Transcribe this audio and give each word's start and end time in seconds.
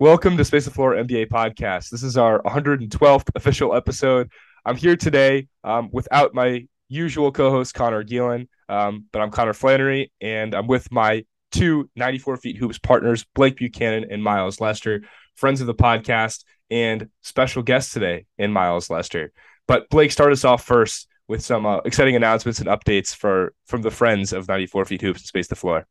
Welcome 0.00 0.36
to 0.38 0.44
Space 0.44 0.64
the 0.64 0.72
Floor 0.72 0.96
NBA 0.96 1.28
podcast. 1.28 1.90
This 1.90 2.02
is 2.02 2.16
our 2.16 2.42
112th 2.42 3.28
official 3.36 3.76
episode. 3.76 4.28
I'm 4.64 4.74
here 4.74 4.96
today 4.96 5.46
um, 5.62 5.88
without 5.92 6.34
my 6.34 6.66
usual 6.88 7.30
co-host 7.30 7.74
Connor 7.74 8.02
Geelan, 8.02 8.48
um, 8.68 9.04
but 9.12 9.22
I'm 9.22 9.30
Connor 9.30 9.52
Flannery, 9.52 10.10
and 10.20 10.52
I'm 10.52 10.66
with 10.66 10.90
my 10.90 11.24
two 11.52 11.88
94 11.94 12.38
feet 12.38 12.56
hoops 12.56 12.76
partners, 12.76 13.24
Blake 13.36 13.56
Buchanan 13.56 14.06
and 14.10 14.20
Miles 14.20 14.60
Lester, 14.60 15.02
friends 15.36 15.60
of 15.60 15.68
the 15.68 15.76
podcast, 15.76 16.42
and 16.72 17.08
special 17.22 17.62
guest 17.62 17.92
today 17.92 18.26
in 18.36 18.52
Miles 18.52 18.90
Lester. 18.90 19.32
But 19.68 19.88
Blake, 19.90 20.10
start 20.10 20.32
us 20.32 20.44
off 20.44 20.64
first 20.64 21.06
with 21.28 21.44
some 21.44 21.66
uh, 21.66 21.76
exciting 21.84 22.16
announcements 22.16 22.58
and 22.58 22.68
updates 22.68 23.14
for 23.14 23.54
from 23.66 23.82
the 23.82 23.92
friends 23.92 24.32
of 24.32 24.48
94 24.48 24.86
feet 24.86 25.02
hoops 25.02 25.20
and 25.20 25.28
Space 25.28 25.46
the 25.46 25.54
Floor. 25.54 25.86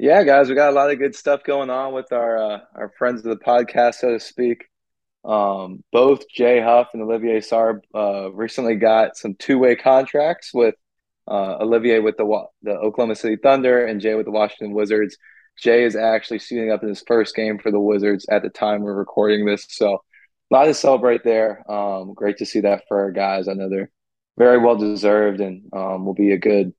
Yeah, 0.00 0.22
guys, 0.22 0.48
we 0.48 0.54
got 0.54 0.70
a 0.70 0.76
lot 0.76 0.92
of 0.92 0.98
good 1.00 1.16
stuff 1.16 1.42
going 1.42 1.70
on 1.70 1.92
with 1.92 2.12
our 2.12 2.38
uh, 2.38 2.60
our 2.76 2.92
friends 2.96 3.24
of 3.24 3.36
the 3.36 3.44
podcast, 3.44 3.96
so 3.96 4.12
to 4.12 4.20
speak. 4.20 4.66
Um, 5.24 5.82
both 5.90 6.28
Jay 6.28 6.60
Huff 6.60 6.90
and 6.94 7.02
Olivier 7.02 7.40
Sarr 7.40 7.80
uh, 7.92 8.30
recently 8.32 8.76
got 8.76 9.16
some 9.16 9.34
two 9.34 9.58
way 9.58 9.74
contracts 9.74 10.54
with 10.54 10.76
uh, 11.26 11.56
Olivier 11.60 11.98
with 11.98 12.16
the 12.16 12.44
the 12.62 12.74
Oklahoma 12.76 13.16
City 13.16 13.36
Thunder 13.42 13.86
and 13.86 14.00
Jay 14.00 14.14
with 14.14 14.26
the 14.26 14.30
Washington 14.32 14.72
Wizards. 14.72 15.16
Jay 15.58 15.82
is 15.82 15.96
actually 15.96 16.38
suiting 16.38 16.70
up 16.70 16.84
in 16.84 16.90
his 16.90 17.02
first 17.04 17.34
game 17.34 17.58
for 17.58 17.72
the 17.72 17.80
Wizards 17.80 18.24
at 18.30 18.42
the 18.42 18.50
time 18.50 18.82
we're 18.82 18.94
recording 18.94 19.46
this, 19.46 19.66
so 19.68 19.94
a 19.94 20.54
lot 20.54 20.66
to 20.66 20.74
celebrate 20.74 21.24
there. 21.24 21.68
Um, 21.70 22.14
great 22.14 22.38
to 22.38 22.46
see 22.46 22.60
that 22.60 22.84
for 22.86 23.00
our 23.00 23.10
guys. 23.10 23.48
I 23.48 23.54
know 23.54 23.68
they're 23.68 23.90
very 24.38 24.58
well 24.58 24.76
deserved 24.76 25.40
and 25.40 25.64
um, 25.72 26.06
will 26.06 26.14
be 26.14 26.30
a 26.30 26.38
good 26.38 26.72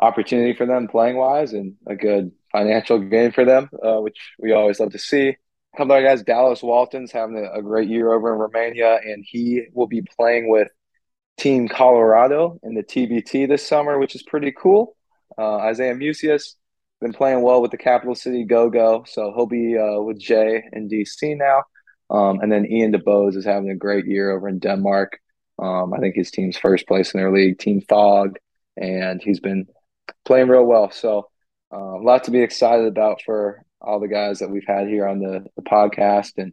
opportunity 0.00 0.54
for 0.54 0.64
them 0.64 0.88
playing 0.88 1.18
wise 1.18 1.52
and 1.52 1.74
a 1.86 1.94
good 1.94 2.32
financial 2.52 2.98
gain 2.98 3.32
for 3.32 3.44
them, 3.44 3.68
uh, 3.82 4.00
which 4.00 4.18
we 4.38 4.52
always 4.52 4.78
love 4.78 4.92
to 4.92 4.98
see. 4.98 5.36
Come 5.76 5.88
couple 5.88 5.96
other 5.96 6.06
guys, 6.06 6.22
Dallas 6.22 6.62
Walton's 6.62 7.12
having 7.12 7.48
a, 7.50 7.62
great 7.62 7.88
year 7.88 8.12
over 8.12 8.32
in 8.34 8.38
Romania, 8.38 9.00
and 9.02 9.24
he 9.26 9.62
will 9.72 9.86
be 9.86 10.02
playing 10.02 10.50
with 10.50 10.68
Team 11.38 11.66
Colorado 11.66 12.60
in 12.62 12.74
the 12.74 12.82
TBT 12.82 13.48
this 13.48 13.66
summer, 13.66 13.98
which 13.98 14.14
is 14.14 14.22
pretty 14.22 14.52
cool. 14.52 14.94
Uh, 15.38 15.56
Isaiah 15.56 15.94
Mucius 15.94 16.56
been 17.00 17.14
playing 17.14 17.40
well 17.40 17.62
with 17.62 17.70
the 17.70 17.78
Capital 17.78 18.14
City 18.14 18.44
Go 18.44 18.68
Go, 18.68 19.04
so 19.08 19.32
he'll 19.34 19.46
be 19.46 19.78
uh, 19.78 20.00
with 20.02 20.18
Jay 20.20 20.62
in 20.72 20.90
DC 20.90 21.38
now. 21.38 21.62
Um, 22.10 22.40
and 22.40 22.52
then 22.52 22.70
Ian 22.70 22.92
DuBose 22.92 23.36
is 23.36 23.46
having 23.46 23.70
a 23.70 23.74
great 23.74 24.04
year 24.06 24.30
over 24.30 24.48
in 24.50 24.58
Denmark. 24.58 25.18
Um, 25.58 25.94
I 25.94 25.98
think 25.98 26.14
his 26.14 26.30
team's 26.30 26.58
first 26.58 26.86
place 26.86 27.14
in 27.14 27.20
their 27.20 27.32
league, 27.32 27.58
Team 27.58 27.80
Fog, 27.88 28.36
and 28.76 29.22
he's 29.22 29.40
been 29.40 29.66
playing 30.26 30.48
real 30.48 30.64
well. 30.64 30.90
So 30.90 31.30
a 31.72 31.78
lot 31.78 32.24
to 32.24 32.30
be 32.30 32.40
excited 32.40 32.86
about 32.86 33.22
for 33.24 33.64
all 33.80 34.00
the 34.00 34.08
guys 34.08 34.38
that 34.38 34.50
we've 34.50 34.66
had 34.66 34.88
here 34.88 35.06
on 35.06 35.18
the, 35.18 35.44
the 35.56 35.62
podcast 35.62 36.32
and 36.36 36.52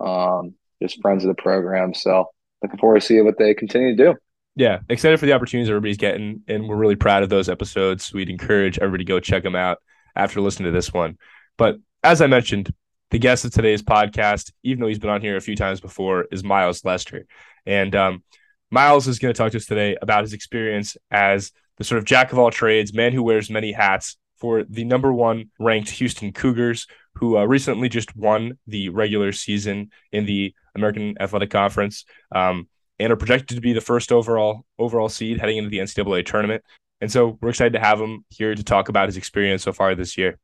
um, 0.00 0.54
just 0.82 1.00
friends 1.00 1.24
of 1.24 1.28
the 1.28 1.42
program. 1.42 1.94
So 1.94 2.26
looking 2.62 2.78
forward 2.78 3.00
to 3.00 3.06
see 3.06 3.20
what 3.20 3.38
they 3.38 3.54
continue 3.54 3.96
to 3.96 4.04
do. 4.12 4.14
Yeah, 4.54 4.80
excited 4.88 5.20
for 5.20 5.26
the 5.26 5.32
opportunities 5.32 5.70
everybody's 5.70 5.98
getting, 5.98 6.42
and 6.48 6.68
we're 6.68 6.76
really 6.76 6.96
proud 6.96 7.22
of 7.22 7.28
those 7.28 7.48
episodes. 7.48 8.12
We'd 8.12 8.28
encourage 8.28 8.78
everybody 8.78 9.04
to 9.04 9.08
go 9.08 9.20
check 9.20 9.44
them 9.44 9.54
out 9.54 9.78
after 10.16 10.40
listening 10.40 10.72
to 10.72 10.76
this 10.76 10.92
one. 10.92 11.16
But 11.56 11.76
as 12.02 12.20
I 12.20 12.26
mentioned, 12.26 12.72
the 13.10 13.20
guest 13.20 13.44
of 13.44 13.52
today's 13.52 13.82
podcast, 13.82 14.52
even 14.64 14.80
though 14.80 14.88
he's 14.88 14.98
been 14.98 15.10
on 15.10 15.20
here 15.20 15.36
a 15.36 15.40
few 15.40 15.54
times 15.54 15.80
before, 15.80 16.26
is 16.32 16.42
Miles 16.42 16.84
Lester, 16.84 17.26
and 17.66 17.94
um, 17.94 18.24
Miles 18.70 19.06
is 19.06 19.20
going 19.20 19.32
to 19.32 19.38
talk 19.38 19.52
to 19.52 19.58
us 19.58 19.66
today 19.66 19.96
about 20.02 20.24
his 20.24 20.32
experience 20.32 20.96
as 21.10 21.52
the 21.78 21.84
sort 21.84 22.00
of 22.00 22.04
jack 22.04 22.32
of 22.32 22.38
all 22.38 22.50
trades, 22.50 22.92
man 22.92 23.12
who 23.12 23.22
wears 23.22 23.48
many 23.48 23.70
hats 23.70 24.16
for 24.38 24.64
the 24.64 24.84
number 24.84 25.12
one 25.12 25.50
ranked 25.58 25.90
Houston 25.90 26.32
Cougars, 26.32 26.86
who 27.14 27.36
uh, 27.36 27.44
recently 27.44 27.88
just 27.88 28.16
won 28.16 28.58
the 28.66 28.88
regular 28.88 29.32
season 29.32 29.90
in 30.12 30.26
the 30.26 30.54
American 30.74 31.16
Athletic 31.20 31.50
Conference, 31.50 32.04
um, 32.34 32.68
and 32.98 33.12
are 33.12 33.16
projected 33.16 33.56
to 33.56 33.60
be 33.60 33.72
the 33.72 33.80
first 33.80 34.12
overall 34.12 34.64
overall 34.78 35.08
seed 35.08 35.38
heading 35.38 35.58
into 35.58 35.70
the 35.70 35.78
NCAA 35.78 36.24
tournament. 36.24 36.62
And 37.00 37.10
so 37.10 37.38
we're 37.40 37.50
excited 37.50 37.74
to 37.74 37.80
have 37.80 38.00
him 38.00 38.24
here 38.28 38.54
to 38.54 38.64
talk 38.64 38.88
about 38.88 39.08
his 39.08 39.16
experience 39.16 39.62
so 39.62 39.72
far 39.72 39.94
this 39.94 40.16
year. 40.18 40.38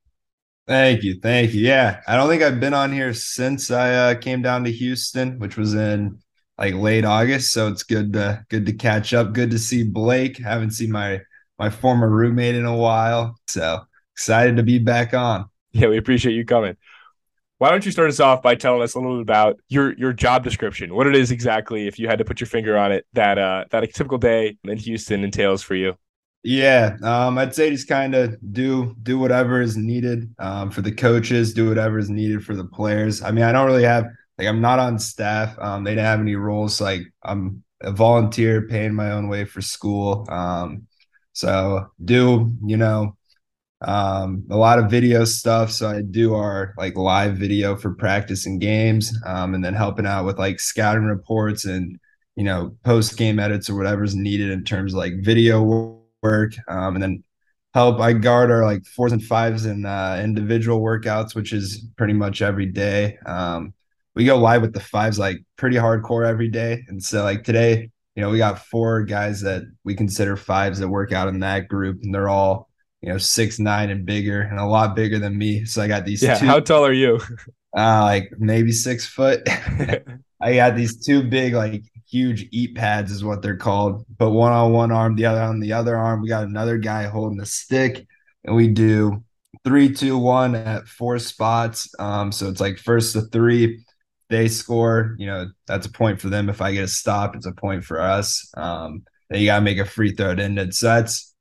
Thank 0.67 1.03
you, 1.03 1.21
thank 1.21 1.53
you. 1.53 1.61
Yeah, 1.61 2.01
I 2.07 2.17
don't 2.17 2.29
think 2.29 2.43
I've 2.43 2.61
been 2.61 2.75
on 2.75 2.93
here 2.93 3.13
since 3.13 3.71
I 3.71 3.95
uh, 3.95 4.15
came 4.15 4.41
down 4.41 4.65
to 4.65 4.73
Houston, 4.73 5.39
which 5.39 5.57
was 5.57 5.75
in 5.75 6.19
like 6.57 6.75
late 6.75 7.05
August. 7.05 7.53
So 7.53 7.69
it's 7.69 7.83
good 7.83 8.13
to 8.15 8.45
good 8.49 8.67
to 8.67 8.73
catch 8.73 9.13
up. 9.13 9.33
Good 9.33 9.51
to 9.51 9.59
see 9.59 9.83
Blake. 9.83 10.39
Haven't 10.39 10.71
seen 10.71 10.91
my 10.91 11.21
my 11.65 11.71
former 11.71 12.11
roommate 12.11 12.55
in 12.55 12.67
a 12.67 12.77
while. 12.77 13.39
So 13.47 13.81
excited 14.15 14.57
to 14.57 14.63
be 14.63 14.79
back 14.79 15.15
on. 15.15 15.47
Yeah, 15.73 15.89
we 15.89 15.97
appreciate 15.97 16.35
you 16.35 16.45
coming. 16.45 16.77
Why 17.57 17.71
don't 17.71 17.87
you 17.87 17.91
start 17.91 18.11
us 18.11 18.21
off 18.21 18.43
by 18.43 18.55
telling 18.55 18.83
us 18.83 18.95
a 18.95 19.01
little 19.01 19.17
bit 19.17 19.23
about 19.23 19.59
your 19.69 19.95
your 19.95 20.13
job 20.13 20.45
description, 20.45 20.95
what 20.95 21.07
it 21.07 21.17
is 21.17 21.31
exactly, 21.31 21.87
if 21.87 21.99
you 21.99 22.07
had 22.07 22.19
to 22.19 22.25
put 22.25 22.39
your 22.39 22.49
finger 22.49 22.77
on 22.77 22.93
it, 22.93 23.07
that 23.15 23.39
uh 23.39 23.65
that 23.71 23.83
a 23.83 23.87
typical 23.87 24.19
day 24.19 24.59
in 24.65 24.77
Houston 24.77 25.25
entails 25.25 25.63
for 25.63 25.75
you. 25.75 25.95
Yeah, 26.43 26.99
um, 27.03 27.39
I'd 27.39 27.55
say 27.55 27.71
just 27.71 27.89
kind 27.89 28.15
of 28.15 28.37
do 28.53 28.95
do 29.03 29.19
whatever 29.19 29.63
is 29.63 29.79
needed 29.79 30.35
um, 30.39 30.71
for 30.71 30.83
the 30.83 30.93
coaches, 30.93 31.55
do 31.55 31.71
whatever 31.71 31.99
is 31.99 32.11
needed 32.11 32.45
for 32.45 32.55
the 32.55 32.67
players. 32.67 33.23
I 33.23 33.31
mean, 33.31 33.45
I 33.45 33.53
don't 33.53 33.67
really 33.67 33.85
have 33.85 34.05
like 34.37 34.49
I'm 34.49 34.61
not 34.61 34.79
on 34.79 34.99
staff. 34.99 35.59
Um, 35.59 35.85
they 35.85 35.93
didn't 35.93 36.05
have 36.05 36.21
any 36.21 36.37
roles. 36.37 36.77
So, 36.77 36.85
like 36.85 37.03
I'm 37.23 37.65
a 37.81 37.91
volunteer, 37.91 38.69
paying 38.69 38.95
my 38.95 39.13
own 39.13 39.29
way 39.29 39.47
for 39.47 39.63
school. 39.63 40.27
Um, 40.29 40.87
so 41.35 41.91
do 42.03 42.51
you 42.65 42.79
know 42.79 43.15
um, 43.87 44.45
a 44.51 44.57
lot 44.57 44.79
of 44.79 44.91
video 44.91 45.25
stuff. 45.25 45.71
So 45.71 45.89
I 45.89 46.03
do 46.03 46.35
our 46.35 46.75
like 46.79 46.97
live 46.97 47.37
video 47.37 47.77
for 47.77 47.95
practice 47.95 48.47
and 48.47 48.61
games, 48.61 49.17
um, 49.27 49.55
and 49.55 49.65
then 49.65 49.75
helping 49.75 50.07
out 50.07 50.25
with 50.25 50.39
like 50.39 50.61
scouting 50.61 51.05
reports 51.05 51.65
and 51.65 51.99
you 52.37 52.45
know 52.45 52.77
post 52.85 53.17
game 53.17 53.39
edits 53.39 53.69
or 53.71 53.77
whatever's 53.77 54.15
needed 54.15 54.51
in 54.51 54.65
terms 54.65 54.95
of 54.95 54.99
like 54.99 55.15
video 55.23 55.63
work, 56.23 56.55
um, 56.69 56.95
and 56.95 57.03
then 57.03 57.25
help. 57.75 58.01
I 58.01 58.13
guard 58.15 58.51
our 58.51 58.65
like 58.65 58.85
fours 58.87 59.13
and 59.13 59.23
fives 59.23 59.67
and 59.67 59.87
uh, 59.87 60.19
individual 60.23 60.81
workouts, 60.81 61.35
which 61.35 61.53
is 61.53 61.87
pretty 61.97 62.15
much 62.15 62.43
every 62.43 62.67
day. 62.67 63.19
Um, 63.27 63.75
we 64.15 64.25
go 64.25 64.39
live 64.39 64.63
with 64.63 64.73
the 64.73 64.81
fives 64.81 65.19
like 65.19 65.39
pretty 65.57 65.77
hardcore 65.77 66.27
every 66.27 66.49
day. 66.49 66.85
And 66.89 67.03
so 67.03 67.25
like 67.25 67.43
today, 67.45 67.91
you 68.17 68.23
know, 68.23 68.31
we 68.31 68.39
got 68.39 68.67
four 68.67 69.05
guys 69.05 69.41
that 69.43 69.63
we 69.85 69.95
consider 69.95 70.37
fives 70.37 70.79
that 70.79 70.89
work 70.89 71.13
out 71.13 71.29
in 71.29 71.41
that 71.41 71.69
group, 71.69 72.01
and 72.03 72.15
they're 72.15 72.29
all, 72.29 72.71
you 73.03 73.11
know, 73.11 73.19
six 73.19 73.59
nine 73.59 73.91
and 73.91 74.07
bigger 74.07 74.41
and 74.43 74.59
a 74.59 74.67
lot 74.67 74.97
bigger 74.97 75.19
than 75.19 75.37
me. 75.37 75.65
So 75.65 75.83
I 75.83 75.89
got 75.89 76.05
these 76.05 76.27
Yeah, 76.27 76.39
two, 76.39 76.47
how 76.47 76.61
tall 76.61 76.85
are 76.87 76.93
you? 76.93 77.21
uh 77.77 78.03
like 78.03 78.31
maybe 78.39 78.73
six 78.73 79.07
foot. 79.07 79.43
I 80.41 80.55
got 80.57 80.77
these 80.77 81.05
two 81.05 81.23
big, 81.23 81.55
like 81.55 81.85
huge 82.11 82.49
hit 82.53 82.75
pads 82.75 83.11
is 83.11 83.25
what 83.25 83.43
they're 83.43 83.57
called. 83.57 84.05
But 84.19 84.31
one 84.31 84.53
on 84.53 84.73
one 84.73 84.93
arm, 84.93 85.17
the 85.17 85.27
other 85.27 85.41
on 85.41 85.61
the 85.61 85.73
other 85.73 85.97
arm. 85.97 86.23
We 86.23 86.29
got 86.29 86.45
another 86.45 86.79
guy 86.79 87.05
holding 87.05 87.39
the 87.39 87.47
stick, 87.47 88.07
and 88.45 88.55
we 88.55 88.69
do 88.69 89.25
three, 89.65 89.93
two, 89.93 90.19
one 90.19 90.55
at 90.55 90.87
four 90.87 91.19
spots. 91.19 91.89
Um, 91.99 92.31
so 92.33 92.49
it's 92.49 92.61
like 92.61 92.79
first 92.79 93.15
to 93.15 93.23
three, 93.23 93.85
they 94.31 94.49
score, 94.49 95.15
you 95.19 95.27
know, 95.27 95.47
that's 95.67 95.87
a 95.87 95.93
point 95.93 96.21
for 96.21 96.29
them. 96.29 96.49
If 96.49 96.61
I 96.61 96.73
get 96.73 96.85
a 96.85 96.89
stop, 96.89 97.37
it's 97.37 97.47
a 97.47 97.53
point 97.53 97.85
for 97.85 98.01
us. 98.01 98.51
Um, 98.57 99.05
then 99.31 99.41
you 99.41 99.47
gotta 99.47 99.65
make 99.65 99.79
a 99.79 99.85
free 99.85 100.13
throw 100.13 100.35
to 100.35 100.43
end 100.43 100.59
it. 100.59 100.75
So 100.75 100.87
that's, 100.87 101.35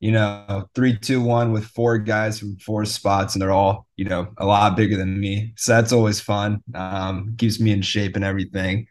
you 0.00 0.12
know, 0.12 0.68
three, 0.74 0.98
two, 0.98 1.22
one 1.22 1.52
with 1.52 1.64
four 1.64 1.98
guys 1.98 2.38
from 2.38 2.56
four 2.58 2.84
spots, 2.84 3.34
and 3.34 3.42
they're 3.42 3.50
all, 3.50 3.86
you 3.96 4.04
know, 4.04 4.28
a 4.36 4.46
lot 4.46 4.76
bigger 4.76 4.96
than 4.96 5.18
me. 5.18 5.54
So 5.56 5.72
that's 5.72 5.92
always 5.92 6.20
fun. 6.20 6.62
Um, 6.74 7.34
keeps 7.38 7.58
me 7.60 7.72
in 7.72 7.82
shape 7.82 8.16
and 8.16 8.24
everything. 8.24 8.86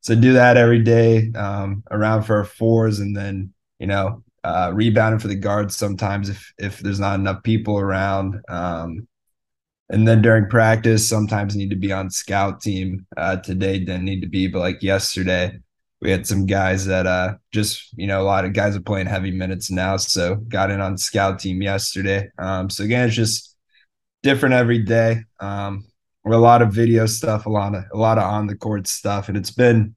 So 0.00 0.14
do 0.14 0.34
that 0.34 0.56
every 0.56 0.82
day, 0.82 1.32
um, 1.34 1.82
around 1.90 2.22
for 2.22 2.36
our 2.36 2.44
fours, 2.44 3.00
and 3.00 3.16
then, 3.16 3.52
you 3.78 3.86
know, 3.86 4.22
uh, 4.44 4.70
rebounding 4.74 5.18
for 5.18 5.28
the 5.28 5.34
guards 5.34 5.74
sometimes 5.74 6.28
if 6.28 6.52
if 6.58 6.78
there's 6.80 7.00
not 7.00 7.18
enough 7.18 7.42
people 7.42 7.78
around. 7.78 8.40
Um, 8.48 9.08
and 9.90 10.08
then 10.08 10.22
during 10.22 10.48
practice, 10.48 11.08
sometimes 11.08 11.54
need 11.54 11.70
to 11.70 11.76
be 11.76 11.92
on 11.92 12.10
scout 12.10 12.60
team. 12.60 13.06
Uh, 13.16 13.36
today 13.36 13.78
didn't 13.78 14.04
need 14.04 14.20
to 14.20 14.28
be, 14.28 14.46
but 14.46 14.60
like 14.60 14.82
yesterday, 14.82 15.58
we 16.00 16.10
had 16.10 16.26
some 16.26 16.44
guys 16.44 16.84
that 16.86 17.06
uh 17.06 17.34
just 17.50 17.88
you 17.96 18.06
know 18.06 18.20
a 18.20 18.24
lot 18.24 18.44
of 18.44 18.52
guys 18.52 18.76
are 18.76 18.82
playing 18.82 19.06
heavy 19.06 19.30
minutes 19.30 19.70
now, 19.70 19.96
so 19.96 20.36
got 20.36 20.70
in 20.70 20.80
on 20.80 20.98
scout 20.98 21.38
team 21.38 21.62
yesterday. 21.62 22.28
Um, 22.38 22.70
so 22.70 22.84
again, 22.84 23.06
it's 23.06 23.16
just 23.16 23.56
different 24.22 24.54
every 24.54 24.80
day. 24.80 25.22
Um, 25.40 25.84
a 26.26 26.30
lot 26.30 26.62
of 26.62 26.72
video 26.72 27.06
stuff, 27.06 27.46
a 27.46 27.50
lot 27.50 27.74
of 27.74 27.84
a 27.92 27.96
lot 27.98 28.18
of 28.18 28.24
on 28.24 28.46
the 28.46 28.56
court 28.56 28.86
stuff, 28.86 29.28
and 29.28 29.36
it's 29.36 29.50
been. 29.50 29.94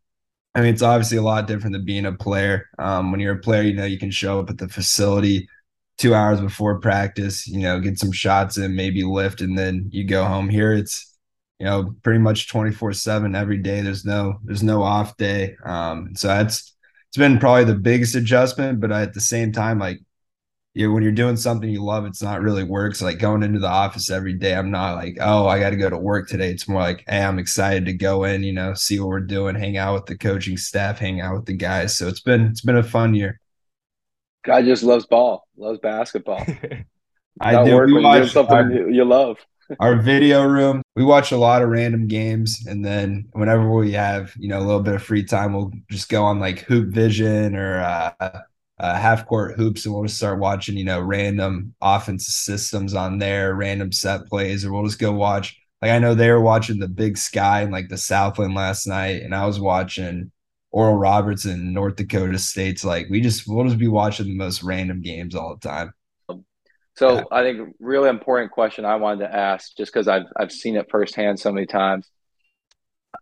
I 0.55 0.61
mean, 0.61 0.73
it's 0.73 0.81
obviously 0.81 1.19
a 1.19 1.21
lot 1.21 1.45
different 1.45 1.73
than 1.73 1.85
being 1.85 2.07
a 2.07 2.13
player. 2.13 2.67
Um, 2.79 3.11
when 3.11 3.19
you're 3.19 3.35
a 3.35 3.39
player, 3.39 3.61
you 3.61 3.73
know 3.73 3.85
you 3.85 3.99
can 3.99 4.11
show 4.11 4.39
up 4.39 4.49
at 4.49 4.57
the 4.57 4.67
facility 4.67 5.47
two 5.97 6.13
hours 6.13 6.39
before 6.39 6.79
practice, 6.79 7.47
you 7.47 7.59
know, 7.59 7.79
get 7.79 7.99
some 7.99 8.11
shots 8.11 8.57
in, 8.57 8.75
maybe 8.75 9.03
lift, 9.03 9.41
and 9.41 9.57
then 9.57 9.89
you 9.91 10.03
go 10.05 10.25
home. 10.25 10.49
Here, 10.49 10.73
it's 10.73 11.17
you 11.59 11.65
know 11.65 11.95
pretty 12.03 12.19
much 12.19 12.49
24 12.49 12.93
7 12.93 13.35
every 13.35 13.57
day. 13.57 13.81
There's 13.81 14.05
no 14.05 14.39
there's 14.43 14.63
no 14.63 14.83
off 14.83 15.17
day. 15.17 15.55
Um 15.65 16.15
so 16.15 16.27
that's 16.27 16.75
it's 17.09 17.17
been 17.17 17.39
probably 17.39 17.63
the 17.65 17.75
biggest 17.75 18.15
adjustment 18.15 18.79
but 18.79 18.91
at 18.91 19.13
the 19.13 19.21
same 19.21 19.51
time 19.51 19.79
like 19.79 19.99
you 20.73 20.87
know, 20.87 20.93
when 20.93 21.01
you're 21.01 21.11
doing 21.11 21.37
something 21.37 21.69
you 21.69 21.83
love 21.83 22.05
it's 22.05 22.21
not 22.21 22.41
really 22.41 22.63
work. 22.63 22.95
So 22.95 23.05
like 23.05 23.19
going 23.19 23.43
into 23.43 23.59
the 23.59 23.67
office 23.67 24.11
every 24.11 24.33
day 24.33 24.55
i'm 24.55 24.71
not 24.71 24.95
like 24.95 25.17
oh 25.21 25.47
i 25.47 25.59
got 25.59 25.71
to 25.71 25.77
go 25.77 25.89
to 25.89 25.97
work 25.97 26.27
today. 26.29 26.51
It's 26.51 26.67
more 26.67 26.81
like 26.81 27.03
hey 27.07 27.23
i'm 27.23 27.39
excited 27.39 27.85
to 27.85 27.93
go 27.93 28.23
in 28.25 28.43
you 28.43 28.53
know 28.53 28.73
see 28.73 28.99
what 28.99 29.09
we're 29.09 29.19
doing 29.21 29.55
hang 29.55 29.77
out 29.77 29.95
with 29.95 30.05
the 30.05 30.17
coaching 30.17 30.57
staff 30.57 30.99
hang 30.99 31.21
out 31.21 31.35
with 31.35 31.45
the 31.45 31.53
guys. 31.53 31.97
So 31.97 32.07
it's 32.07 32.21
been 32.21 32.47
it's 32.47 32.61
been 32.61 32.77
a 32.77 32.83
fun 32.83 33.15
year 33.15 33.39
guy 34.43 34.61
just 34.61 34.83
loves 34.83 35.05
ball 35.05 35.47
loves 35.57 35.79
basketball 35.79 36.43
i 37.41 37.63
do 37.63 37.75
work 37.75 37.89
when 37.91 38.03
you 38.03 38.27
something 38.27 38.55
our, 38.55 38.89
you 38.89 39.03
love 39.03 39.37
our 39.79 39.95
video 40.01 40.45
room. 40.45 40.81
We 40.95 41.03
watch 41.03 41.31
a 41.31 41.37
lot 41.37 41.61
of 41.61 41.69
random 41.69 42.07
games, 42.07 42.65
and 42.65 42.83
then 42.83 43.27
whenever 43.33 43.69
we 43.69 43.91
have 43.93 44.33
you 44.37 44.49
know 44.49 44.59
a 44.59 44.65
little 44.65 44.81
bit 44.81 44.95
of 44.95 45.03
free 45.03 45.23
time, 45.23 45.53
we'll 45.53 45.71
just 45.89 46.09
go 46.09 46.23
on 46.23 46.39
like 46.39 46.59
Hoop 46.59 46.89
Vision 46.89 47.55
or 47.55 47.81
uh, 47.81 48.13
uh, 48.79 48.95
half 48.95 49.25
court 49.25 49.55
hoops, 49.55 49.85
and 49.85 49.93
we'll 49.93 50.05
just 50.05 50.17
start 50.17 50.39
watching 50.39 50.77
you 50.77 50.85
know 50.85 51.01
random 51.01 51.73
offensive 51.81 52.33
systems 52.33 52.93
on 52.93 53.17
there, 53.17 53.55
random 53.55 53.91
set 53.91 54.27
plays, 54.27 54.65
or 54.65 54.71
we'll 54.71 54.85
just 54.85 54.99
go 54.99 55.11
watch. 55.11 55.59
Like 55.81 55.91
I 55.91 55.99
know 55.99 56.15
they 56.15 56.31
were 56.31 56.41
watching 56.41 56.79
the 56.79 56.87
Big 56.87 57.17
Sky 57.17 57.61
and 57.61 57.71
like 57.71 57.89
the 57.89 57.97
Southland 57.97 58.55
last 58.55 58.87
night, 58.87 59.21
and 59.21 59.35
I 59.35 59.45
was 59.45 59.59
watching 59.59 60.31
Oral 60.71 60.95
Roberts 60.95 61.45
in 61.45 61.73
North 61.73 61.95
Dakota 61.95 62.37
State's. 62.37 62.83
Like 62.83 63.07
we 63.09 63.21
just 63.21 63.47
we'll 63.47 63.65
just 63.65 63.77
be 63.77 63.87
watching 63.87 64.27
the 64.27 64.35
most 64.35 64.63
random 64.63 65.01
games 65.01 65.35
all 65.35 65.55
the 65.55 65.67
time. 65.67 65.93
So 66.95 67.15
yeah. 67.15 67.23
I 67.31 67.43
think 67.43 67.75
really 67.79 68.09
important 68.09 68.51
question 68.51 68.83
I 68.83 68.95
wanted 68.95 69.27
to 69.27 69.35
ask, 69.35 69.75
just 69.77 69.93
because 69.93 70.07
I've 70.07 70.25
I've 70.35 70.51
seen 70.51 70.75
it 70.75 70.89
firsthand 70.89 71.39
so 71.39 71.51
many 71.51 71.67
times. 71.67 72.09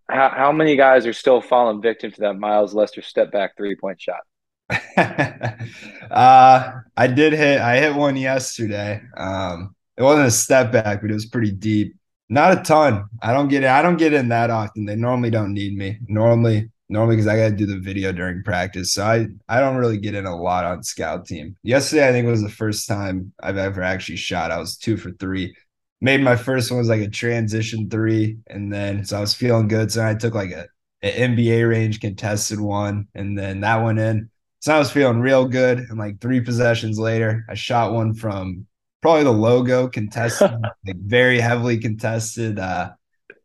How 0.10 0.30
how 0.30 0.52
many 0.52 0.76
guys 0.76 1.06
are 1.06 1.14
still 1.14 1.42
falling 1.42 1.82
victim 1.82 2.12
to 2.12 2.22
that 2.22 2.36
Miles 2.36 2.74
Lester 2.74 3.02
step 3.02 3.32
back 3.32 3.58
three 3.58 3.76
point 3.76 4.02
shot? 4.02 4.22
uh, 4.98 6.72
I 6.98 7.08
did 7.08 7.34
hit 7.34 7.60
I 7.60 7.78
hit 7.78 7.96
one 7.96 8.16
yesterday. 8.16 9.02
Um, 9.18 9.76
it 9.98 10.04
wasn't 10.04 10.28
a 10.28 10.32
step 10.32 10.72
back, 10.72 11.02
but 11.02 11.12
it 11.12 11.14
was 11.14 11.26
pretty 11.26 11.52
deep. 11.52 11.96
Not 12.30 12.58
a 12.58 12.62
ton. 12.64 13.06
I 13.22 13.34
don't 13.34 13.50
get 13.50 13.64
it. 13.64 13.70
I 13.70 13.82
don't 13.82 13.98
get 13.98 14.14
in 14.14 14.30
that 14.30 14.50
often. 14.50 14.86
They 14.86 14.96
normally 14.96 15.30
don't 15.30 15.54
need 15.54 15.78
me. 15.78 16.00
Normally, 16.08 16.72
normally 16.90 17.16
because 17.16 17.28
I 17.28 17.38
got 17.38 17.50
to 17.50 17.56
do 17.56 17.66
the 17.66 17.80
video 17.80 18.12
during 18.12 18.44
practice. 18.44 18.94
So 18.94 19.06
I 19.06 19.28
I 19.48 19.60
don't 19.60 19.78
really 19.78 19.98
get 19.98 20.16
in 20.16 20.26
a 20.26 20.36
lot 20.36 20.66
on 20.66 20.84
scout 20.84 21.26
team. 21.26 21.56
Yesterday 21.64 22.08
I 22.08 22.12
think 22.12 22.28
was 22.28 22.42
the 22.42 22.50
first 22.50 22.88
time 22.88 23.34
I've 23.42 23.58
ever 23.58 23.82
actually 23.82 24.18
shot. 24.18 24.52
I 24.52 24.58
was 24.60 24.78
two 24.78 24.98
for 24.98 25.12
three. 25.12 25.56
Made 26.02 26.22
my 26.22 26.36
first 26.36 26.70
one 26.72 26.80
was 26.80 26.90
like 26.90 27.02
a 27.02 27.10
transition 27.10 27.90
three, 27.90 28.38
and 28.48 28.72
then 28.72 29.06
so 29.06 29.18
I 29.18 29.22
was 29.22 29.34
feeling 29.34 29.68
good. 29.68 29.92
So 29.92 30.06
I 30.06 30.14
took 30.14 30.36
like 30.36 30.52
a 30.52 30.68
an 31.02 31.36
NBA 31.36 31.70
range 31.70 32.00
contested 32.00 32.60
one, 32.60 33.08
and 33.14 33.38
then 33.38 33.62
that 33.62 33.84
went 33.84 34.00
in. 34.00 34.30
So 34.60 34.76
I 34.76 34.80
was 34.80 34.92
feeling 34.92 35.20
real 35.20 35.48
good. 35.48 35.80
And 35.80 36.00
like 36.00 36.20
three 36.20 36.42
possessions 36.42 36.98
later, 36.98 37.46
I 37.48 37.54
shot 37.54 37.94
one 37.94 38.16
from 38.16 38.66
probably 39.02 39.24
the 39.24 39.32
logo 39.32 39.88
contested, 39.88 40.52
like 40.86 40.98
very 40.98 41.40
heavily 41.40 41.78
contested. 41.78 42.58
Uh, 42.58 42.92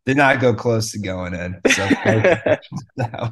did 0.06 0.16
not 0.16 0.40
go 0.40 0.54
close 0.54 0.92
to 0.92 0.98
going 0.98 1.34
in. 1.34 1.60
So, 1.70 1.88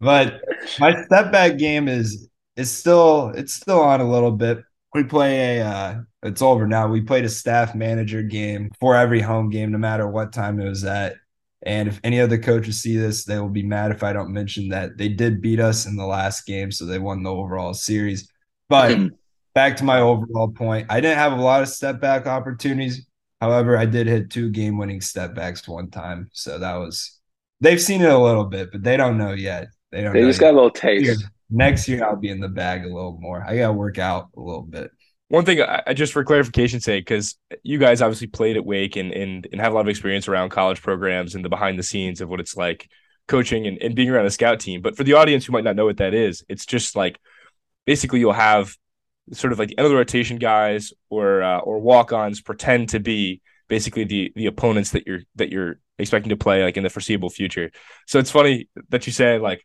but 0.00 0.40
my 0.78 1.04
step 1.04 1.32
back 1.32 1.58
game 1.58 1.88
is 1.88 2.28
is 2.56 2.70
still 2.70 3.28
it's 3.30 3.54
still 3.54 3.80
on 3.80 4.00
a 4.00 4.10
little 4.10 4.32
bit. 4.32 4.58
We 4.94 5.04
play 5.04 5.58
a 5.58 5.66
uh, 5.66 6.00
it's 6.22 6.42
over 6.42 6.66
now. 6.66 6.88
We 6.88 7.02
played 7.02 7.24
a 7.24 7.28
staff 7.28 7.74
manager 7.74 8.22
game 8.22 8.70
for 8.80 8.96
every 8.96 9.20
home 9.20 9.50
game, 9.50 9.70
no 9.70 9.78
matter 9.78 10.08
what 10.08 10.32
time 10.32 10.60
it 10.60 10.68
was 10.68 10.84
at. 10.84 11.16
And 11.62 11.88
if 11.88 12.00
any 12.04 12.20
other 12.20 12.38
coaches 12.38 12.80
see 12.80 12.96
this, 12.96 13.24
they 13.24 13.38
will 13.38 13.48
be 13.48 13.64
mad 13.64 13.90
if 13.90 14.02
I 14.02 14.12
don't 14.12 14.32
mention 14.32 14.68
that 14.68 14.96
they 14.96 15.08
did 15.08 15.42
beat 15.42 15.60
us 15.60 15.86
in 15.86 15.96
the 15.96 16.06
last 16.06 16.46
game, 16.46 16.70
so 16.70 16.84
they 16.84 16.98
won 16.98 17.22
the 17.22 17.32
overall 17.32 17.74
series. 17.74 18.30
But 18.68 18.96
back 19.54 19.76
to 19.78 19.84
my 19.84 20.00
overall 20.00 20.48
point, 20.48 20.86
I 20.88 21.00
didn't 21.00 21.18
have 21.18 21.32
a 21.32 21.42
lot 21.42 21.62
of 21.62 21.68
step 21.68 22.00
back 22.00 22.26
opportunities 22.26 23.07
However, 23.40 23.76
I 23.76 23.86
did 23.86 24.06
hit 24.06 24.30
two 24.30 24.50
game 24.50 24.78
winning 24.78 25.00
step 25.00 25.34
backs 25.34 25.66
one 25.68 25.90
time. 25.90 26.28
So 26.32 26.58
that 26.58 26.74
was 26.76 27.18
they've 27.60 27.80
seen 27.80 28.02
it 28.02 28.10
a 28.10 28.18
little 28.18 28.44
bit, 28.44 28.70
but 28.72 28.82
they 28.82 28.96
don't 28.96 29.18
know 29.18 29.32
yet. 29.32 29.68
They 29.92 30.02
don't 30.02 30.12
They 30.12 30.22
just 30.22 30.40
yet. 30.40 30.48
got 30.48 30.54
a 30.54 30.56
little 30.56 30.70
taste. 30.70 31.24
Next 31.50 31.88
year 31.88 32.04
I'll 32.04 32.16
be 32.16 32.28
in 32.28 32.40
the 32.40 32.48
bag 32.48 32.84
a 32.84 32.88
little 32.88 33.16
more. 33.20 33.42
I 33.46 33.56
gotta 33.56 33.72
work 33.72 33.98
out 33.98 34.28
a 34.36 34.40
little 34.40 34.62
bit. 34.62 34.90
One 35.28 35.44
thing, 35.44 35.60
I, 35.60 35.92
just 35.92 36.14
for 36.14 36.24
clarification's 36.24 36.84
sake, 36.84 37.04
because 37.04 37.36
you 37.62 37.78
guys 37.78 38.00
obviously 38.00 38.28
played 38.28 38.56
at 38.56 38.64
Wake 38.64 38.96
and, 38.96 39.12
and 39.12 39.46
and 39.52 39.60
have 39.60 39.72
a 39.72 39.74
lot 39.74 39.82
of 39.82 39.88
experience 39.88 40.26
around 40.26 40.48
college 40.50 40.80
programs 40.82 41.34
and 41.34 41.44
the 41.44 41.50
behind 41.50 41.78
the 41.78 41.82
scenes 41.82 42.20
of 42.20 42.28
what 42.30 42.40
it's 42.40 42.56
like 42.56 42.88
coaching 43.26 43.66
and, 43.66 43.76
and 43.82 43.94
being 43.94 44.08
around 44.08 44.24
a 44.26 44.30
scout 44.30 44.58
team. 44.58 44.80
But 44.80 44.96
for 44.96 45.04
the 45.04 45.12
audience 45.14 45.44
who 45.44 45.52
might 45.52 45.64
not 45.64 45.76
know 45.76 45.84
what 45.84 45.98
that 45.98 46.14
is, 46.14 46.44
it's 46.48 46.64
just 46.64 46.96
like 46.96 47.18
basically 47.84 48.20
you'll 48.20 48.32
have 48.32 48.74
sort 49.32 49.52
of 49.52 49.58
like 49.58 49.68
the 49.68 49.78
end 49.78 49.86
of 49.86 49.90
the 49.90 49.96
rotation 49.96 50.36
guys 50.38 50.92
or 51.10 51.42
uh, 51.42 51.58
or 51.58 51.80
walk 51.80 52.12
ons 52.12 52.40
pretend 52.40 52.90
to 52.90 53.00
be 53.00 53.40
basically 53.68 54.04
the 54.04 54.32
the 54.34 54.46
opponents 54.46 54.90
that 54.90 55.06
you're 55.06 55.20
that 55.36 55.50
you're 55.50 55.78
expecting 55.98 56.30
to 56.30 56.36
play 56.36 56.62
like 56.62 56.76
in 56.76 56.84
the 56.84 56.90
foreseeable 56.90 57.30
future. 57.30 57.70
So 58.06 58.18
it's 58.18 58.30
funny 58.30 58.68
that 58.90 59.06
you 59.06 59.12
say 59.12 59.38
like 59.38 59.64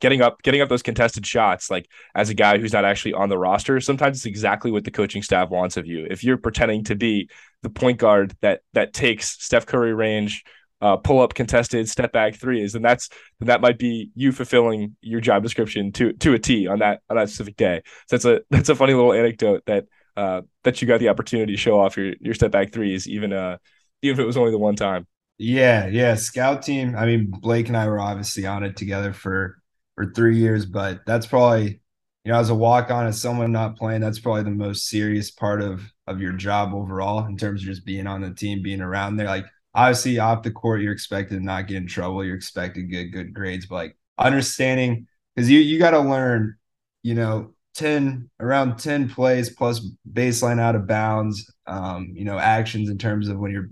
getting 0.00 0.20
up 0.20 0.42
getting 0.42 0.60
up 0.60 0.68
those 0.68 0.82
contested 0.82 1.26
shots 1.26 1.70
like 1.70 1.88
as 2.14 2.28
a 2.28 2.34
guy 2.34 2.58
who's 2.58 2.72
not 2.72 2.84
actually 2.84 3.14
on 3.14 3.28
the 3.30 3.38
roster 3.38 3.80
sometimes 3.80 4.18
it's 4.18 4.26
exactly 4.26 4.70
what 4.70 4.84
the 4.84 4.90
coaching 4.90 5.22
staff 5.22 5.48
wants 5.48 5.78
of 5.78 5.86
you 5.86 6.06
if 6.10 6.22
you're 6.22 6.36
pretending 6.36 6.84
to 6.84 6.94
be 6.94 7.28
the 7.62 7.70
point 7.70 7.98
guard 7.98 8.36
that 8.42 8.60
that 8.74 8.92
takes 8.92 9.42
Steph 9.42 9.66
Curry 9.66 9.94
range 9.94 10.44
uh, 10.80 10.96
pull 10.96 11.20
up 11.20 11.34
contested 11.34 11.88
step 11.88 12.12
back 12.12 12.36
threes, 12.36 12.74
and 12.74 12.84
that's 12.84 13.08
that 13.40 13.60
might 13.60 13.78
be 13.78 14.10
you 14.14 14.32
fulfilling 14.32 14.96
your 15.00 15.20
job 15.20 15.42
description 15.42 15.92
to 15.92 16.12
to 16.14 16.34
a 16.34 16.38
T 16.38 16.66
on 16.66 16.80
that 16.80 17.00
on 17.08 17.16
that 17.16 17.28
specific 17.28 17.56
day. 17.56 17.82
So 18.08 18.16
that's 18.16 18.24
a 18.24 18.40
that's 18.50 18.68
a 18.68 18.74
funny 18.74 18.94
little 18.94 19.12
anecdote 19.12 19.62
that 19.66 19.86
uh, 20.16 20.42
that 20.64 20.80
you 20.80 20.88
got 20.88 21.00
the 21.00 21.08
opportunity 21.08 21.52
to 21.52 21.58
show 21.58 21.80
off 21.80 21.96
your 21.96 22.14
your 22.20 22.34
step 22.34 22.50
back 22.50 22.72
threes, 22.72 23.08
even 23.08 23.32
uh 23.32 23.58
even 24.02 24.14
if 24.14 24.20
it 24.20 24.26
was 24.26 24.36
only 24.36 24.50
the 24.50 24.58
one 24.58 24.76
time. 24.76 25.06
Yeah, 25.38 25.86
yeah. 25.88 26.14
Scout 26.14 26.62
team. 26.62 26.96
I 26.96 27.06
mean, 27.06 27.30
Blake 27.30 27.68
and 27.68 27.76
I 27.76 27.86
were 27.88 28.00
obviously 28.00 28.46
on 28.46 28.64
it 28.64 28.76
together 28.76 29.12
for 29.12 29.58
for 29.94 30.12
three 30.12 30.38
years, 30.38 30.66
but 30.66 31.00
that's 31.06 31.26
probably 31.26 31.80
you 32.24 32.32
know 32.32 32.38
as 32.38 32.50
a 32.50 32.54
walk 32.54 32.90
on 32.90 33.06
as 33.06 33.20
someone 33.20 33.52
not 33.52 33.76
playing, 33.76 34.00
that's 34.00 34.18
probably 34.18 34.44
the 34.44 34.50
most 34.50 34.88
serious 34.88 35.30
part 35.30 35.62
of 35.62 35.82
of 36.06 36.20
your 36.20 36.32
job 36.32 36.72
overall 36.74 37.26
in 37.26 37.36
terms 37.36 37.62
of 37.62 37.66
just 37.66 37.84
being 37.84 38.06
on 38.06 38.22
the 38.22 38.32
team, 38.32 38.62
being 38.62 38.80
around 38.80 39.16
there. 39.16 39.26
Like 39.26 39.46
obviously 39.76 40.18
off 40.18 40.42
the 40.42 40.50
court, 40.50 40.80
you're 40.80 40.92
expected 40.92 41.36
to 41.36 41.44
not 41.44 41.68
get 41.68 41.76
in 41.76 41.86
trouble. 41.86 42.24
You're 42.24 42.34
expected 42.34 42.90
get 42.90 43.12
good 43.12 43.34
grades, 43.34 43.66
but 43.66 43.76
like 43.76 43.96
understanding 44.18 45.06
because 45.34 45.50
you 45.50 45.60
you 45.60 45.78
got 45.78 45.90
to 45.90 46.00
learn, 46.00 46.56
you 47.02 47.14
know, 47.14 47.52
10 47.74 48.30
around 48.40 48.78
10 48.78 49.10
plays 49.10 49.50
plus 49.50 49.86
baseline 50.10 50.58
out 50.58 50.74
of 50.74 50.86
bounds, 50.86 51.52
um, 51.66 52.10
you 52.14 52.24
know, 52.24 52.38
actions 52.38 52.88
in 52.88 52.96
terms 52.96 53.28
of 53.28 53.38
when 53.38 53.52
you're 53.52 53.68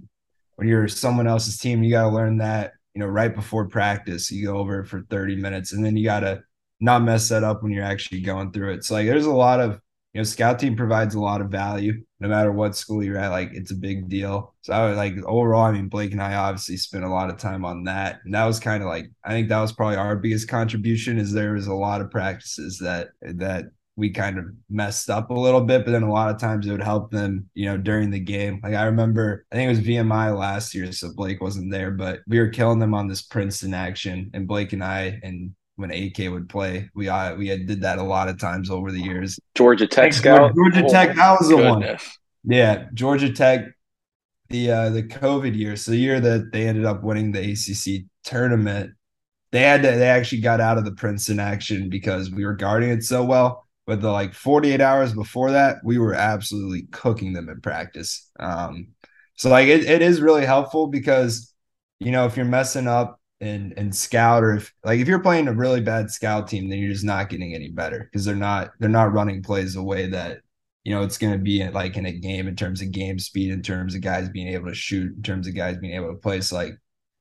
when 0.57 0.69
you're 0.69 0.87
someone 0.87 1.27
else's 1.27 1.59
team, 1.59 1.83
you 1.83 1.91
got 1.91 2.03
to 2.03 2.15
learn 2.15 2.39
that, 2.39 2.75
you 2.95 3.01
know, 3.01 3.09
right 3.09 3.35
before 3.35 3.67
practice, 3.67 4.31
you 4.31 4.47
go 4.47 4.59
over 4.59 4.81
it 4.81 4.87
for 4.87 5.03
30 5.11 5.37
minutes 5.37 5.73
and 5.73 5.85
then 5.85 5.97
you 5.97 6.05
got 6.05 6.21
to 6.21 6.43
not 6.81 7.03
mess 7.03 7.29
that 7.31 7.43
up 7.43 7.63
when 7.63 7.73
you're 7.73 7.83
actually 7.83 8.21
going 8.21 8.53
through 8.53 8.75
it. 8.75 8.85
So 8.85 8.95
like 8.95 9.07
there's 9.07 9.27
a 9.27 9.33
lot 9.33 9.61
of 9.61 9.81
you 10.15 10.21
know, 10.21 10.25
scout 10.25 10.61
team 10.61 10.77
provides 10.77 11.17
a 11.17 11.21
lot 11.21 11.41
of 11.41 11.51
value 11.51 12.03
no 12.21 12.29
matter 12.29 12.53
what 12.53 12.77
school 12.77 13.03
you're 13.03 13.19
at. 13.19 13.33
Like 13.33 13.51
it's 13.53 13.73
a 13.73 13.77
big 13.77 14.09
deal. 14.09 14.55
So 14.63 14.73
I 14.73 14.87
would 14.87 14.97
like 14.97 15.15
overall, 15.25 15.65
I 15.65 15.73
mean, 15.73 15.89
Blake 15.89 16.13
and 16.13 16.23
I 16.23 16.37
obviously 16.37 16.77
spent 16.77 17.05
a 17.05 17.09
lot 17.09 17.31
of 17.31 17.37
time 17.37 17.65
on 17.65 17.85
that. 17.85 18.21
And 18.25 18.33
that 18.33 18.45
was 18.47 18.61
kind 18.61 18.83
of 18.83 18.89
like, 18.89 19.11
I 19.25 19.31
think 19.31 19.49
that 19.49 19.61
was 19.61 19.73
probably 19.73 19.97
our 19.97 20.17
biggest 20.17 20.49
contribution 20.49 21.19
is 21.19 21.33
there 21.33 21.53
was 21.53 21.67
a 21.67 21.75
lot 21.75 22.01
of 22.01 22.13
practices 22.13 22.79
that, 22.79 23.09
that 23.23 23.67
we 23.97 24.11
kind 24.11 24.39
of 24.39 24.47
messed 24.71 25.11
up 25.11 25.31
a 25.31 25.35
little 25.35 25.61
bit, 25.61 25.85
but 25.85 25.91
then 25.93 26.03
a 26.03 26.13
lot 26.13 26.33
of 26.33 26.41
times 26.41 26.67
it 26.67 26.73
would 26.73 26.83
help 26.83 27.11
them, 27.11 27.49
you 27.55 27.67
know, 27.67 27.77
during 27.77 28.11
the 28.11 28.21
game. 28.21 28.61
Like 28.63 28.75
I 28.75 28.85
remember, 28.85 29.45
I 29.53 29.57
think 29.57 29.67
it 29.67 29.77
was 29.77 29.87
VMI 29.87 30.37
last 30.37 30.75
year, 30.75 30.91
so 30.93 31.13
Blake 31.15 31.41
wasn't 31.41 31.71
there, 31.71 31.91
but 31.91 32.21
we 32.27 32.39
were 32.39 32.49
killing 32.49 32.79
them 32.79 32.95
on 32.95 33.07
this 33.09 33.23
Princeton 33.23 33.75
action, 33.75 34.31
and 34.35 34.49
Blake 34.49 34.73
and 34.73 34.83
I 34.83 35.21
and 35.23 35.55
when 35.77 35.91
AK 35.91 36.31
would 36.31 36.49
play. 36.49 36.91
We 36.95 37.09
uh, 37.09 37.35
we 37.35 37.49
had 37.49 37.67
did 37.67 37.83
that 37.83 37.99
a 37.99 38.03
lot 38.03 38.29
of 38.29 38.39
times 38.39 38.71
over 38.71 38.93
the 38.93 39.01
years. 39.01 39.39
Georgia 39.55 39.87
Tech 39.87 40.13
scout. 40.13 40.55
Georgia 40.55 40.85
Tech, 40.89 41.17
that 41.17 41.39
was 41.41 41.49
the 41.49 41.57
one. 41.57 41.99
Yeah, 42.45 42.87
Georgia 42.95 43.33
Tech. 43.33 43.67
The 44.51 44.71
uh, 44.71 44.91
the 44.91 45.03
COVID 45.03 45.57
year, 45.57 45.75
so 45.75 45.91
the 45.91 45.97
year 45.97 46.21
that 46.21 46.53
they 46.53 46.69
ended 46.69 46.85
up 46.85 47.03
winning 47.03 47.33
the 47.33 47.41
ACC 47.41 48.05
tournament, 48.25 48.93
they 49.53 49.61
had 49.61 49.83
to, 49.83 49.91
they 49.91 50.07
actually 50.07 50.43
got 50.43 50.61
out 50.61 50.77
of 50.77 50.85
the 50.85 50.93
Princeton 50.93 51.41
action 51.41 51.89
because 51.89 52.31
we 52.31 52.45
were 52.45 52.55
guarding 52.55 52.91
it 52.91 53.03
so 53.03 53.25
well. 53.25 53.67
But 53.87 54.01
the 54.01 54.11
like 54.11 54.35
48 54.35 54.81
hours 54.81 55.15
before 55.15 55.51
that, 55.53 55.79
we 55.83 55.99
were 55.99 56.15
absolutely 56.15 56.83
cooking 56.93 57.33
them 57.33 57.49
in 57.49 57.61
practice. 57.63 58.31
Um, 58.39 58.89
so 59.37 59.49
like 59.49 59.69
it, 59.69 59.85
it 59.85 60.03
is 60.03 60.21
really 60.21 60.45
helpful 60.45 60.89
because 60.89 61.53
you 62.01 62.11
know, 62.11 62.27
if 62.27 62.37
you're 62.37 62.45
messing 62.45 62.87
up 62.87 63.19
and 63.41 63.75
and 63.77 63.95
scout 63.95 64.43
or 64.43 64.55
if 64.57 64.73
like 64.85 65.01
if 65.01 65.09
you're 65.09 65.19
playing 65.21 65.49
a 65.49 65.53
really 65.53 65.81
bad 65.81 66.11
scout 66.11 66.49
team, 66.49 66.69
then 66.69 66.79
you're 66.79 66.93
just 66.93 67.05
not 67.05 67.29
getting 67.29 67.55
any 67.55 67.69
better 67.69 68.09
because 68.11 68.25
they're 68.25 68.35
not 68.35 68.71
they're 68.81 68.89
not 68.89 69.13
running 69.13 69.43
plays 69.43 69.75
the 69.75 69.83
way 69.83 70.07
that 70.09 70.41
you 70.85 70.95
know 70.95 71.03
it's 71.03 71.19
going 71.19 71.33
to 71.33 71.39
be 71.39 71.67
like 71.69 71.97
in 71.97 72.07
a 72.07 72.13
game 72.13 72.49
in 72.49 72.57
terms 72.57 72.81
of 72.81 72.93
game 72.93 73.19
speed, 73.19 73.51
in 73.51 73.63
terms 73.63 73.95
of 73.95 74.01
guys 74.01 74.29
being 74.29 74.49
able 74.49 74.69
to 74.69 74.75
shoot, 74.75 75.15
in 75.17 75.23
terms 75.23 75.47
of 75.47 75.55
guys 75.55 75.77
being 75.79 75.95
able 75.95 76.09
to 76.09 76.19
play. 76.19 76.41
So 76.41 76.57
like 76.57 76.75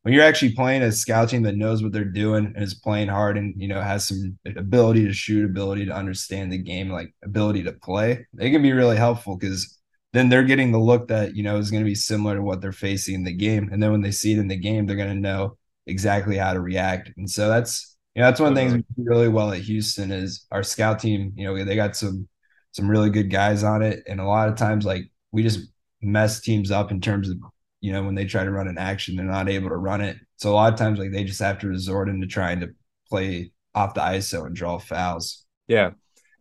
when 0.04 0.14
you're 0.14 0.24
actually 0.24 0.54
playing 0.54 0.84
a 0.84 0.92
scout 0.92 1.30
team 1.30 1.44
that 1.44 1.56
knows 1.56 1.82
what 1.82 1.94
they're 1.94 2.04
doing 2.04 2.54
and 2.56 2.64
is 2.64 2.74
playing 2.74 3.08
hard 3.08 3.38
and 3.38 3.54
you 3.58 3.68
know 3.68 3.82
has 3.82 4.08
some 4.08 4.38
ability 4.46 5.06
to 5.06 5.14
shoot, 5.14 5.46
ability 5.46 5.86
to 5.86 5.96
understand 5.96 6.52
the 6.52 6.58
game, 6.58 6.90
like 6.90 7.14
ability 7.24 7.64
to 7.64 7.74
play, 7.74 8.26
they 8.34 8.52
can 8.52 8.62
be 8.62 8.74
really 8.74 8.98
helpful 8.98 9.38
because 9.38 9.80
then 10.12 10.30
they're 10.30 10.44
getting 10.44 10.72
the 10.72 10.80
look 10.80 11.08
that 11.08 11.36
you 11.36 11.44
know 11.44 11.58
is 11.58 11.72
going 11.72 11.84
to 11.84 11.90
be 11.90 11.96
similar 11.96 12.36
to 12.36 12.42
what 12.44 12.62
they're 12.62 12.72
facing 12.72 13.16
in 13.16 13.24
the 13.24 13.34
game, 13.34 13.70
and 13.72 13.82
then 13.82 13.92
when 13.92 14.02
they 14.02 14.12
see 14.12 14.34
it 14.34 14.40
in 14.40 14.48
the 14.48 14.56
game, 14.56 14.86
they're 14.86 14.96
going 14.96 15.10
to 15.10 15.16
know 15.16 15.58
exactly 15.88 16.38
how 16.38 16.54
to 16.54 16.60
react. 16.60 17.12
And 17.18 17.30
so 17.30 17.50
that's 17.50 17.96
you 18.16 18.22
know 18.22 18.28
that's 18.28 18.40
one 18.40 18.50
of 18.50 18.56
the 18.56 18.62
things 18.62 18.74
we 18.74 19.04
do 19.04 19.10
really 19.10 19.30
well 19.30 19.52
at 19.52 19.62
Houston 19.62 20.12
is 20.12 20.46
our 20.52 20.64
scout 20.64 21.00
team. 21.00 21.34
You 21.36 21.46
know 21.46 21.66
they 21.66 21.76
got 21.76 21.96
some 21.96 22.28
some 22.72 22.90
really 22.90 23.10
good 23.10 23.30
guys 23.30 23.64
on 23.64 23.82
it, 23.82 24.04
and 24.08 24.20
a 24.20 24.26
lot 24.26 24.50
of 24.50 24.56
times 24.56 24.86
like 24.86 25.12
we 25.32 25.44
just 25.44 25.68
mess 26.02 26.42
teams 26.42 26.72
up 26.72 26.92
in 26.92 27.02
terms 27.02 27.30
of 27.30 27.38
you 27.84 27.92
know, 27.92 28.02
when 28.02 28.16
they 28.16 28.24
try 28.24 28.46
to 28.46 28.50
run 28.50 28.70
an 28.70 28.78
action, 28.78 29.18
they're 29.18 29.26
not 29.26 29.50
able 29.50 29.68
to 29.68 29.76
run 29.76 30.00
it. 30.00 30.16
So 30.38 30.50
a 30.50 30.56
lot 30.56 30.72
of 30.72 30.80
times, 30.80 31.00
like 31.00 31.12
they 31.12 31.26
just 31.26 31.42
have 31.42 31.60
to 31.60 31.68
resort 31.68 32.08
into 32.08 32.26
trying 32.26 32.62
to 32.62 32.70
play 33.10 33.52
off 33.76 33.94
the 33.94 34.00
ISO 34.00 34.46
and 34.46 34.56
draw 34.56 34.80
fouls. 34.80 35.44
Yeah, 35.68 35.88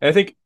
and 0.00 0.08
I 0.08 0.12
think 0.12 0.36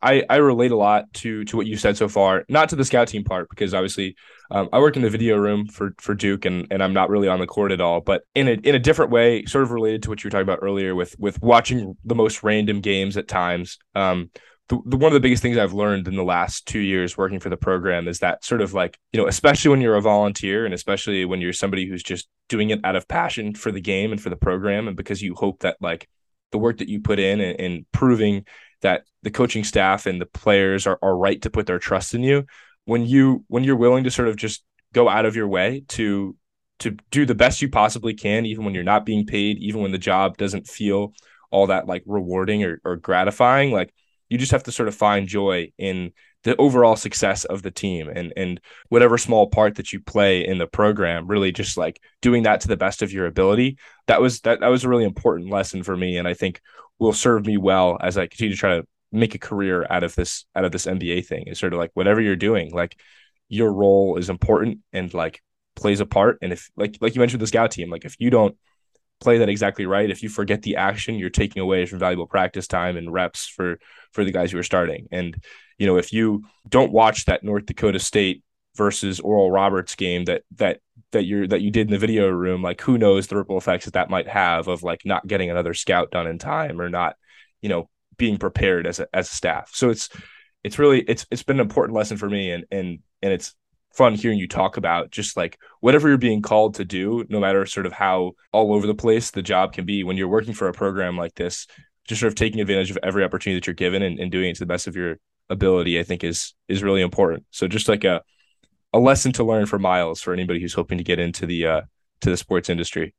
I 0.00 0.24
I 0.30 0.36
relate 0.36 0.70
a 0.70 0.76
lot 0.76 1.12
to 1.14 1.44
to 1.44 1.58
what 1.58 1.66
you 1.66 1.76
said 1.76 1.98
so 1.98 2.08
far. 2.08 2.46
Not 2.48 2.70
to 2.70 2.76
the 2.76 2.86
scout 2.86 3.08
team 3.08 3.22
part 3.22 3.50
because 3.50 3.74
obviously 3.74 4.16
um, 4.50 4.68
I 4.72 4.78
work 4.78 4.96
in 4.96 5.02
the 5.02 5.10
video 5.10 5.36
room 5.36 5.66
for 5.66 5.94
for 5.98 6.14
Duke 6.14 6.44
and 6.44 6.66
and 6.70 6.82
I'm 6.82 6.92
not 6.92 7.10
really 7.10 7.28
on 7.28 7.40
the 7.40 7.46
court 7.46 7.72
at 7.72 7.80
all. 7.80 8.00
But 8.00 8.22
in 8.34 8.48
a 8.48 8.52
in 8.52 8.74
a 8.74 8.78
different 8.78 9.10
way, 9.10 9.44
sort 9.44 9.64
of 9.64 9.70
related 9.70 10.02
to 10.04 10.10
what 10.10 10.22
you 10.22 10.28
were 10.28 10.32
talking 10.32 10.42
about 10.42 10.60
earlier 10.62 10.94
with 10.94 11.18
with 11.18 11.40
watching 11.42 11.96
the 12.04 12.14
most 12.14 12.42
random 12.42 12.80
games 12.80 13.16
at 13.16 13.28
times. 13.28 13.78
Um, 13.94 14.30
the, 14.68 14.80
the, 14.84 14.96
one 14.96 15.10
of 15.10 15.14
the 15.14 15.20
biggest 15.20 15.42
things 15.42 15.58
I've 15.58 15.74
learned 15.74 16.08
in 16.08 16.16
the 16.16 16.24
last 16.24 16.66
two 16.66 16.80
years 16.80 17.16
working 17.16 17.38
for 17.38 17.48
the 17.48 17.56
program 17.56 18.08
is 18.08 18.18
that 18.18 18.44
sort 18.44 18.60
of 18.60 18.74
like, 18.74 18.98
you 19.12 19.20
know, 19.20 19.28
especially 19.28 19.70
when 19.70 19.80
you're 19.80 19.94
a 19.94 20.02
volunteer 20.02 20.64
and 20.64 20.74
especially 20.74 21.24
when 21.24 21.40
you're 21.40 21.52
somebody 21.52 21.86
who's 21.86 22.02
just 22.02 22.28
doing 22.48 22.70
it 22.70 22.80
out 22.82 22.96
of 22.96 23.06
passion 23.06 23.54
for 23.54 23.70
the 23.70 23.80
game 23.80 24.10
and 24.10 24.20
for 24.20 24.28
the 24.28 24.36
program 24.36 24.88
and 24.88 24.96
because 24.96 25.22
you 25.22 25.36
hope 25.36 25.60
that 25.60 25.76
like 25.80 26.08
the 26.50 26.58
work 26.58 26.78
that 26.78 26.88
you 26.88 27.00
put 27.00 27.18
in 27.18 27.40
and, 27.40 27.60
and 27.60 27.86
proving 27.92 28.44
that 28.82 29.04
the 29.22 29.30
coaching 29.30 29.64
staff 29.64 30.06
and 30.06 30.20
the 30.20 30.26
players 30.26 30.86
are, 30.86 30.98
are 31.00 31.16
right 31.16 31.42
to 31.42 31.50
put 31.50 31.66
their 31.66 31.78
trust 31.78 32.14
in 32.14 32.22
you 32.22 32.44
when 32.86 33.04
you 33.04 33.44
when 33.48 33.62
you're 33.62 33.76
willing 33.76 34.04
to 34.04 34.10
sort 34.10 34.28
of 34.28 34.36
just 34.36 34.64
go 34.94 35.08
out 35.08 35.26
of 35.26 35.36
your 35.36 35.46
way 35.46 35.84
to 35.88 36.34
to 36.78 36.96
do 37.10 37.26
the 37.26 37.34
best 37.34 37.60
you 37.60 37.68
possibly 37.68 38.14
can 38.14 38.46
even 38.46 38.64
when 38.64 38.74
you're 38.74 38.82
not 38.82 39.04
being 39.04 39.26
paid 39.26 39.58
even 39.58 39.82
when 39.82 39.92
the 39.92 39.98
job 39.98 40.36
doesn't 40.38 40.66
feel 40.66 41.12
all 41.50 41.66
that 41.66 41.86
like 41.86 42.02
rewarding 42.06 42.64
or, 42.64 42.80
or 42.84 42.96
gratifying 42.96 43.70
like 43.70 43.92
you 44.28 44.38
just 44.38 44.52
have 44.52 44.62
to 44.64 44.72
sort 44.72 44.88
of 44.88 44.94
find 44.94 45.28
joy 45.28 45.70
in 45.78 46.12
the 46.44 46.56
overall 46.56 46.96
success 46.96 47.44
of 47.44 47.62
the 47.62 47.70
team 47.70 48.08
and 48.08 48.32
and 48.36 48.60
whatever 48.88 49.18
small 49.18 49.48
part 49.48 49.76
that 49.76 49.92
you 49.92 50.00
play 50.00 50.46
in 50.46 50.58
the 50.58 50.66
program 50.66 51.26
really 51.26 51.50
just 51.50 51.76
like 51.76 52.00
doing 52.22 52.44
that 52.44 52.60
to 52.60 52.68
the 52.68 52.76
best 52.76 53.02
of 53.02 53.12
your 53.12 53.26
ability. 53.26 53.78
That 54.06 54.20
was 54.20 54.40
that, 54.40 54.60
that 54.60 54.68
was 54.68 54.84
a 54.84 54.88
really 54.88 55.04
important 55.04 55.50
lesson 55.50 55.82
for 55.82 55.96
me 55.96 56.18
and 56.18 56.28
i 56.28 56.34
think 56.34 56.60
will 56.98 57.12
serve 57.12 57.46
me 57.46 57.56
well 57.56 57.98
as 58.00 58.16
i 58.16 58.26
continue 58.26 58.54
to 58.54 58.58
try 58.58 58.76
to 58.76 58.86
make 59.12 59.34
a 59.34 59.38
career 59.38 59.86
out 59.88 60.04
of 60.04 60.14
this 60.14 60.44
out 60.54 60.64
of 60.64 60.72
this 60.72 60.86
nba 60.86 61.24
thing 61.24 61.44
is 61.46 61.58
sort 61.58 61.72
of 61.72 61.78
like 61.78 61.90
whatever 61.94 62.20
you're 62.20 62.36
doing 62.36 62.72
like 62.72 62.98
your 63.48 63.72
role 63.72 64.16
is 64.16 64.28
important 64.28 64.80
and 64.92 65.14
like 65.14 65.40
plays 65.76 66.00
a 66.00 66.06
part 66.06 66.38
and 66.42 66.52
if 66.52 66.70
like 66.76 66.96
like 67.00 67.14
you 67.14 67.20
mentioned 67.20 67.40
the 67.40 67.46
scout 67.46 67.70
team 67.70 67.90
like 67.90 68.04
if 68.04 68.16
you 68.18 68.30
don't 68.30 68.56
play 69.20 69.38
that 69.38 69.48
exactly 69.48 69.86
right. 69.86 70.10
If 70.10 70.22
you 70.22 70.28
forget 70.28 70.62
the 70.62 70.76
action, 70.76 71.16
you're 71.16 71.30
taking 71.30 71.62
away 71.62 71.86
from 71.86 71.98
valuable 71.98 72.26
practice 72.26 72.66
time 72.66 72.96
and 72.96 73.12
reps 73.12 73.46
for 73.46 73.78
for 74.12 74.24
the 74.24 74.32
guys 74.32 74.52
who 74.52 74.58
are 74.58 74.64
starting. 74.64 75.08
And 75.10 75.42
you 75.78 75.86
know, 75.86 75.96
if 75.96 76.12
you 76.12 76.44
don't 76.68 76.92
watch 76.92 77.26
that 77.26 77.44
North 77.44 77.66
Dakota 77.66 77.98
State 77.98 78.42
versus 78.76 79.20
Oral 79.20 79.50
Roberts 79.50 79.94
game 79.94 80.24
that 80.26 80.42
that 80.56 80.80
that 81.12 81.24
you're 81.24 81.46
that 81.48 81.62
you 81.62 81.70
did 81.70 81.86
in 81.88 81.92
the 81.92 81.98
video 81.98 82.28
room, 82.28 82.62
like 82.62 82.80
who 82.80 82.98
knows 82.98 83.26
the 83.26 83.36
ripple 83.36 83.58
effects 83.58 83.86
that 83.86 83.94
that 83.94 84.10
might 84.10 84.28
have 84.28 84.68
of 84.68 84.82
like 84.82 85.02
not 85.04 85.26
getting 85.26 85.50
another 85.50 85.74
scout 85.74 86.10
done 86.10 86.26
in 86.26 86.38
time 86.38 86.80
or 86.80 86.90
not, 86.90 87.16
you 87.62 87.68
know, 87.68 87.88
being 88.16 88.38
prepared 88.38 88.86
as 88.86 89.00
a 89.00 89.06
as 89.12 89.30
a 89.30 89.34
staff. 89.34 89.70
So 89.72 89.90
it's 89.90 90.08
it's 90.64 90.78
really 90.78 91.02
it's 91.02 91.26
it's 91.30 91.42
been 91.42 91.56
an 91.56 91.66
important 91.66 91.96
lesson 91.96 92.16
for 92.16 92.28
me 92.28 92.50
and 92.50 92.64
and 92.70 92.98
and 93.22 93.32
it's 93.32 93.54
fun 93.96 94.14
hearing 94.14 94.38
you 94.38 94.46
talk 94.46 94.76
about 94.76 95.10
just 95.10 95.36
like 95.36 95.58
whatever 95.80 96.08
you're 96.08 96.18
being 96.18 96.42
called 96.42 96.74
to 96.74 96.84
do, 96.84 97.24
no 97.30 97.40
matter 97.40 97.64
sort 97.64 97.86
of 97.86 97.92
how 97.92 98.32
all 98.52 98.74
over 98.74 98.86
the 98.86 98.94
place 98.94 99.30
the 99.30 99.42
job 99.42 99.72
can 99.72 99.86
be 99.86 100.04
when 100.04 100.16
you're 100.16 100.28
working 100.28 100.52
for 100.52 100.68
a 100.68 100.72
program 100.72 101.16
like 101.16 101.34
this, 101.34 101.66
just 102.06 102.20
sort 102.20 102.30
of 102.30 102.34
taking 102.34 102.60
advantage 102.60 102.90
of 102.90 102.98
every 103.02 103.24
opportunity 103.24 103.58
that 103.58 103.66
you're 103.66 103.74
given 103.74 104.02
and, 104.02 104.20
and 104.20 104.30
doing 104.30 104.50
it 104.50 104.54
to 104.54 104.60
the 104.60 104.66
best 104.66 104.86
of 104.86 104.96
your 104.96 105.16
ability, 105.48 105.98
I 105.98 106.02
think 106.02 106.24
is 106.24 106.54
is 106.68 106.82
really 106.82 107.00
important. 107.00 107.46
So 107.50 107.66
just 107.66 107.88
like 107.88 108.04
a 108.04 108.22
a 108.92 108.98
lesson 108.98 109.32
to 109.32 109.44
learn 109.44 109.66
for 109.66 109.78
Miles 109.78 110.20
for 110.20 110.32
anybody 110.32 110.60
who's 110.60 110.74
hoping 110.74 110.98
to 110.98 111.04
get 111.04 111.18
into 111.18 111.46
the 111.46 111.66
uh 111.66 111.80
to 112.20 112.30
the 112.30 112.36
sports 112.36 112.68
industry. 112.68 113.14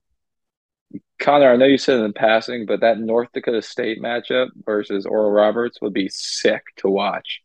Connor, 1.19 1.51
I 1.51 1.55
know 1.55 1.65
you 1.65 1.77
said 1.77 2.00
in 2.00 2.13
passing, 2.13 2.65
but 2.65 2.81
that 2.81 3.00
North 3.00 3.29
Dakota 3.33 3.62
State 3.62 4.01
matchup 4.01 4.50
versus 4.65 5.05
Oral 5.05 5.31
Roberts 5.31 5.79
would 5.81 5.93
be 5.93 6.09
sick 6.09 6.63
to 6.77 6.89
watch. 6.89 7.41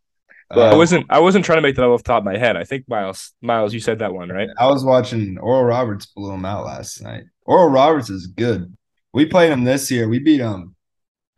But 0.51 0.73
I 0.73 0.77
wasn't 0.77 1.07
I 1.09 1.21
wasn't 1.21 1.47
trying 1.47 1.59
to 1.59 1.63
make 1.63 1.77
that 1.77 1.85
off 1.85 2.03
the 2.03 2.09
top 2.09 2.21
of 2.21 2.25
my 2.27 2.37
head. 2.37 2.57
I 2.59 2.65
think 2.65 2.87
Miles 2.87 3.33
Miles, 3.41 3.73
you 3.73 3.81
said 3.81 4.01
that 4.01 4.13
one, 4.13 4.29
right? 4.29 4.51
I 4.59 4.67
was 4.67 4.85
watching 4.85 5.39
Oral 5.39 5.65
Roberts 5.65 6.07
blew 6.07 6.31
him 6.33 6.45
out 6.45 6.67
last 6.67 7.01
night. 7.03 7.25
Oral 7.47 7.71
Roberts 7.71 8.11
is 8.11 8.27
good. 8.27 8.77
We 9.15 9.25
played 9.27 9.51
him 9.51 9.65
this 9.65 9.91
year. 9.91 10.09
We 10.09 10.19
beat 10.19 10.41
him. 10.41 10.77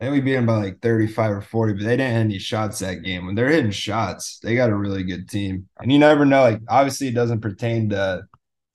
And 0.01 0.11
we 0.11 0.19
beat 0.19 0.33
them 0.33 0.45
by 0.45 0.57
like 0.57 0.81
35 0.81 1.31
or 1.31 1.41
40, 1.41 1.73
but 1.73 1.83
they 1.83 1.95
didn't 1.95 2.13
hit 2.13 2.19
any 2.19 2.37
shots 2.37 2.79
that 2.79 3.03
game. 3.03 3.25
When 3.25 3.33
they're 3.33 3.49
hitting 3.49 3.71
shots, 3.71 4.39
they 4.43 4.53
got 4.53 4.69
a 4.69 4.75
really 4.75 5.03
good 5.03 5.29
team. 5.29 5.69
And 5.79 5.89
you 5.89 5.99
never 5.99 6.25
know. 6.25 6.41
Like, 6.41 6.59
obviously, 6.67 7.07
it 7.07 7.15
doesn't 7.15 7.39
pertain 7.39 7.89
to 7.89 8.23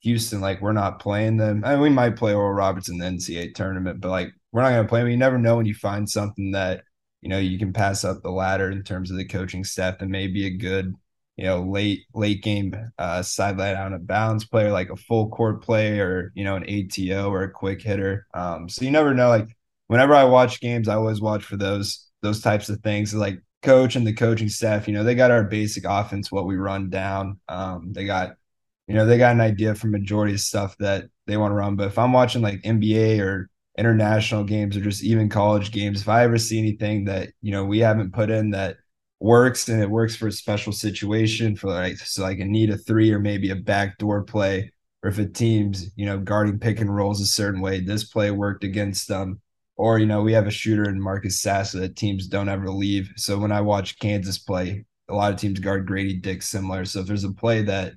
Houston. 0.01 0.41
Like, 0.41 0.61
we're 0.61 0.73
not 0.73 0.99
playing 0.99 1.37
them. 1.37 1.63
I 1.65 1.73
mean, 1.73 1.81
we 1.81 1.89
might 1.89 2.15
play 2.15 2.33
Oral 2.33 2.53
Roberts 2.53 2.89
in 2.89 2.97
the 2.97 3.05
NCAA 3.05 3.55
tournament, 3.55 4.01
but 4.01 4.09
like, 4.09 4.33
we're 4.51 4.61
not 4.61 4.71
going 4.71 4.83
to 4.83 4.89
play 4.89 5.01
them. 5.01 5.09
You 5.09 5.17
never 5.17 5.37
know 5.37 5.57
when 5.57 5.65
you 5.65 5.75
find 5.75 6.09
something 6.09 6.51
that 6.51 6.83
you 7.21 7.29
know 7.29 7.37
you 7.37 7.57
can 7.57 7.71
pass 7.71 8.03
up 8.03 8.21
the 8.21 8.31
ladder 8.31 8.71
in 8.71 8.83
terms 8.83 9.11
of 9.11 9.17
the 9.17 9.25
coaching 9.25 9.63
staff 9.63 10.01
and 10.01 10.11
maybe 10.11 10.45
a 10.45 10.49
good 10.49 10.93
you 11.37 11.45
know 11.45 11.61
late 11.61 12.05
late 12.13 12.43
game 12.43 12.75
uh 12.97 13.21
sideline 13.21 13.75
out 13.75 13.93
of 13.93 14.07
bounds 14.07 14.45
player 14.45 14.71
like 14.71 14.89
a 14.89 14.95
full 14.95 15.29
court 15.29 15.63
play 15.63 15.99
or 15.99 16.31
you 16.35 16.43
know 16.43 16.55
an 16.55 16.63
ATO 16.63 17.29
or 17.29 17.43
a 17.43 17.51
quick 17.51 17.81
hitter 17.81 18.27
um 18.33 18.67
so 18.67 18.83
you 18.83 18.91
never 18.91 19.13
know 19.13 19.29
like 19.29 19.47
whenever 19.87 20.13
I 20.13 20.25
watch 20.25 20.59
games 20.59 20.87
I 20.87 20.95
always 20.95 21.21
watch 21.21 21.43
for 21.43 21.57
those 21.57 22.07
those 22.21 22.41
types 22.41 22.69
of 22.69 22.79
things 22.81 23.13
like 23.13 23.39
coach 23.61 23.95
and 23.95 24.05
the 24.05 24.13
coaching 24.13 24.49
staff 24.49 24.87
you 24.87 24.93
know 24.93 25.03
they 25.03 25.15
got 25.15 25.31
our 25.31 25.43
basic 25.43 25.85
offense 25.87 26.31
what 26.31 26.47
we 26.47 26.55
run 26.55 26.89
down 26.89 27.39
um 27.47 27.93
they 27.93 28.05
got 28.05 28.35
you 28.87 28.95
know 28.95 29.05
they 29.05 29.17
got 29.17 29.33
an 29.33 29.41
idea 29.41 29.75
for 29.75 29.87
majority 29.87 30.33
of 30.33 30.39
stuff 30.39 30.75
that 30.77 31.05
they 31.27 31.37
want 31.37 31.51
to 31.51 31.55
run 31.55 31.75
but 31.75 31.87
if 31.87 31.97
I'm 31.97 32.13
watching 32.13 32.41
like 32.41 32.61
NBA 32.63 33.19
or 33.19 33.49
international 33.77 34.43
games 34.43 34.75
or 34.75 34.81
just 34.81 35.03
even 35.03 35.29
college 35.29 35.71
games, 35.71 36.01
if 36.01 36.09
I 36.09 36.23
ever 36.23 36.37
see 36.37 36.59
anything 36.59 37.05
that, 37.05 37.29
you 37.41 37.51
know, 37.51 37.65
we 37.65 37.79
haven't 37.79 38.13
put 38.13 38.29
in 38.29 38.51
that 38.51 38.77
works 39.19 39.69
and 39.69 39.81
it 39.81 39.89
works 39.89 40.15
for 40.15 40.27
a 40.27 40.31
special 40.31 40.73
situation 40.73 41.55
for 41.55 41.67
like, 41.67 41.97
so 41.97 42.23
like 42.23 42.39
a 42.39 42.45
need 42.45 42.69
a 42.69 42.77
three 42.77 43.11
or 43.11 43.19
maybe 43.19 43.49
a 43.51 43.55
backdoor 43.55 44.23
play, 44.23 44.71
or 45.03 45.09
if 45.09 45.19
a 45.19 45.25
team's, 45.25 45.91
you 45.95 46.05
know, 46.05 46.19
guarding 46.19 46.59
pick 46.59 46.79
and 46.79 46.93
rolls 46.93 47.21
a 47.21 47.25
certain 47.25 47.61
way, 47.61 47.79
this 47.79 48.03
play 48.03 48.31
worked 48.31 48.63
against 48.63 49.07
them. 49.07 49.41
Or, 49.77 49.97
you 49.97 50.05
know, 50.05 50.21
we 50.21 50.33
have 50.33 50.47
a 50.47 50.51
shooter 50.51 50.87
in 50.87 51.01
Marcus 51.01 51.41
Sasser 51.41 51.79
that 51.79 51.95
teams 51.95 52.27
don't 52.27 52.49
ever 52.49 52.69
leave. 52.69 53.11
So 53.15 53.39
when 53.39 53.51
I 53.51 53.61
watch 53.61 53.97
Kansas 53.97 54.37
play, 54.37 54.85
a 55.09 55.15
lot 55.15 55.33
of 55.33 55.39
teams 55.39 55.59
guard 55.59 55.87
Grady 55.87 56.17
Dick 56.17 56.43
similar. 56.43 56.85
So 56.85 56.99
if 56.99 57.07
there's 57.07 57.23
a 57.23 57.31
play 57.31 57.63
that, 57.63 57.93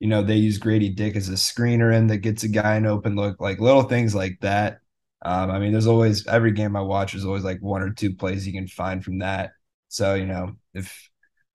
you 0.00 0.08
know, 0.08 0.22
they 0.22 0.36
use 0.36 0.58
Grady 0.58 0.88
Dick 0.90 1.16
as 1.16 1.28
a 1.28 1.32
screener 1.32 1.94
in 1.96 2.08
that 2.08 2.18
gets 2.18 2.42
a 2.42 2.48
guy 2.48 2.76
an 2.76 2.86
open 2.86 3.16
look, 3.16 3.40
like 3.40 3.60
little 3.60 3.84
things 3.84 4.14
like 4.14 4.40
that 4.40 4.80
um, 5.22 5.50
I 5.50 5.58
mean, 5.58 5.72
there's 5.72 5.86
always 5.86 6.26
every 6.26 6.52
game 6.52 6.76
I 6.76 6.80
watch 6.80 7.14
is 7.14 7.24
always 7.26 7.44
like 7.44 7.60
one 7.60 7.82
or 7.82 7.90
two 7.90 8.14
plays 8.14 8.46
you 8.46 8.52
can 8.52 8.66
find 8.66 9.04
from 9.04 9.18
that. 9.18 9.52
So, 9.88 10.14
you 10.14 10.26
know, 10.26 10.56
if 10.72 11.10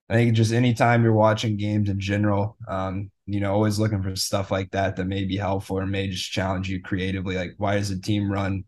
I 0.09 0.13
think 0.15 0.35
just 0.35 0.53
anytime 0.53 1.03
you're 1.03 1.13
watching 1.13 1.57
games 1.57 1.89
in 1.89 1.99
general, 1.99 2.57
um, 2.67 3.11
you 3.25 3.39
know, 3.39 3.53
always 3.53 3.79
looking 3.79 4.03
for 4.03 4.15
stuff 4.15 4.51
like 4.51 4.69
that 4.71 4.95
that 4.97 5.05
may 5.05 5.23
be 5.25 5.37
helpful 5.37 5.79
or 5.79 5.87
may 5.87 6.07
just 6.09 6.31
challenge 6.31 6.69
you 6.69 6.81
creatively. 6.81 7.35
Like, 7.35 7.55
why 7.57 7.75
does 7.75 7.89
a 7.89 7.99
team 7.99 8.31
run 8.31 8.65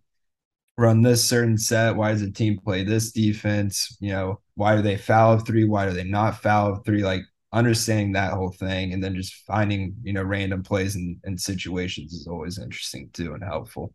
run 0.78 1.02
this 1.04 1.24
certain 1.24 1.58
set? 1.58 1.96
Why 1.96 2.12
does 2.12 2.22
a 2.24 2.32
team 2.32 2.60
play 2.64 2.84
this 2.84 3.12
defense? 3.12 3.98
You 4.00 4.12
know, 4.12 4.42
why 4.56 4.76
do 4.76 4.82
they 4.82 4.98
foul 4.98 5.40
three? 5.40 5.66
Why 5.66 5.88
do 5.88 5.94
they 5.94 6.04
not 6.06 6.42
foul 6.42 6.78
three? 6.86 7.04
Like 7.04 7.22
understanding 7.54 8.14
that 8.14 8.34
whole 8.34 8.52
thing 8.52 8.94
and 8.94 9.04
then 9.04 9.16
just 9.16 9.34
finding, 9.46 9.96
you 10.04 10.14
know, 10.14 10.24
random 10.24 10.64
plays 10.64 10.96
and, 10.96 11.18
and 11.24 11.40
situations 11.40 12.14
is 12.14 12.28
always 12.28 12.60
interesting 12.60 13.10
too 13.14 13.34
and 13.34 13.44
helpful. 13.44 13.94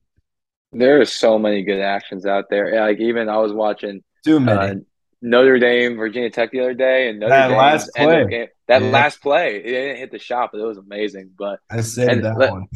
There 0.73 1.00
are 1.00 1.04
so 1.04 1.38
many 1.38 1.62
good 1.62 1.80
actions 1.80 2.25
out 2.25 2.47
there. 2.49 2.80
Like 2.80 2.99
even 2.99 3.28
I 3.28 3.38
was 3.38 3.52
watching 3.52 4.02
too 4.25 4.40
many. 4.40 4.71
Uh, 4.71 4.75
Notre 5.25 5.59
Dame, 5.59 5.97
Virginia 5.97 6.30
Tech 6.30 6.50
the 6.50 6.61
other 6.61 6.75
day, 6.75 7.09
and 7.09 7.21
Notre 7.21 7.30
that 7.30 7.49
Dame 7.49 7.56
last 7.56 7.90
play. 7.94 8.26
Game, 8.26 8.47
that 8.66 8.82
yeah. 8.82 8.88
last 8.88 9.23
play, 9.23 9.56
it 9.56 9.62
didn't 9.62 9.97
hit 9.99 10.11
the 10.11 10.18
shot, 10.18 10.50
but 10.52 10.61
it 10.61 10.64
was 10.64 10.78
amazing. 10.78 11.30
But 11.38 11.61
I 11.71 11.80
said 11.82 12.25
that 12.25 12.37
one. 12.37 12.66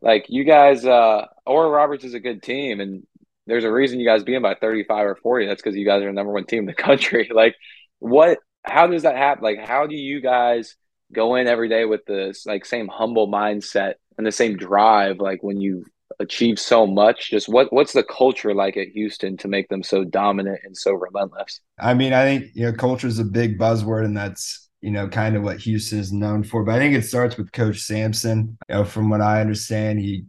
like 0.00 0.26
you 0.28 0.44
guys, 0.44 0.86
uh, 0.86 1.26
Oral 1.44 1.70
Roberts 1.70 2.04
is 2.04 2.14
a 2.14 2.20
good 2.20 2.42
team, 2.42 2.80
and 2.80 3.04
there's 3.46 3.64
a 3.64 3.72
reason 3.72 3.98
you 3.98 4.06
guys 4.06 4.24
them 4.24 4.42
by 4.42 4.54
35 4.54 5.06
or 5.06 5.16
40. 5.16 5.46
That's 5.46 5.62
because 5.62 5.76
you 5.76 5.84
guys 5.84 6.02
are 6.02 6.06
the 6.06 6.12
number 6.12 6.32
one 6.32 6.46
team 6.46 6.60
in 6.60 6.66
the 6.66 6.74
country. 6.74 7.30
Like, 7.34 7.56
what? 7.98 8.38
How 8.66 8.86
does 8.86 9.02
that 9.02 9.16
happen? 9.16 9.44
Like, 9.44 9.58
how 9.60 9.86
do 9.86 9.94
you 9.94 10.20
guys 10.20 10.76
go 11.12 11.36
in 11.36 11.46
every 11.46 11.68
day 11.68 11.84
with 11.84 12.04
this 12.06 12.46
like 12.46 12.64
same 12.64 12.88
humble 12.88 13.28
mindset 13.28 13.94
and 14.18 14.26
the 14.26 14.32
same 14.32 14.56
drive? 14.56 15.18
Like 15.18 15.42
when 15.42 15.60
you 15.60 15.84
achieve 16.18 16.58
so 16.58 16.86
much, 16.86 17.30
just 17.30 17.48
what 17.48 17.72
what's 17.72 17.92
the 17.92 18.02
culture 18.02 18.54
like 18.54 18.76
at 18.76 18.88
Houston 18.88 19.36
to 19.38 19.48
make 19.48 19.68
them 19.68 19.82
so 19.82 20.04
dominant 20.04 20.60
and 20.64 20.76
so 20.76 20.92
relentless? 20.92 21.60
I 21.78 21.94
mean, 21.94 22.12
I 22.12 22.24
think 22.24 22.50
you 22.54 22.66
know, 22.66 22.72
culture 22.72 23.06
is 23.06 23.18
a 23.18 23.24
big 23.24 23.58
buzzword, 23.58 24.04
and 24.04 24.16
that's 24.16 24.68
you 24.80 24.90
know 24.90 25.08
kind 25.08 25.36
of 25.36 25.42
what 25.42 25.58
Houston 25.58 25.98
is 25.98 26.12
known 26.12 26.42
for. 26.42 26.64
But 26.64 26.76
I 26.76 26.78
think 26.78 26.94
it 26.94 27.04
starts 27.04 27.36
with 27.36 27.52
Coach 27.52 27.80
Sampson. 27.80 28.58
You 28.68 28.76
know, 28.76 28.84
from 28.84 29.10
what 29.10 29.20
I 29.20 29.40
understand, 29.40 30.00
he 30.00 30.24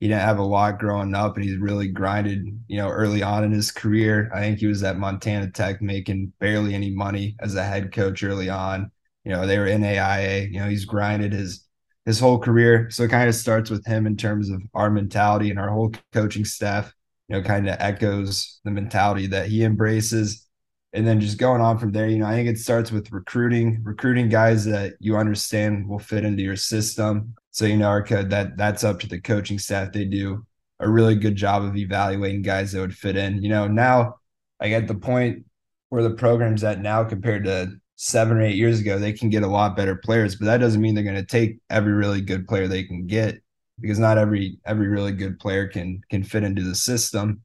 he 0.00 0.08
didn't 0.08 0.22
have 0.22 0.38
a 0.38 0.42
lot 0.42 0.78
growing 0.78 1.14
up 1.14 1.36
and 1.36 1.44
he's 1.44 1.58
really 1.58 1.86
grinded, 1.88 2.46
you 2.68 2.78
know, 2.78 2.88
early 2.88 3.22
on 3.22 3.44
in 3.44 3.52
his 3.52 3.70
career. 3.70 4.30
I 4.34 4.40
think 4.40 4.58
he 4.58 4.66
was 4.66 4.82
at 4.82 4.98
Montana 4.98 5.50
Tech 5.50 5.82
making 5.82 6.32
barely 6.40 6.74
any 6.74 6.90
money 6.90 7.36
as 7.40 7.54
a 7.54 7.62
head 7.62 7.92
coach 7.92 8.24
early 8.24 8.48
on. 8.48 8.90
You 9.24 9.32
know, 9.32 9.46
they 9.46 9.58
were 9.58 9.66
in 9.66 9.84
AIA, 9.84 10.44
you 10.44 10.58
know, 10.58 10.68
he's 10.68 10.86
grinded 10.86 11.34
his 11.34 11.66
his 12.06 12.18
whole 12.18 12.38
career. 12.38 12.88
So 12.90 13.02
it 13.02 13.10
kind 13.10 13.28
of 13.28 13.34
starts 13.34 13.68
with 13.68 13.84
him 13.86 14.06
in 14.06 14.16
terms 14.16 14.48
of 14.48 14.62
our 14.72 14.90
mentality 14.90 15.50
and 15.50 15.58
our 15.58 15.68
whole 15.68 15.92
coaching 16.12 16.46
staff, 16.46 16.94
you 17.28 17.36
know, 17.36 17.42
kind 17.42 17.68
of 17.68 17.76
echoes 17.78 18.58
the 18.64 18.70
mentality 18.70 19.26
that 19.28 19.48
he 19.48 19.64
embraces. 19.64 20.46
And 20.92 21.06
then 21.06 21.20
just 21.20 21.38
going 21.38 21.60
on 21.60 21.78
from 21.78 21.92
there, 21.92 22.08
you 22.08 22.18
know, 22.18 22.26
I 22.26 22.32
think 22.32 22.48
it 22.48 22.58
starts 22.58 22.90
with 22.90 23.12
recruiting, 23.12 23.80
recruiting 23.84 24.28
guys 24.28 24.64
that 24.64 24.94
you 24.98 25.16
understand 25.16 25.88
will 25.88 25.98
fit 25.98 26.24
into 26.24 26.42
your 26.42 26.56
system. 26.56 27.34
So 27.52 27.66
you 27.66 27.76
know, 27.76 27.88
our 27.88 28.02
that 28.04 28.56
that's 28.56 28.84
up 28.84 29.00
to 29.00 29.08
the 29.08 29.20
coaching 29.20 29.58
staff. 29.58 29.92
They 29.92 30.04
do 30.04 30.46
a 30.78 30.88
really 30.88 31.14
good 31.14 31.36
job 31.36 31.62
of 31.62 31.76
evaluating 31.76 32.42
guys 32.42 32.72
that 32.72 32.80
would 32.80 32.96
fit 32.96 33.16
in. 33.16 33.42
You 33.42 33.50
know, 33.50 33.68
now 33.68 34.16
I 34.60 34.68
get 34.68 34.88
the 34.88 34.94
point 34.94 35.44
where 35.88 36.02
the 36.02 36.10
program's 36.10 36.64
at 36.64 36.80
now 36.80 37.04
compared 37.04 37.44
to 37.44 37.72
seven 37.96 38.38
or 38.38 38.42
eight 38.42 38.56
years 38.56 38.80
ago, 38.80 38.98
they 38.98 39.12
can 39.12 39.28
get 39.28 39.42
a 39.42 39.48
lot 39.48 39.76
better 39.76 39.94
players, 39.94 40.36
but 40.36 40.46
that 40.46 40.58
doesn't 40.58 40.80
mean 40.80 40.94
they're 40.94 41.04
going 41.04 41.16
to 41.16 41.24
take 41.24 41.58
every 41.68 41.92
really 41.92 42.22
good 42.22 42.48
player 42.48 42.66
they 42.66 42.82
can 42.82 43.06
get 43.06 43.42
because 43.78 43.98
not 43.98 44.16
every 44.18 44.58
every 44.64 44.88
really 44.88 45.12
good 45.12 45.38
player 45.38 45.68
can 45.68 46.00
can 46.08 46.22
fit 46.22 46.44
into 46.44 46.62
the 46.62 46.74
system. 46.74 47.42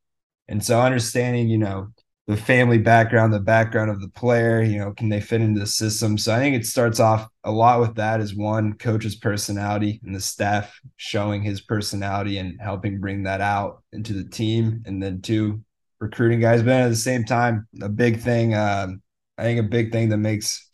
And 0.47 0.63
so 0.63 0.79
understanding, 0.79 1.49
you 1.49 1.57
know, 1.57 1.89
the 2.27 2.37
family 2.37 2.79
background, 2.79 3.31
the 3.31 3.39
background 3.39 3.91
of 3.91 4.01
the 4.01 4.09
player, 4.09 4.61
you 4.61 4.79
know, 4.79 4.91
can 4.93 5.09
they 5.09 5.21
fit 5.21 5.41
into 5.41 5.59
the 5.59 5.67
system? 5.67 6.17
So 6.17 6.33
I 6.33 6.39
think 6.39 6.55
it 6.55 6.65
starts 6.65 6.99
off 6.99 7.27
a 7.43 7.51
lot 7.51 7.79
with 7.79 7.95
that 7.95 8.19
is 8.19 8.35
one 8.35 8.73
coach's 8.73 9.15
personality 9.15 10.01
and 10.03 10.15
the 10.15 10.19
staff 10.19 10.79
showing 10.97 11.43
his 11.43 11.61
personality 11.61 12.39
and 12.39 12.59
helping 12.59 12.99
bring 12.99 13.23
that 13.23 13.41
out 13.41 13.83
into 13.91 14.13
the 14.13 14.27
team. 14.27 14.81
And 14.87 15.01
then 15.01 15.21
two, 15.21 15.63
recruiting 15.99 16.39
guys. 16.39 16.63
But 16.63 16.73
at 16.73 16.89
the 16.89 16.95
same 16.95 17.25
time, 17.25 17.67
a 17.81 17.89
big 17.89 18.19
thing, 18.19 18.55
um, 18.55 19.03
I 19.37 19.43
think 19.43 19.59
a 19.59 19.63
big 19.63 19.91
thing 19.91 20.09
that 20.09 20.17
makes 20.17 20.67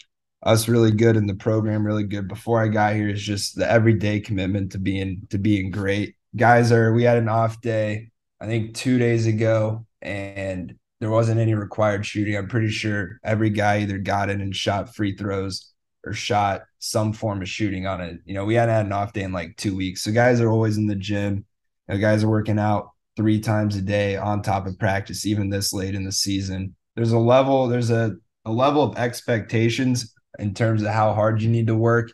us 0.43 0.67
really 0.67 0.91
good 0.91 1.17
in 1.17 1.27
the 1.27 1.35
program, 1.35 1.85
really 1.85 2.05
good 2.05 2.27
before 2.27 2.63
I 2.63 2.67
got 2.67 2.95
here 2.95 3.09
is 3.09 3.21
just 3.21 3.55
the 3.55 3.69
everyday 3.69 4.19
commitment 4.19 4.71
to 4.71 4.79
being 4.79 5.27
to 5.29 5.37
being 5.37 5.69
great. 5.69 6.15
Guys 6.35 6.71
are 6.71 6.93
we 6.93 7.03
had 7.03 7.17
an 7.17 7.29
off 7.29 7.61
day, 7.61 8.11
I 8.39 8.45
think 8.45 8.73
two 8.73 8.97
days 8.97 9.27
ago, 9.27 9.85
and 10.01 10.75
there 11.01 11.09
wasn't 11.09 11.39
any 11.39 11.55
required 11.55 12.05
shooting. 12.05 12.37
I'm 12.37 12.47
pretty 12.47 12.69
sure 12.69 13.19
every 13.23 13.49
guy 13.49 13.79
either 13.79 13.97
got 13.97 14.29
in 14.29 14.39
and 14.39 14.55
shot 14.55 14.95
free 14.95 15.17
throws 15.17 15.73
or 16.05 16.13
shot 16.13 16.61
some 16.77 17.11
form 17.11 17.41
of 17.41 17.49
shooting 17.49 17.87
on 17.87 18.01
it. 18.01 18.19
You 18.23 18.35
know, 18.35 18.45
we 18.45 18.53
hadn't 18.53 18.75
had 18.75 18.85
an 18.85 18.93
off 18.93 19.11
day 19.11 19.23
in 19.23 19.31
like 19.31 19.57
two 19.57 19.75
weeks. 19.75 20.03
So 20.03 20.11
guys 20.11 20.39
are 20.39 20.51
always 20.51 20.77
in 20.77 20.85
the 20.85 20.95
gym. 20.95 21.43
You 21.89 21.95
know, 21.95 21.99
guys 21.99 22.23
are 22.23 22.29
working 22.29 22.59
out 22.59 22.91
three 23.17 23.39
times 23.39 23.75
a 23.75 23.81
day 23.81 24.15
on 24.15 24.43
top 24.43 24.67
of 24.67 24.77
practice, 24.77 25.25
even 25.25 25.49
this 25.49 25.73
late 25.73 25.95
in 25.95 26.05
the 26.05 26.11
season. 26.11 26.75
There's 26.95 27.13
a 27.13 27.19
level, 27.19 27.67
there's 27.67 27.89
a, 27.89 28.15
a 28.45 28.51
level 28.51 28.83
of 28.83 28.95
expectations 28.95 30.13
in 30.37 30.53
terms 30.53 30.83
of 30.83 30.89
how 30.89 31.15
hard 31.15 31.41
you 31.41 31.49
need 31.49 31.65
to 31.67 31.75
work 31.75 32.11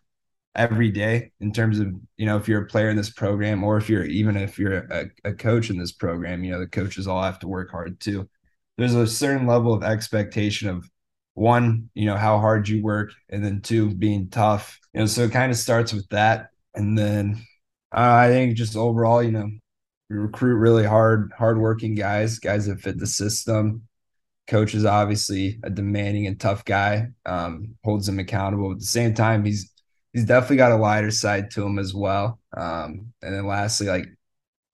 every 0.56 0.90
day 0.92 1.32
in 1.42 1.52
terms 1.52 1.80
of 1.80 1.88
you 2.16 2.26
know 2.26 2.36
if 2.36 2.48
you're 2.48 2.64
a 2.64 2.68
player 2.68 2.90
in 2.90 2.98
this 2.98 3.12
program 3.12 3.64
or 3.64 3.78
if 3.78 3.88
you're 3.88 4.06
even 4.06 4.36
if 4.36 4.58
you're 4.58 4.78
a, 4.90 5.06
a 5.24 5.32
coach 5.32 5.70
in 5.70 5.78
this 5.78 5.92
program 5.92 6.44
you 6.44 6.52
know 6.52 6.58
the 6.60 6.66
coaches 6.66 7.08
all 7.08 7.22
have 7.22 7.38
to 7.38 7.48
work 7.48 7.70
hard 7.70 8.00
too 8.00 8.28
there's 8.78 8.96
a 8.96 9.08
certain 9.08 9.48
level 9.48 9.74
of 9.74 9.84
expectation 9.84 10.70
of 10.70 10.90
one, 11.34 11.90
you 11.94 12.06
know, 12.06 12.18
how 12.18 12.40
hard 12.40 12.68
you 12.68 12.82
work, 12.84 13.12
and 13.30 13.44
then 13.44 13.62
two, 13.62 13.94
being 13.94 14.30
tough. 14.30 14.80
You 14.94 15.02
know, 15.02 15.06
so 15.06 15.24
it 15.24 15.32
kind 15.32 15.52
of 15.52 15.58
starts 15.58 15.94
with 15.94 16.08
that. 16.10 16.50
And 16.74 16.98
then 16.98 17.42
uh, 17.96 18.14
I 18.14 18.28
think 18.30 18.56
just 18.56 18.76
overall, 18.76 19.22
you 19.24 19.32
know, 19.32 19.50
we 20.10 20.16
recruit 20.16 20.56
really 20.56 20.86
hard, 20.86 21.32
hardworking 21.38 21.96
guys, 21.96 22.40
guys 22.40 22.68
that 22.68 22.80
fit 22.80 22.98
the 22.98 23.08
system. 23.08 23.84
Coach 24.48 24.74
is 24.74 24.86
obviously 24.86 25.60
a 25.64 25.70
demanding 25.70 26.26
and 26.28 26.40
tough 26.40 26.64
guy, 26.64 27.08
um, 27.26 27.76
holds 27.84 28.08
him 28.08 28.20
accountable. 28.20 28.72
At 28.72 28.80
the 28.80 28.86
same 28.86 29.14
time, 29.14 29.44
he's 29.44 29.72
he's 30.14 30.26
definitely 30.26 30.58
got 30.58 30.72
a 30.72 30.78
lighter 30.78 31.12
side 31.12 31.52
to 31.52 31.64
him 31.64 31.78
as 31.78 31.94
well. 31.94 32.40
Um, 32.56 33.12
and 33.22 33.36
then 33.36 33.46
lastly, 33.46 33.88
like 33.88 34.08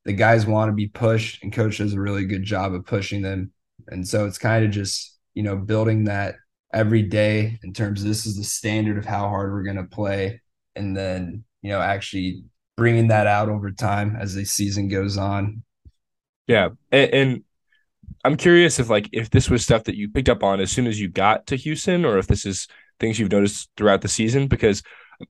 the 0.05 0.13
guys 0.13 0.45
want 0.45 0.69
to 0.69 0.73
be 0.73 0.87
pushed, 0.87 1.41
and 1.41 1.51
coach 1.51 1.79
does 1.79 1.93
a 1.93 1.99
really 1.99 2.25
good 2.25 2.43
job 2.43 2.73
of 2.73 2.85
pushing 2.85 3.23
them 3.23 3.51
and 3.87 4.07
so 4.07 4.25
it's 4.25 4.37
kind 4.37 4.65
of 4.65 4.71
just, 4.71 5.17
you 5.33 5.43
know, 5.43 5.55
building 5.55 6.05
that 6.05 6.35
every 6.73 7.03
day 7.03 7.59
in 7.63 7.73
terms 7.73 8.01
of 8.01 8.07
this 8.07 8.25
is 8.25 8.37
the 8.37 8.43
standard 8.43 8.97
of 8.97 9.05
how 9.05 9.27
hard 9.29 9.51
we're 9.51 9.63
going 9.63 9.77
to 9.77 9.83
play. 9.83 10.41
And 10.75 10.97
then, 10.97 11.43
you 11.61 11.69
know, 11.69 11.79
actually 11.79 12.43
bringing 12.75 13.09
that 13.09 13.27
out 13.27 13.49
over 13.49 13.71
time 13.71 14.15
as 14.19 14.33
the 14.33 14.45
season 14.45 14.87
goes 14.87 15.17
on. 15.17 15.63
Yeah. 16.47 16.69
And, 16.91 17.13
and 17.13 17.43
I'm 18.25 18.37
curious 18.37 18.79
if 18.79 18.89
like 18.89 19.09
if 19.11 19.29
this 19.29 19.49
was 19.49 19.63
stuff 19.63 19.83
that 19.83 19.95
you 19.95 20.09
picked 20.09 20.29
up 20.29 20.43
on 20.43 20.59
as 20.59 20.71
soon 20.71 20.87
as 20.87 20.99
you 20.99 21.09
got 21.09 21.47
to 21.47 21.55
Houston 21.55 22.05
or 22.05 22.17
if 22.17 22.27
this 22.27 22.45
is 22.45 22.67
things 22.99 23.19
you've 23.19 23.31
noticed 23.31 23.69
throughout 23.77 24.01
the 24.01 24.07
season 24.07 24.47
because 24.47 24.81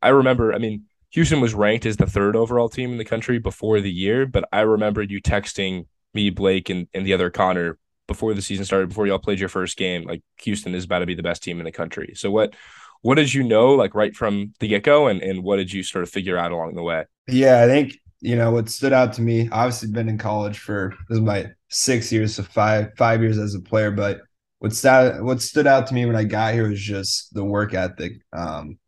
I 0.02 0.10
remember, 0.10 0.54
I 0.54 0.58
mean, 0.60 0.84
Houston 1.12 1.42
was 1.42 1.54
ranked 1.54 1.86
as 1.86 1.98
the 1.98 2.08
third 2.08 2.36
overall 2.36 2.70
team 2.70 2.92
in 2.92 2.98
the 2.98 3.06
country 3.06 3.38
before 3.38 3.82
the 3.82 3.92
year, 3.92 4.26
but 4.26 4.48
I 4.52 4.62
remember 4.62 5.04
you 5.04 5.22
texting 5.22 5.86
me, 6.14 6.30
Blake, 6.30 6.70
and, 6.70 6.88
and 6.94 7.06
the 7.06 7.14
other 7.14 7.30
Connor 7.30 7.78
before 8.08 8.34
the 8.34 8.42
season 8.42 8.66
started, 8.66 8.90
before 8.90 9.08
y'all 9.08 9.20
played 9.20 9.40
your 9.40 9.50
first 9.50 9.78
game, 9.78 10.04
like 10.04 10.22
Houston 10.42 10.76
is 10.76 10.86
about 10.86 11.00
to 11.00 11.06
be 11.06 11.16
the 11.16 11.24
best 11.24 11.44
team 11.44 11.60
in 11.60 11.66
the 11.66 11.72
country. 11.72 12.14
So 12.16 12.32
what 12.32 12.56
what 13.02 13.16
did 13.16 13.34
you 13.34 13.44
know 13.44 13.74
like 13.74 13.96
right 13.96 14.16
from 14.16 14.54
the 14.60 14.68
get 14.68 14.84
go, 14.84 15.08
and 15.08 15.22
and 15.22 15.44
what 15.44 15.58
did 15.58 15.72
you 15.72 15.84
sort 15.84 16.04
of 16.04 16.10
figure 16.10 16.38
out 16.38 16.52
along 16.52 16.76
the 16.76 16.84
way? 16.84 17.06
Yeah, 17.28 17.62
I 17.62 17.68
think 17.68 17.98
you 18.22 18.36
know 18.36 18.52
what 18.52 18.70
stood 18.70 18.94
out 18.94 19.14
to 19.14 19.22
me. 19.22 19.50
Obviously, 19.52 19.92
been 19.92 20.10
in 20.10 20.18
college 20.18 20.58
for 20.58 20.94
this 21.10 21.18
is 21.18 21.22
my 21.22 21.52
six 21.70 22.12
years, 22.12 22.36
so 22.36 22.44
five 22.44 22.92
five 22.98 23.22
years 23.22 23.38
as 23.38 23.56
a 23.56 23.60
player. 23.60 23.92
But 23.92 24.22
what 24.60 24.74
stood 24.74 25.22
what 25.22 25.42
stood 25.42 25.68
out 25.68 25.88
to 25.88 25.94
me 25.94 26.06
when 26.06 26.16
I 26.16 26.24
got 26.24 26.54
here 26.54 26.70
was 26.70 26.80
just 26.80 27.34
the 27.34 27.44
work 27.44 27.74
ethic. 27.74 28.14
Um, 28.32 28.80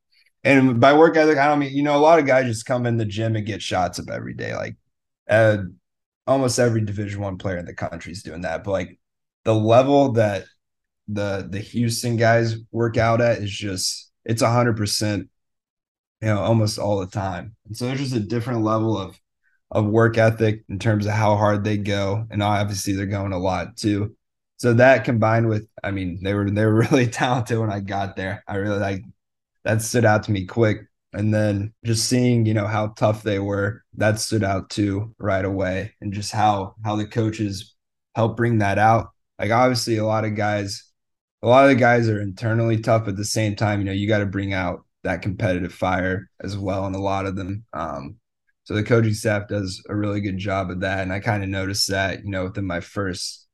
and 0.45 0.79
by 0.79 0.93
work 0.93 1.17
ethic, 1.17 1.37
I 1.37 1.47
don't 1.47 1.59
mean 1.59 1.73
you 1.73 1.83
know 1.83 1.97
a 1.97 1.99
lot 1.99 2.19
of 2.19 2.25
guys 2.25 2.45
just 2.45 2.65
come 2.65 2.85
in 2.85 2.97
the 2.97 3.05
gym 3.05 3.35
and 3.35 3.45
get 3.45 3.61
shots 3.61 3.99
up 3.99 4.09
every 4.09 4.33
day. 4.33 4.55
Like, 4.55 4.77
uh, 5.29 5.57
almost 6.25 6.57
every 6.57 6.81
Division 6.81 7.19
One 7.19 7.37
player 7.37 7.57
in 7.57 7.65
the 7.65 7.73
country 7.73 8.13
is 8.13 8.23
doing 8.23 8.41
that. 8.41 8.63
But 8.63 8.71
like 8.71 8.99
the 9.45 9.55
level 9.55 10.13
that 10.13 10.45
the 11.07 11.47
the 11.49 11.59
Houston 11.59 12.17
guys 12.17 12.57
work 12.71 12.97
out 12.97 13.21
at 13.21 13.37
is 13.39 13.51
just 13.51 14.11
it's 14.25 14.41
a 14.41 14.51
hundred 14.51 14.77
percent, 14.77 15.29
you 16.21 16.27
know, 16.27 16.39
almost 16.39 16.79
all 16.79 16.99
the 16.99 17.07
time. 17.07 17.55
And 17.67 17.77
so 17.77 17.85
there's 17.85 17.99
just 17.99 18.15
a 18.15 18.19
different 18.19 18.63
level 18.63 18.97
of 18.97 19.19
of 19.71 19.85
work 19.85 20.17
ethic 20.17 20.63
in 20.69 20.79
terms 20.79 21.05
of 21.05 21.13
how 21.13 21.35
hard 21.37 21.63
they 21.63 21.77
go, 21.77 22.25
and 22.29 22.43
obviously 22.43 22.93
they're 22.93 23.05
going 23.05 23.33
a 23.33 23.37
lot 23.39 23.77
too. 23.77 24.15
So 24.57 24.73
that 24.75 25.03
combined 25.05 25.49
with, 25.49 25.67
I 25.83 25.91
mean, 25.91 26.23
they 26.23 26.33
were 26.33 26.49
they 26.49 26.65
were 26.65 26.75
really 26.91 27.07
talented 27.07 27.59
when 27.59 27.71
I 27.71 27.79
got 27.81 28.15
there. 28.15 28.43
I 28.47 28.55
really 28.57 28.79
like 28.79 29.03
that 29.63 29.81
stood 29.81 30.05
out 30.05 30.23
to 30.23 30.31
me 30.31 30.45
quick. 30.45 30.87
And 31.13 31.33
then 31.33 31.73
just 31.85 32.09
seeing, 32.09 32.45
you 32.45 32.53
know, 32.53 32.67
how 32.67 32.87
tough 32.89 33.23
they 33.23 33.39
were, 33.39 33.83
that 33.95 34.19
stood 34.19 34.43
out 34.43 34.69
too 34.69 35.15
right 35.17 35.45
away. 35.45 35.95
And 36.01 36.13
just 36.13 36.31
how 36.31 36.75
how 36.83 36.95
the 36.97 37.07
coaches 37.07 37.75
help 38.15 38.37
bring 38.37 38.59
that 38.59 38.77
out 38.79 39.14
like 39.39 39.51
obviously 39.51 39.97
a 39.97 40.05
lot 40.05 40.25
of 40.25 40.35
guys, 40.35 40.91
a 41.41 41.47
lot 41.47 41.65
of 41.65 41.69
the 41.69 41.75
guys 41.75 42.09
are 42.09 42.21
internally 42.21 42.79
tough. 42.79 43.07
At 43.07 43.17
the 43.17 43.25
same 43.25 43.55
time, 43.55 43.79
you 43.79 43.85
know, 43.85 43.91
you 43.91 44.07
got 44.07 44.19
to 44.19 44.25
bring 44.25 44.53
out 44.53 44.85
that 45.03 45.21
competitive 45.21 45.73
fire 45.73 46.29
as 46.41 46.57
well, 46.57 46.85
and 46.85 46.95
a 46.95 46.99
lot 46.99 47.25
of 47.25 47.35
them. 47.35 47.63
Um, 47.73 48.15
so 48.63 48.73
the 48.73 48.83
coaching 48.83 49.13
staff 49.13 49.47
does 49.47 49.83
a 49.89 49.95
really 49.95 50.21
good 50.21 50.37
job 50.37 50.71
of 50.71 50.79
that, 50.81 50.99
and 50.99 51.13
I 51.13 51.19
kind 51.19 51.43
of 51.43 51.49
noticed 51.49 51.87
that, 51.89 52.23
you 52.23 52.31
know, 52.31 52.45
within 52.45 52.65
my 52.65 52.79
first 52.79 53.47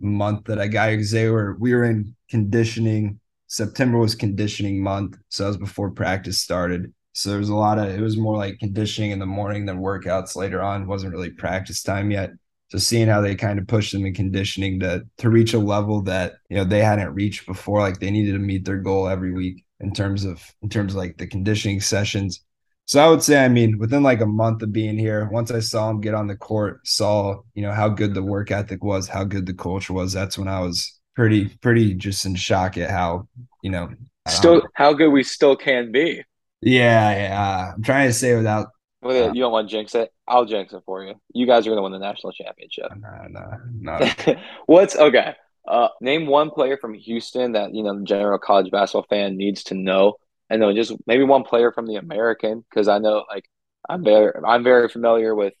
month 0.00 0.44
that 0.44 0.60
I 0.60 0.68
got 0.68 0.90
because 0.90 1.10
they 1.10 1.28
were 1.28 1.56
we 1.58 1.74
were 1.74 1.84
in 1.84 2.14
conditioning. 2.30 3.20
September 3.50 3.96
was 3.98 4.14
conditioning 4.14 4.82
month, 4.82 5.16
so 5.30 5.44
that 5.44 5.48
was 5.48 5.56
before 5.56 5.90
practice 5.90 6.40
started. 6.40 6.92
So 7.14 7.30
there 7.30 7.38
was 7.38 7.48
a 7.48 7.54
lot 7.54 7.78
of 7.78 7.88
it 7.88 8.00
was 8.00 8.16
more 8.16 8.36
like 8.36 8.58
conditioning 8.58 9.10
in 9.10 9.18
the 9.18 9.26
morning 9.26 9.66
than 9.66 9.80
workouts 9.80 10.36
later 10.36 10.62
on. 10.62 10.86
Wasn't 10.86 11.12
really 11.12 11.30
practice 11.30 11.82
time 11.82 12.10
yet. 12.10 12.30
So 12.68 12.78
seeing 12.78 13.08
how 13.08 13.20
they 13.20 13.34
kind 13.34 13.58
of 13.58 13.66
pushed 13.66 13.92
them 13.92 14.04
in 14.04 14.14
conditioning 14.14 14.80
to 14.80 15.06
to 15.18 15.30
reach 15.30 15.54
a 15.54 15.58
level 15.58 16.02
that 16.02 16.34
you 16.50 16.56
know 16.56 16.64
they 16.64 16.82
hadn't 16.82 17.14
reached 17.14 17.46
before, 17.46 17.80
like 17.80 17.98
they 17.98 18.10
needed 18.10 18.32
to 18.32 18.38
meet 18.38 18.64
their 18.64 18.78
goal 18.78 19.08
every 19.08 19.32
week 19.32 19.64
in 19.80 19.92
terms 19.92 20.24
of 20.24 20.42
in 20.62 20.68
terms 20.68 20.92
of 20.92 20.98
like 20.98 21.16
the 21.16 21.26
conditioning 21.26 21.80
sessions. 21.80 22.44
So 22.88 23.04
I 23.04 23.08
would 23.10 23.22
say, 23.22 23.44
I 23.44 23.48
mean, 23.48 23.78
within 23.78 24.02
like 24.02 24.22
a 24.22 24.26
month 24.26 24.62
of 24.62 24.72
being 24.72 24.96
here, 24.96 25.28
once 25.30 25.50
I 25.50 25.60
saw 25.60 25.90
him 25.90 26.00
get 26.00 26.14
on 26.14 26.26
the 26.26 26.36
court, 26.36 26.86
saw, 26.86 27.42
you 27.52 27.60
know, 27.60 27.72
how 27.72 27.90
good 27.90 28.14
the 28.14 28.22
work 28.22 28.50
ethic 28.50 28.82
was, 28.82 29.06
how 29.06 29.24
good 29.24 29.44
the 29.44 29.52
culture 29.52 29.92
was, 29.92 30.14
that's 30.14 30.38
when 30.38 30.48
I 30.48 30.60
was 30.60 30.98
pretty, 31.14 31.50
pretty 31.60 31.92
just 31.92 32.24
in 32.24 32.34
shock 32.34 32.78
at 32.78 32.88
how, 32.88 33.28
you 33.62 33.70
know, 33.70 33.90
still 34.26 34.62
how 34.72 34.94
good 34.94 35.10
we 35.10 35.22
still 35.22 35.54
can 35.54 35.92
be. 35.92 36.22
Yeah, 36.62 37.10
yeah. 37.10 37.72
I'm 37.74 37.82
trying 37.82 38.08
to 38.08 38.14
say 38.14 38.34
without 38.34 38.68
well, 39.02 39.34
you 39.34 39.42
don't 39.42 39.52
want 39.52 39.68
to 39.68 39.76
jinx 39.76 39.94
it. 39.94 40.12
I'll 40.26 40.44
jinx 40.44 40.72
it 40.72 40.82
for 40.84 41.04
you. 41.04 41.14
You 41.32 41.46
guys 41.46 41.66
are 41.66 41.70
going 41.70 41.78
to 41.78 41.82
win 41.82 41.92
the 41.92 41.98
national 41.98 42.32
championship. 42.32 42.90
No, 42.96 43.26
no, 43.28 43.98
no. 43.98 44.36
What's 44.66 44.96
okay? 44.96 45.34
Uh, 45.66 45.88
name 46.00 46.26
one 46.26 46.50
player 46.50 46.78
from 46.78 46.94
Houston 46.94 47.52
that 47.52 47.74
you 47.74 47.82
know 47.82 47.98
the 47.98 48.04
general 48.04 48.38
college 48.38 48.70
basketball 48.70 49.06
fan 49.08 49.36
needs 49.36 49.64
to 49.64 49.74
know 49.74 50.14
and 50.50 50.62
then 50.62 50.74
just 50.74 50.92
maybe 51.06 51.24
one 51.24 51.44
player 51.44 51.72
from 51.72 51.86
the 51.86 51.96
American 51.96 52.64
because 52.68 52.88
I 52.88 52.98
know 52.98 53.24
like 53.28 53.48
I'm 53.88 54.04
very 54.04 54.32
I'm 54.46 54.64
very 54.64 54.88
familiar 54.88 55.34
with 55.34 55.54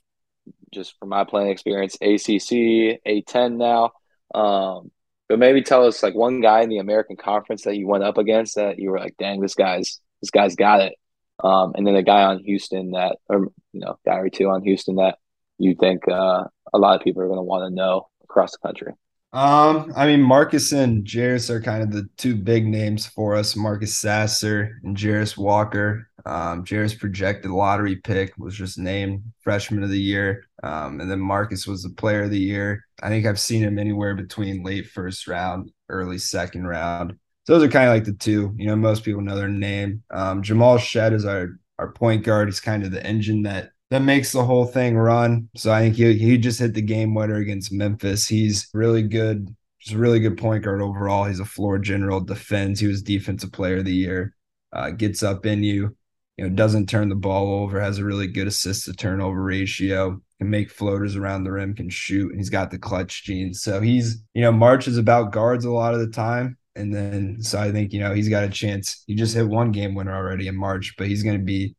just 0.72 0.98
from 0.98 1.10
my 1.10 1.24
playing 1.24 1.50
experience 1.50 1.94
ACC 1.96 3.00
A10 3.06 3.56
now. 3.56 3.92
Um, 4.34 4.90
but 5.28 5.38
maybe 5.38 5.62
tell 5.62 5.86
us 5.86 6.02
like 6.02 6.14
one 6.14 6.40
guy 6.40 6.62
in 6.62 6.70
the 6.70 6.78
American 6.78 7.16
Conference 7.16 7.62
that 7.62 7.76
you 7.76 7.86
went 7.86 8.04
up 8.04 8.18
against 8.18 8.56
that 8.56 8.78
you 8.78 8.90
were 8.90 8.98
like, 8.98 9.16
dang, 9.18 9.40
this 9.40 9.54
guy's 9.54 10.00
this 10.22 10.30
guy's 10.30 10.56
got 10.56 10.80
it. 10.80 10.94
Um, 11.42 11.72
and 11.76 11.86
then 11.86 11.96
a 11.96 12.02
guy 12.02 12.24
on 12.24 12.42
Houston 12.44 12.92
that, 12.92 13.18
or 13.28 13.48
you 13.72 13.80
know, 13.80 13.98
guy 14.04 14.16
or 14.16 14.28
two 14.28 14.48
on 14.48 14.62
Houston 14.62 14.96
that 14.96 15.18
you 15.58 15.74
think 15.74 16.08
uh, 16.08 16.44
a 16.72 16.78
lot 16.78 16.96
of 16.96 17.02
people 17.02 17.22
are 17.22 17.26
going 17.26 17.38
to 17.38 17.42
want 17.42 17.68
to 17.68 17.74
know 17.74 18.08
across 18.22 18.52
the 18.52 18.58
country. 18.58 18.92
Um, 19.32 19.92
I 19.94 20.06
mean, 20.06 20.22
Marcus 20.22 20.72
and 20.72 21.04
Jarace 21.04 21.50
are 21.50 21.60
kind 21.60 21.82
of 21.82 21.92
the 21.92 22.08
two 22.16 22.34
big 22.34 22.66
names 22.66 23.06
for 23.06 23.34
us. 23.34 23.56
Marcus 23.56 23.94
Sasser 23.94 24.80
and 24.82 24.96
Jarace 24.96 25.36
Walker. 25.36 26.08
Um, 26.24 26.64
Jarace 26.64 26.98
projected 26.98 27.50
lottery 27.50 27.96
pick 27.96 28.32
was 28.38 28.56
just 28.56 28.78
named 28.78 29.22
freshman 29.40 29.82
of 29.82 29.90
the 29.90 30.00
year. 30.00 30.46
Um, 30.62 31.00
and 31.00 31.10
then 31.10 31.20
Marcus 31.20 31.66
was 31.66 31.82
the 31.82 31.90
player 31.90 32.22
of 32.22 32.30
the 32.30 32.38
year. 32.38 32.84
I 33.02 33.08
think 33.10 33.26
I've 33.26 33.38
seen 33.38 33.62
him 33.62 33.78
anywhere 33.78 34.14
between 34.14 34.64
late 34.64 34.86
first 34.88 35.28
round, 35.28 35.72
early 35.90 36.18
second 36.18 36.66
round. 36.66 37.18
So 37.48 37.54
those 37.54 37.66
are 37.66 37.72
kind 37.72 37.88
of 37.88 37.94
like 37.94 38.04
the 38.04 38.12
two. 38.12 38.52
You 38.58 38.66
know, 38.66 38.76
most 38.76 39.04
people 39.04 39.22
know 39.22 39.34
their 39.34 39.48
name. 39.48 40.02
Um, 40.10 40.42
Jamal 40.42 40.76
Shead 40.76 41.14
is 41.14 41.24
our 41.24 41.58
our 41.78 41.92
point 41.92 42.22
guard. 42.22 42.48
He's 42.48 42.60
kind 42.60 42.84
of 42.84 42.90
the 42.90 43.02
engine 43.02 43.40
that 43.44 43.70
that 43.88 44.02
makes 44.02 44.32
the 44.32 44.44
whole 44.44 44.66
thing 44.66 44.98
run. 44.98 45.48
So 45.56 45.72
I 45.72 45.80
think 45.80 45.94
he 45.94 46.12
he 46.18 46.36
just 46.36 46.60
hit 46.60 46.74
the 46.74 46.82
game 46.82 47.14
winner 47.14 47.36
against 47.36 47.72
Memphis. 47.72 48.28
He's 48.28 48.68
really 48.74 49.02
good. 49.02 49.56
He's 49.78 49.94
a 49.94 49.98
really 49.98 50.20
good 50.20 50.36
point 50.36 50.62
guard 50.62 50.82
overall. 50.82 51.24
He's 51.24 51.40
a 51.40 51.46
floor 51.46 51.78
general, 51.78 52.20
defends. 52.20 52.80
He 52.80 52.86
was 52.86 53.00
defensive 53.00 53.50
player 53.50 53.78
of 53.78 53.86
the 53.86 53.94
year. 53.94 54.34
Uh, 54.70 54.90
gets 54.90 55.22
up 55.22 55.46
in 55.46 55.62
you, 55.62 55.96
you 56.36 56.46
know, 56.46 56.54
doesn't 56.54 56.90
turn 56.90 57.08
the 57.08 57.14
ball 57.14 57.62
over. 57.62 57.80
Has 57.80 57.96
a 57.96 58.04
really 58.04 58.26
good 58.26 58.46
assist 58.46 58.84
to 58.84 58.92
turnover 58.92 59.42
ratio. 59.42 60.20
Can 60.38 60.50
make 60.50 60.70
floaters 60.70 61.16
around 61.16 61.44
the 61.44 61.52
rim. 61.52 61.74
Can 61.74 61.88
shoot. 61.88 62.30
And 62.30 62.38
he's 62.38 62.50
got 62.50 62.70
the 62.70 62.78
clutch 62.78 63.24
genes. 63.24 63.62
So 63.62 63.80
he's 63.80 64.22
you 64.34 64.42
know 64.42 64.52
March 64.52 64.86
is 64.86 64.98
about 64.98 65.32
guards 65.32 65.64
a 65.64 65.70
lot 65.70 65.94
of 65.94 66.00
the 66.00 66.10
time. 66.10 66.57
And 66.78 66.94
then 66.94 67.42
so 67.42 67.58
I 67.58 67.72
think 67.72 67.92
you 67.92 68.00
know 68.00 68.14
he's 68.14 68.28
got 68.28 68.44
a 68.44 68.48
chance. 68.48 69.02
He 69.06 69.14
just 69.14 69.34
hit 69.34 69.46
one 69.46 69.72
game 69.72 69.94
winner 69.94 70.14
already 70.14 70.48
in 70.48 70.56
March, 70.56 70.94
but 70.96 71.08
he's 71.08 71.22
going 71.22 71.38
to 71.38 71.44
be 71.44 71.74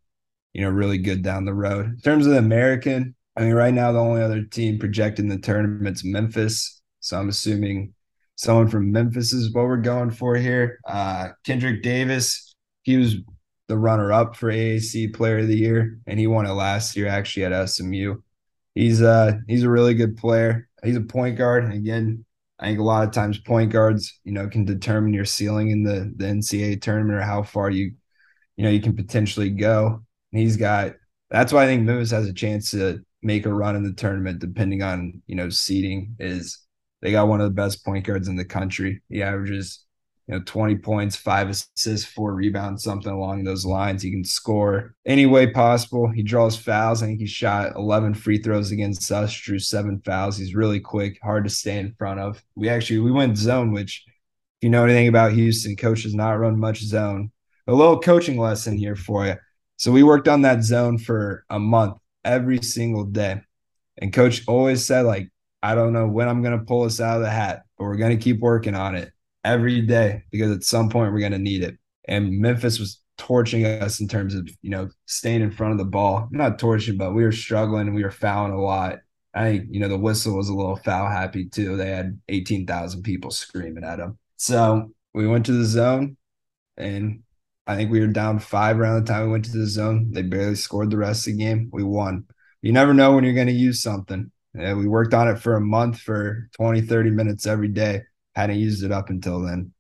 you 0.54 0.62
know, 0.62 0.70
really 0.70 0.98
good 0.98 1.22
down 1.22 1.46
the 1.46 1.54
road. 1.54 1.86
In 1.86 2.00
terms 2.00 2.26
of 2.26 2.34
the 2.34 2.40
American, 2.40 3.16
I 3.36 3.42
mean, 3.42 3.54
right 3.54 3.74
now 3.74 3.92
the 3.92 4.00
only 4.00 4.22
other 4.22 4.44
team 4.44 4.80
projecting 4.80 5.28
the 5.28 5.38
tournament's 5.38 6.04
Memphis. 6.04 6.82
So 7.00 7.18
I'm 7.20 7.30
assuming 7.30 7.94
someone 8.36 8.68
from 8.68 8.92
Memphis 8.92 9.32
is 9.32 9.54
what 9.54 9.66
we're 9.66 9.78
going 9.78 10.12
for 10.12 10.36
here. 10.36 10.80
Uh, 10.86 11.30
Kendrick 11.46 11.84
Davis, 11.84 12.56
he 12.84 12.98
was 12.98 13.16
the 13.68 13.78
runner 13.78 14.12
up 14.12 14.36
for 14.36 14.52
AAC 14.52 15.14
Player 15.14 15.40
of 15.40 15.48
the 15.48 15.58
Year, 15.58 16.00
and 16.08 16.20
he 16.20 16.28
won 16.28 16.46
it 16.46 16.52
last 16.52 16.96
year 16.96 17.08
actually 17.08 17.46
at 17.46 17.70
SMU. 17.70 18.16
He's 18.76 19.02
uh 19.02 19.34
he's 19.48 19.64
a 19.64 19.70
really 19.70 19.94
good 19.94 20.18
player. 20.18 20.68
He's 20.84 20.96
a 20.96 21.02
point 21.02 21.38
guard. 21.38 21.72
Again, 21.72 22.26
I 22.60 22.68
think 22.68 22.80
a 22.80 22.84
lot 22.84 23.08
of 23.08 23.14
times 23.14 23.40
point 23.40 23.72
guards, 23.72 24.20
you 24.24 24.34
know, 24.34 24.48
can 24.48 24.66
determine 24.66 25.14
your 25.14 25.26
ceiling 25.26 25.70
in 25.70 25.84
the 25.84 26.12
the 26.16 26.26
NCAA 26.26 26.82
tournament 26.82 27.20
or 27.20 27.22
how 27.22 27.44
far 27.44 27.70
you, 27.70 27.94
you 28.58 28.64
know, 28.64 28.70
you 28.70 28.82
can 28.82 28.96
potentially 28.96 29.50
go. 29.50 30.04
He's 30.32 30.58
got 30.58 30.94
that's 31.30 31.54
why 31.54 31.64
I 31.64 31.68
think 31.68 31.84
Memphis 31.84 32.12
has 32.12 32.28
a 32.28 32.34
chance 32.34 32.72
to 32.72 33.00
make 33.22 33.46
a 33.46 33.54
run 33.54 33.76
in 33.76 33.84
the 33.84 33.94
tournament, 33.94 34.40
depending 34.40 34.84
on 34.84 35.22
you 35.28 35.36
know 35.36 35.50
seeding. 35.50 36.16
Is 36.20 36.60
they 37.02 37.12
got 37.12 37.28
one 37.28 37.42
of 37.42 37.46
the 37.46 37.62
best 37.62 37.86
point 37.86 38.06
guards 38.06 38.28
in 38.28 38.36
the 38.36 38.46
country. 38.46 39.02
He 39.10 39.24
averages 39.24 39.86
you 40.30 40.36
know 40.36 40.44
20 40.46 40.76
points, 40.76 41.16
five 41.16 41.50
assists, 41.50 42.06
four 42.06 42.36
rebounds, 42.36 42.84
something 42.84 43.12
along 43.12 43.44
those 43.44 43.66
lines. 43.66 44.04
He 44.04 44.12
can 44.12 44.24
score 44.24 44.94
any 45.04 45.26
way 45.26 45.48
possible. 45.48 46.08
He 46.08 46.22
draws 46.22 46.56
fouls. 46.56 47.02
I 47.02 47.08
think 47.08 47.20
he 47.20 47.26
shot 47.26 47.76
11 47.76 48.14
free 48.14 48.38
throws 48.38 48.72
against 48.72 49.12
us, 49.12 49.34
drew 49.34 49.58
seven 49.58 50.00
fouls. 50.06 50.38
He's 50.38 50.54
really 50.54 50.80
quick, 50.80 51.18
hard 51.24 51.46
to 51.46 51.50
stay 51.50 51.80
in 51.80 51.96
front 51.98 52.20
of. 52.20 52.44
We 52.54 52.70
actually 52.70 53.00
we 53.00 53.12
went 53.12 53.40
zone, 53.40 53.72
which 53.72 54.04
if 54.08 54.14
you 54.62 54.70
know 54.70 54.84
anything 54.84 55.08
about 55.08 55.34
Houston, 55.34 55.76
coach 55.76 56.04
does 56.04 56.14
not 56.14 56.34
run 56.34 56.60
much 56.60 56.82
zone. 56.82 57.32
A 57.66 57.74
little 57.74 58.00
coaching 58.00 58.38
lesson 58.38 58.78
here 58.78 58.96
for 58.96 59.26
you. 59.26 59.36
So 59.78 59.92
we 59.92 60.04
worked 60.04 60.28
on 60.28 60.44
that 60.44 60.64
zone 60.64 61.00
for 61.00 61.44
a 61.50 61.58
month 61.58 61.98
every 62.24 62.62
single 62.62 63.06
day. 63.06 63.42
And 63.98 64.14
coach 64.14 64.44
always 64.48 64.86
said, 64.86 65.06
like, 65.06 65.30
I 65.64 65.74
don't 65.74 65.94
know 65.94 66.08
when 66.08 66.28
I'm 66.30 66.44
going 66.44 66.58
to 66.58 66.66
pull 66.66 66.84
us 66.84 67.02
out 67.02 67.18
of 67.18 67.24
the 67.24 67.30
hat, 67.32 67.64
but 67.78 67.86
we're 67.86 67.98
going 67.98 68.16
to 68.16 68.24
keep 68.24 68.40
working 68.40 68.76
on 68.76 68.96
it 68.96 69.12
every 69.44 69.82
day 69.82 70.24
because 70.32 70.52
at 70.52 70.64
some 70.64 70.90
point 70.90 71.14
we're 71.14 71.20
going 71.20 71.32
to 71.32 71.40
need 71.40 71.64
it. 71.64 71.78
And 72.08 72.40
Memphis 72.40 72.80
was 72.80 73.02
torching 73.18 73.66
us 73.66 74.00
in 74.00 74.08
terms 74.08 74.34
of, 74.36 74.50
you 74.62 74.70
know, 74.70 74.90
staying 75.06 75.42
in 75.42 75.52
front 75.52 75.74
of 75.74 75.78
the 75.78 75.86
ball. 75.86 76.28
Not 76.32 76.60
torching, 76.60 76.98
but 76.98 77.14
we 77.14 77.24
were 77.24 77.32
struggling 77.32 77.88
and 77.88 77.96
we 77.96 78.04
were 78.04 78.12
fouling 78.12 78.54
a 78.54 78.62
lot. 78.62 79.00
I 79.34 79.44
think, 79.44 79.68
you 79.70 79.80
know, 79.80 79.88
the 79.88 79.98
whistle 79.98 80.36
was 80.36 80.50
a 80.50 80.56
little 80.56 80.78
foul 80.78 81.08
happy 81.10 81.48
too. 81.48 81.78
They 81.78 81.92
had 81.92 82.20
18,000 82.30 83.04
people 83.04 83.32
screaming 83.32 83.84
at 83.84 83.98
them. 83.98 84.18
So 84.38 84.92
we 85.14 85.28
went 85.28 85.46
to 85.48 85.52
the 85.52 85.66
zone 85.66 86.18
and 86.78 87.22
I 87.68 87.76
think 87.76 87.92
we 87.92 88.00
were 88.00 88.08
down 88.08 88.40
five 88.40 88.80
around 88.80 89.06
the 89.06 89.12
time 89.12 89.26
we 89.26 89.32
went 89.32 89.46
to 89.46 89.52
the 89.52 89.68
zone. 89.68 90.12
They 90.12 90.24
barely 90.24 90.56
scored 90.56 90.90
the 90.90 90.98
rest 90.98 91.28
of 91.28 91.34
the 91.34 91.44
game. 91.44 91.70
We 91.72 91.84
won. 91.84 92.26
You 92.64 92.74
never 92.74 92.96
know 92.96 93.14
when 93.14 93.24
you're 93.24 93.34
going 93.34 93.48
to 93.48 93.54
use 93.54 93.84
something. 93.84 94.32
Yeah, 94.56 94.74
we 94.74 94.88
worked 94.88 95.14
on 95.14 95.28
it 95.28 95.38
for 95.38 95.56
a 95.56 95.62
month 95.62 96.00
for 96.00 96.50
20, 96.54 96.82
30 96.82 97.12
minutes 97.12 97.46
every 97.46 97.68
day. 97.68 98.02
Hadn't 98.36 98.60
used 98.60 98.84
it 98.84 98.92
up 98.92 99.10
until 99.10 99.42
then. 99.42 99.74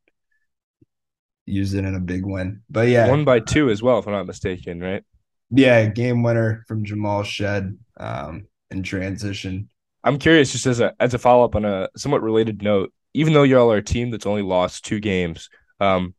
Used 1.46 1.74
it 1.74 1.86
in 1.86 1.96
a 1.96 2.00
big 2.00 2.26
win. 2.26 2.62
But 2.70 2.90
yeah. 2.90 3.10
One 3.10 3.26
by 3.26 3.40
two 3.40 3.70
as 3.70 3.82
well, 3.82 4.00
if 4.00 4.08
I'm 4.08 4.14
not 4.14 4.28
mistaken, 4.28 4.80
right? 4.80 5.04
Yeah, 5.52 5.88
game 5.88 6.22
winner 6.22 6.64
from 6.68 6.86
Jamal 6.86 7.24
Shead 7.24 7.78
um, 7.98 8.48
in 8.70 8.84
transition. 8.84 9.70
I'm 10.04 10.20
curious, 10.20 10.52
just 10.52 10.66
as 10.66 10.80
a 10.80 10.94
as 11.00 11.14
a 11.14 11.18
follow 11.18 11.44
up 11.44 11.56
on 11.56 11.66
a 11.66 11.90
somewhat 11.98 12.22
related 12.22 12.62
note, 12.62 12.94
even 13.14 13.34
though 13.34 13.44
y'all 13.44 13.72
are 13.72 13.78
a 13.78 13.84
team 13.84 14.12
that's 14.12 14.26
only 14.26 14.44
lost 14.44 14.86
two 14.86 15.00
games, 15.00 15.50
um, 15.80 16.14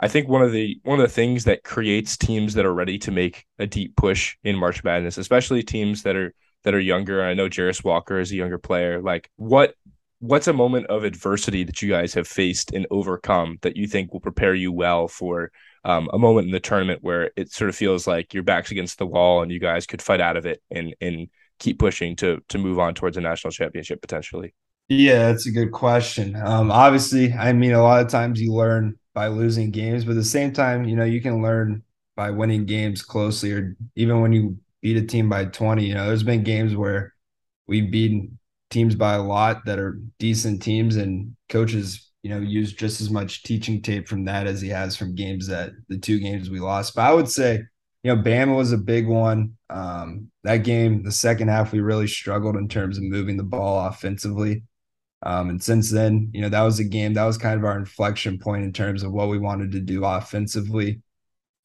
I 0.00 0.08
think 0.08 0.28
one 0.28 0.42
of 0.42 0.52
the 0.52 0.80
one 0.84 0.98
of 0.98 1.06
the 1.06 1.14
things 1.14 1.44
that 1.44 1.62
creates 1.62 2.16
teams 2.16 2.54
that 2.54 2.66
are 2.66 2.74
ready 2.74 2.98
to 2.98 3.10
make 3.10 3.46
a 3.58 3.66
deep 3.66 3.96
push 3.96 4.36
in 4.42 4.56
March 4.56 4.82
Madness, 4.82 5.18
especially 5.18 5.62
teams 5.62 6.02
that 6.02 6.16
are 6.16 6.34
that 6.64 6.74
are 6.74 6.80
younger. 6.80 7.22
I 7.22 7.34
know 7.34 7.48
Jarace 7.48 7.84
Walker 7.84 8.18
is 8.18 8.32
a 8.32 8.36
younger 8.36 8.58
player. 8.58 9.00
Like 9.00 9.30
what 9.36 9.74
what's 10.22 10.46
a 10.46 10.52
moment 10.52 10.86
of 10.86 11.02
adversity 11.02 11.64
that 11.64 11.82
you 11.82 11.88
guys 11.88 12.14
have 12.14 12.28
faced 12.28 12.72
and 12.72 12.86
overcome 12.92 13.58
that 13.62 13.76
you 13.76 13.88
think 13.88 14.12
will 14.12 14.20
prepare 14.20 14.54
you 14.54 14.70
well 14.70 15.08
for 15.08 15.50
um, 15.84 16.08
a 16.12 16.18
moment 16.18 16.46
in 16.46 16.52
the 16.52 16.60
tournament 16.60 17.00
where 17.02 17.32
it 17.36 17.50
sort 17.50 17.68
of 17.68 17.74
feels 17.74 18.06
like 18.06 18.32
your 18.32 18.44
back's 18.44 18.70
against 18.70 18.98
the 18.98 19.06
wall 19.06 19.42
and 19.42 19.50
you 19.50 19.58
guys 19.58 19.84
could 19.84 20.00
fight 20.00 20.20
out 20.20 20.36
of 20.36 20.46
it 20.46 20.62
and 20.70 20.94
and 21.00 21.28
keep 21.58 21.80
pushing 21.80 22.14
to 22.14 22.40
to 22.48 22.56
move 22.56 22.78
on 22.78 22.94
towards 22.94 23.16
a 23.16 23.20
national 23.20 23.50
championship 23.50 24.00
potentially? 24.00 24.54
Yeah, 24.88 25.26
that's 25.26 25.46
a 25.46 25.50
good 25.50 25.72
question. 25.72 26.36
Um, 26.36 26.70
obviously, 26.70 27.32
I 27.32 27.52
mean, 27.52 27.72
a 27.72 27.82
lot 27.82 28.00
of 28.00 28.08
times 28.08 28.40
you 28.40 28.52
learn 28.52 28.96
by 29.14 29.26
losing 29.26 29.72
games, 29.72 30.04
but 30.04 30.12
at 30.12 30.16
the 30.16 30.24
same 30.24 30.52
time, 30.52 30.84
you 30.84 30.94
know, 30.94 31.04
you 31.04 31.20
can 31.20 31.42
learn 31.42 31.82
by 32.14 32.30
winning 32.30 32.64
games 32.64 33.02
closely, 33.02 33.52
or 33.52 33.76
even 33.96 34.20
when 34.20 34.32
you 34.32 34.58
beat 34.82 34.96
a 34.96 35.02
team 35.04 35.28
by 35.28 35.46
20. 35.46 35.84
You 35.84 35.94
know, 35.94 36.06
there's 36.06 36.22
been 36.22 36.44
games 36.44 36.76
where 36.76 37.12
we've 37.66 37.90
beaten 37.90 38.38
teams 38.72 38.96
by 38.96 39.14
a 39.14 39.22
lot 39.22 39.64
that 39.66 39.78
are 39.78 40.00
decent 40.18 40.62
teams, 40.62 40.96
and 40.96 41.36
coaches, 41.48 42.10
you 42.22 42.30
know, 42.30 42.40
use 42.40 42.72
just 42.72 43.00
as 43.00 43.10
much 43.10 43.44
teaching 43.44 43.80
tape 43.82 44.08
from 44.08 44.24
that 44.24 44.48
as 44.48 44.60
he 44.60 44.68
has 44.70 44.96
from 44.96 45.14
games 45.14 45.46
that 45.46 45.70
the 45.88 45.98
two 45.98 46.18
games 46.18 46.50
we 46.50 46.58
lost. 46.58 46.94
But 46.94 47.02
I 47.02 47.14
would 47.14 47.28
say, 47.28 47.62
you 48.02 48.14
know, 48.14 48.20
Bama 48.20 48.56
was 48.56 48.72
a 48.72 48.78
big 48.78 49.06
one. 49.06 49.56
Um, 49.70 50.30
that 50.42 50.58
game, 50.58 51.04
the 51.04 51.12
second 51.12 51.48
half, 51.48 51.72
we 51.72 51.80
really 51.80 52.08
struggled 52.08 52.56
in 52.56 52.66
terms 52.66 52.98
of 52.98 53.04
moving 53.04 53.36
the 53.36 53.44
ball 53.44 53.86
offensively. 53.86 54.64
Um, 55.24 55.50
and 55.50 55.62
since 55.62 55.88
then, 55.88 56.30
you 56.32 56.40
know, 56.40 56.48
that 56.48 56.62
was 56.62 56.80
a 56.80 56.84
game 56.84 57.14
that 57.14 57.24
was 57.24 57.38
kind 57.38 57.56
of 57.56 57.64
our 57.64 57.78
inflection 57.78 58.40
point 58.40 58.64
in 58.64 58.72
terms 58.72 59.04
of 59.04 59.12
what 59.12 59.28
we 59.28 59.38
wanted 59.38 59.70
to 59.70 59.80
do 59.80 60.04
offensively, 60.04 61.00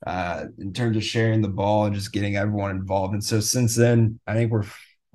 uh, 0.05 0.45
in 0.59 0.73
terms 0.73 0.95
of 0.95 1.03
sharing 1.03 1.41
the 1.41 1.47
ball 1.47 1.85
and 1.85 1.95
just 1.95 2.13
getting 2.13 2.35
everyone 2.35 2.69
involved. 2.69 3.13
And 3.13 3.23
so 3.23 3.39
since 3.39 3.75
then, 3.75 4.19
I 4.27 4.35
think 4.35 4.51
we're 4.51 4.65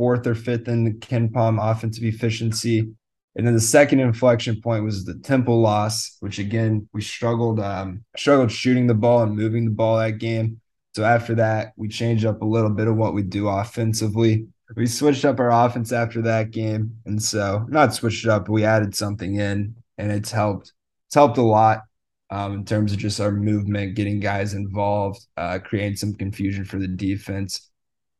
fourth 0.03 0.27
or 0.27 0.35
fifth 0.35 0.67
in 0.67 0.83
the 0.83 0.91
KenPom 0.91 1.61
offensive 1.63 2.03
efficiency. 2.03 2.93
And 3.37 3.47
then 3.47 3.55
the 3.55 3.61
second 3.61 4.01
inflection 4.01 4.61
point 4.61 4.83
was 4.83 5.05
the 5.05 5.15
Temple 5.15 5.61
loss, 5.61 6.17
which 6.19 6.41
again 6.41 6.89
we 6.93 7.01
struggled 7.01 7.61
um, 7.61 8.05
struggled 8.17 8.51
shooting 8.51 8.89
the 8.89 8.95
ball 8.95 9.23
and 9.23 9.37
moving 9.37 9.65
the 9.65 9.71
ball 9.71 9.99
that 9.99 10.19
game. 10.19 10.61
So 10.97 11.05
after 11.05 11.37
that, 11.37 11.73
we 11.77 11.87
changed 11.87 12.27
up 12.27 12.43
a 12.43 12.45
little 12.45 12.69
bit 12.71 12.89
of 12.89 12.97
what 12.97 13.15
we 13.15 13.23
do 13.23 13.47
offensively. 13.47 14.49
We 14.75 14.89
switched 14.89 15.25
up 15.25 15.39
our 15.39 15.53
offense 15.53 15.93
after 15.93 16.21
that 16.23 16.51
game. 16.51 16.97
And 17.07 17.23
so 17.23 17.65
not 17.69 17.95
switched 17.95 18.27
up, 18.27 18.49
we 18.49 18.65
added 18.65 18.97
something 18.97 19.37
in 19.37 19.77
and 19.99 20.11
it's 20.11 20.33
helped. 20.33 20.73
It's 21.07 21.15
helped 21.15 21.39
a 21.39 21.43
lot 21.43 21.83
um, 22.31 22.55
in 22.55 22.65
terms 22.65 22.91
of 22.91 22.99
just 22.99 23.21
our 23.21 23.31
movement, 23.31 23.95
getting 23.95 24.19
guys 24.19 24.53
involved, 24.55 25.25
uh, 25.37 25.61
creating 25.61 25.95
some 25.95 26.13
confusion 26.13 26.65
for 26.65 26.81
the 26.81 26.89
defense. 26.89 27.71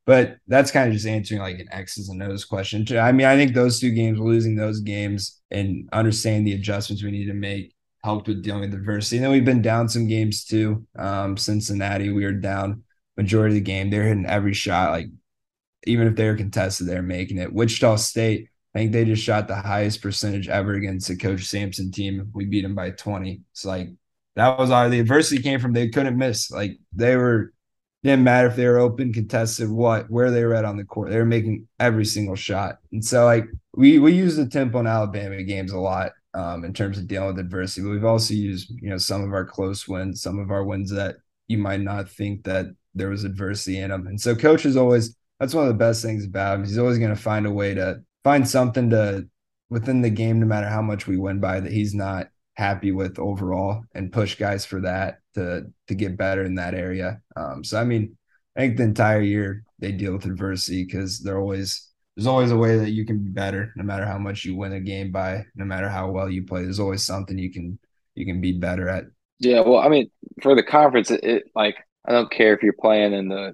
But 0.05 0.39
that's 0.49 0.73
kind 0.73 0.89
of 0.89 0.95
just 0.95 1.07
answering 1.07 1.41
like 1.41 1.61
an 1.61 1.69
X's 1.71 2.09
and 2.09 2.23
O's 2.23 2.45
question. 2.45 2.85
I 2.99 3.13
mean, 3.13 3.27
I 3.27 3.37
think 3.37 3.55
those 3.55 3.79
two 3.79 3.93
games, 3.93 4.19
losing 4.19 4.57
those 4.57 4.81
games 4.81 5.41
and 5.51 5.89
understanding 5.93 6.45
the 6.45 6.55
adjustments 6.55 7.05
we 7.05 7.13
need 7.13 7.27
to 7.27 7.35
make 7.35 7.75
helped 8.03 8.27
with 8.27 8.43
dealing 8.43 8.63
with 8.63 8.75
adversity. 8.75 9.17
And 9.17 9.25
then 9.25 9.33
we've 9.33 9.45
been 9.45 9.63
down 9.63 9.89
some 9.89 10.09
games 10.09 10.45
too. 10.45 10.87
Um, 10.99 11.37
Cincinnati, 11.37 12.11
we 12.11 12.25
were 12.25 12.33
down 12.33 12.83
majority 13.17 13.55
of 13.55 13.65
the 13.65 13.71
game. 13.71 13.91
They're 13.91 14.09
hitting 14.09 14.27
every 14.27 14.55
shot. 14.55 14.91
Like 14.91 15.07
even 15.87 16.07
if 16.07 16.17
they're 16.17 16.37
contested, 16.37 16.87
they're 16.87 17.03
making 17.03 17.39
it. 17.39 17.53
Wichita 17.53 17.97
State, 17.97 18.49
I 18.75 18.79
think 18.79 18.93
they 18.93 19.05
just 19.05 19.23
shot 19.23 19.49
the 19.49 19.57
highest 19.57 20.03
percentage 20.03 20.49
ever 20.49 20.75
against 20.75 21.09
the 21.09 21.17
Coach 21.17 21.45
Sampson 21.45 21.93
team. 21.93 22.31
We 22.33 22.47
beat 22.47 22.63
them 22.63 22.75
by 22.75 22.91
20. 22.91 23.43
It's 23.53 23.65
like 23.65 23.91
that 24.35 24.59
was 24.59 24.71
our 24.71 24.89
the 24.89 25.01
adversity 25.01 25.43
came 25.43 25.61
from 25.61 25.73
they 25.73 25.89
couldn't 25.89 26.17
miss. 26.17 26.51
Like 26.51 26.79
they 26.93 27.17
were 27.17 27.53
didn't 28.03 28.25
matter 28.25 28.49
if 28.49 28.57
they 28.57 28.67
were 28.67 28.79
open, 28.79 29.13
contested, 29.13 29.71
what, 29.71 30.11
where 30.11 30.31
they 30.31 30.45
were 30.45 30.55
at 30.55 30.65
on 30.65 30.77
the 30.77 30.85
court. 30.85 31.11
They 31.11 31.19
were 31.19 31.25
making 31.25 31.69
every 31.79 32.05
single 32.05 32.35
shot. 32.35 32.79
And 32.91 33.05
so 33.05 33.25
like 33.25 33.47
we 33.75 33.99
we 33.99 34.13
use 34.13 34.37
the 34.37 34.47
Temple 34.47 34.81
in 34.81 34.87
Alabama 34.87 35.43
games 35.43 35.73
a 35.73 35.79
lot 35.79 36.13
um, 36.35 36.65
in 36.65 36.73
terms 36.73 36.99
of 36.99 37.07
dealing 37.07 37.29
with 37.29 37.39
adversity. 37.39 37.83
But 37.83 37.91
we've 37.91 38.05
also 38.05 38.35
used, 38.35 38.71
you 38.71 38.91
know, 38.91 38.99
some 38.99 39.23
of 39.23 39.33
our 39.33 39.45
close 39.45 39.87
wins, 39.87 40.21
some 40.21 40.39
of 40.39 40.51
our 40.51 40.65
wins 40.65 40.91
that 40.91 41.17
you 41.47 41.59
might 41.59 41.81
not 41.81 42.09
think 42.09 42.45
that 42.45 42.67
there 42.95 43.09
was 43.09 43.25
adversity 43.25 43.79
in 43.79 43.91
them. 43.91 44.07
And 44.07 44.21
so 44.21 44.35
coach 44.35 44.67
is 44.67 44.77
always 44.77 45.17
that's 45.39 45.55
one 45.55 45.65
of 45.65 45.69
the 45.69 45.79
best 45.79 46.03
things 46.03 46.25
about 46.25 46.57
him. 46.57 46.65
He's 46.65 46.79
always 46.79 46.99
going 46.99 47.15
to 47.15 47.21
find 47.21 47.47
a 47.47 47.53
way 47.53 47.75
to 47.75 48.03
find 48.25 48.49
something 48.49 48.91
to 48.91 49.29
within 49.71 50.03
the 50.03 50.11
game, 50.11 50.41
no 50.41 50.47
matter 50.47 50.69
how 50.69 50.83
much 50.83 51.07
we 51.07 51.17
win 51.17 51.41
by, 51.41 51.61
that 51.61 51.73
he's 51.73 51.95
not 51.95 52.29
happy 52.55 52.93
with 52.93 53.19
overall 53.19 53.85
and 53.95 54.13
push 54.13 54.35
guys 54.35 54.67
for 54.67 54.81
that 54.81 55.22
to 55.35 55.67
to 55.89 55.95
get 55.95 56.17
better 56.17 56.45
in 56.45 56.55
that 56.57 56.75
area. 56.75 57.21
Um, 57.37 57.65
so 57.65 57.81
I 57.81 57.85
mean, 57.85 58.17
I 58.57 58.61
think 58.61 58.77
the 58.77 58.85
entire 58.85 59.21
year 59.21 59.65
they 59.79 59.93
deal 59.93 60.13
with 60.13 60.27
adversity 60.27 60.85
because 60.85 61.21
they're 61.21 61.41
always 61.41 61.89
there's 62.17 62.27
always 62.27 62.51
a 62.51 62.57
way 62.57 62.79
that 62.79 62.91
you 62.91 63.07
can 63.07 63.19
be 63.25 63.31
better, 63.31 63.73
no 63.77 63.85
matter 63.85 64.05
how 64.05 64.19
much 64.19 64.45
you 64.45 64.55
win 64.55 64.73
a 64.73 64.81
game 64.81 65.11
by, 65.11 65.45
no 65.55 65.65
matter 65.65 65.89
how 65.89 66.11
well 66.11 66.29
you 66.29 66.45
play. 66.45 66.63
There's 66.63 66.81
always 66.81 67.05
something 67.05 67.39
you 67.39 67.53
can 67.53 67.79
you 68.15 68.27
can 68.27 68.41
be 68.41 68.53
better 68.53 68.89
at. 68.89 69.05
Yeah, 69.39 69.61
well, 69.61 69.79
I 69.79 69.89
mean, 69.89 70.11
for 70.43 70.55
the 70.55 70.63
conference, 70.63 71.11
it, 71.11 71.25
it 71.25 71.43
like 71.55 71.77
I 72.07 72.13
don't 72.13 72.31
care 72.31 72.55
if 72.55 72.63
you're 72.63 72.75
playing 72.75 73.13
in 73.13 73.29
the 73.29 73.53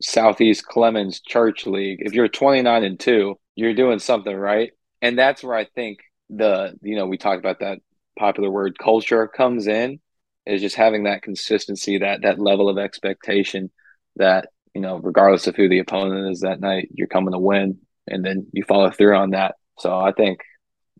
Southeast 0.00 0.66
Clemens 0.66 1.20
Church 1.20 1.66
League. 1.66 1.98
If 2.00 2.12
you're 2.12 2.28
29 2.28 2.84
and 2.84 3.00
two, 3.00 3.38
you're 3.54 3.74
doing 3.74 3.98
something 3.98 4.34
right, 4.34 4.70
and 5.02 5.18
that's 5.18 5.42
where 5.42 5.56
I 5.56 5.64
think 5.64 5.98
the 6.30 6.76
you 6.82 6.96
know 6.96 7.06
we 7.06 7.18
talked 7.18 7.40
about 7.40 7.60
that 7.60 7.78
popular 8.18 8.50
word 8.50 8.78
culture 8.78 9.26
comes 9.28 9.66
in 9.66 10.00
is 10.46 10.60
just 10.60 10.76
having 10.76 11.04
that 11.04 11.22
consistency, 11.22 11.98
that 11.98 12.22
that 12.22 12.38
level 12.38 12.68
of 12.68 12.78
expectation 12.78 13.70
that 14.16 14.48
you 14.74 14.82
know, 14.82 14.98
regardless 14.98 15.46
of 15.46 15.56
who 15.56 15.70
the 15.70 15.78
opponent 15.78 16.30
is 16.30 16.40
that 16.40 16.60
night, 16.60 16.90
you're 16.92 17.06
coming 17.06 17.32
to 17.32 17.38
win, 17.38 17.78
and 18.06 18.22
then 18.22 18.46
you 18.52 18.62
follow 18.62 18.90
through 18.90 19.16
on 19.16 19.30
that. 19.30 19.54
So 19.78 19.98
I 19.98 20.12
think 20.12 20.40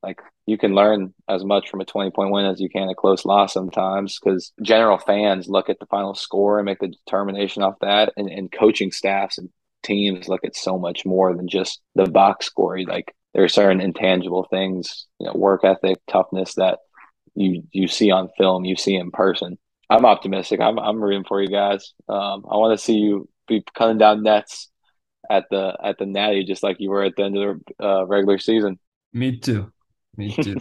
like 0.03 0.21
you 0.47 0.57
can 0.57 0.75
learn 0.75 1.13
as 1.29 1.45
much 1.45 1.69
from 1.69 1.81
a 1.81 1.85
20 1.85 2.11
point 2.11 2.31
win 2.31 2.47
as 2.47 2.61
you 2.61 2.69
can 2.71 2.89
a 2.89 2.95
close 2.95 3.25
loss 3.25 3.53
sometimes 3.53 4.19
because 4.19 4.53
general 4.63 4.99
fans 4.99 5.49
look 5.49 5.69
at 5.69 5.79
the 5.79 5.87
final 5.87 6.15
score 6.15 6.59
and 6.59 6.67
make 6.67 6.79
the 6.79 6.89
determination 6.89 7.63
off 7.63 7.75
that 7.81 8.13
and, 8.17 8.31
and 8.31 8.53
coaching 8.53 8.93
staffs 8.93 9.39
and 9.39 9.51
teams 9.83 10.29
look 10.29 10.45
at 10.45 10.57
so 10.57 10.79
much 10.79 11.05
more 11.05 11.35
than 11.35 11.49
just 11.49 11.81
the 11.95 12.07
box 12.07 12.47
score 12.47 12.81
like 12.83 13.15
there 13.35 13.45
are 13.45 13.49
certain 13.49 13.81
intangible 13.81 14.47
things 14.51 15.07
you 15.19 15.27
know 15.27 15.35
work 15.35 15.65
ethic 15.65 15.99
toughness 16.09 16.55
that 16.55 16.79
you 17.37 17.63
you 17.71 17.87
see 17.89 18.11
on 18.11 18.29
film, 18.37 18.65
you 18.65 18.77
see 18.77 18.97
in 18.97 19.11
person. 19.11 19.59
I'm 19.89 20.05
optimistic. 20.05 20.61
I'm 20.61 20.79
I'm 20.79 21.01
rooting 21.01 21.25
for 21.25 21.41
you 21.41 21.49
guys. 21.49 21.93
Um, 22.09 22.45
I 22.51 22.57
want 22.57 22.79
to 22.79 22.85
see 22.85 22.95
you 22.95 23.29
be 23.47 23.63
cutting 23.75 23.99
down 23.99 24.23
nets 24.23 24.71
at 25.31 25.45
the 25.51 25.77
at 25.83 25.99
the 25.99 26.07
natty, 26.07 26.45
just 26.45 26.63
like 26.63 26.77
you 26.81 26.91
were 26.91 27.05
at 27.05 27.15
the 27.17 27.25
end 27.25 27.37
of 27.37 27.61
the 27.79 27.85
uh, 27.85 28.05
regular 28.05 28.39
season. 28.39 28.79
Me 29.13 29.39
too. 29.39 29.73
Me 30.17 30.35
too. 30.43 30.57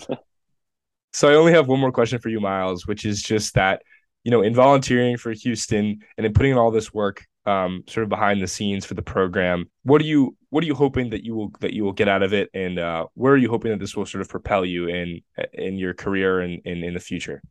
so 1.14 1.30
I 1.30 1.36
only 1.36 1.54
have 1.54 1.68
one 1.68 1.80
more 1.80 1.92
question 1.92 2.20
for 2.20 2.30
you, 2.30 2.40
Miles, 2.40 2.86
which 2.86 3.06
is 3.06 3.22
just 3.22 3.56
that 3.56 3.82
you 4.24 4.32
know 4.32 4.42
in 4.42 4.54
volunteering 4.54 5.18
for 5.18 5.32
Houston 5.32 6.00
and 6.18 6.26
in 6.26 6.34
putting 6.34 6.52
in 6.52 6.58
all 6.58 6.72
this 6.72 6.94
work, 6.94 7.26
um, 7.46 7.84
sort 7.88 8.04
of 8.04 8.10
behind 8.10 8.42
the 8.42 8.48
scenes 8.48 8.86
for 8.86 8.94
the 8.94 9.02
program. 9.02 9.70
What 9.84 10.02
are 10.02 10.06
you 10.06 10.36
what 10.50 10.64
are 10.64 10.68
you 10.68 10.76
hoping 10.76 11.10
that 11.12 11.24
you 11.24 11.36
will 11.36 11.52
that 11.60 11.74
you 11.74 11.84
will 11.84 11.94
get 11.94 12.08
out 12.08 12.24
of 12.24 12.34
it, 12.34 12.50
and 12.54 12.80
uh, 12.80 13.08
where 13.14 13.34
are 13.34 13.38
you 13.38 13.50
hoping 13.50 13.72
that 13.72 13.80
this 13.80 13.96
will 13.96 14.06
sort 14.06 14.22
of 14.22 14.30
propel 14.30 14.66
you 14.66 14.88
in 14.88 15.22
in 15.54 15.78
your 15.78 15.94
career 15.94 16.40
and 16.40 16.62
in, 16.66 16.84
in 16.84 16.94
the 16.94 17.00
future? 17.00 17.42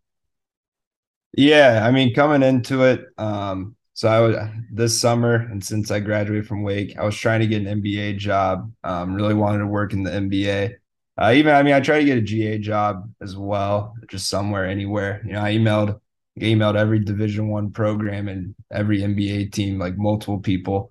Yeah, 1.36 1.84
I 1.84 1.90
mean, 1.90 2.14
coming 2.14 2.42
into 2.42 2.84
it, 2.84 3.06
um, 3.18 3.76
so 3.92 4.08
I 4.08 4.20
was 4.20 4.36
this 4.72 4.98
summer, 4.98 5.34
and 5.34 5.64
since 5.64 5.90
I 5.90 6.00
graduated 6.00 6.46
from 6.46 6.62
Wake, 6.62 6.96
I 6.96 7.04
was 7.04 7.16
trying 7.16 7.40
to 7.40 7.46
get 7.46 7.66
an 7.66 7.82
NBA 7.82 8.18
job. 8.18 8.72
Um, 8.82 9.14
really 9.14 9.34
wanted 9.34 9.58
to 9.58 9.66
work 9.66 9.92
in 9.92 10.02
the 10.02 10.10
NBA. 10.10 10.74
Uh, 11.16 11.32
even 11.34 11.54
I 11.54 11.62
mean, 11.62 11.74
I 11.74 11.80
tried 11.80 12.00
to 12.00 12.04
get 12.04 12.18
a 12.18 12.22
GA 12.22 12.58
job 12.58 13.08
as 13.20 13.36
well, 13.36 13.94
just 14.08 14.28
somewhere, 14.28 14.66
anywhere. 14.66 15.22
You 15.24 15.34
know, 15.34 15.42
I 15.42 15.52
emailed 15.54 16.00
emailed 16.40 16.76
every 16.76 16.98
division 16.98 17.48
one 17.48 17.70
program 17.70 18.28
and 18.28 18.54
every 18.72 19.00
nba 19.00 19.50
team 19.52 19.78
like 19.78 19.96
multiple 19.96 20.38
people. 20.38 20.90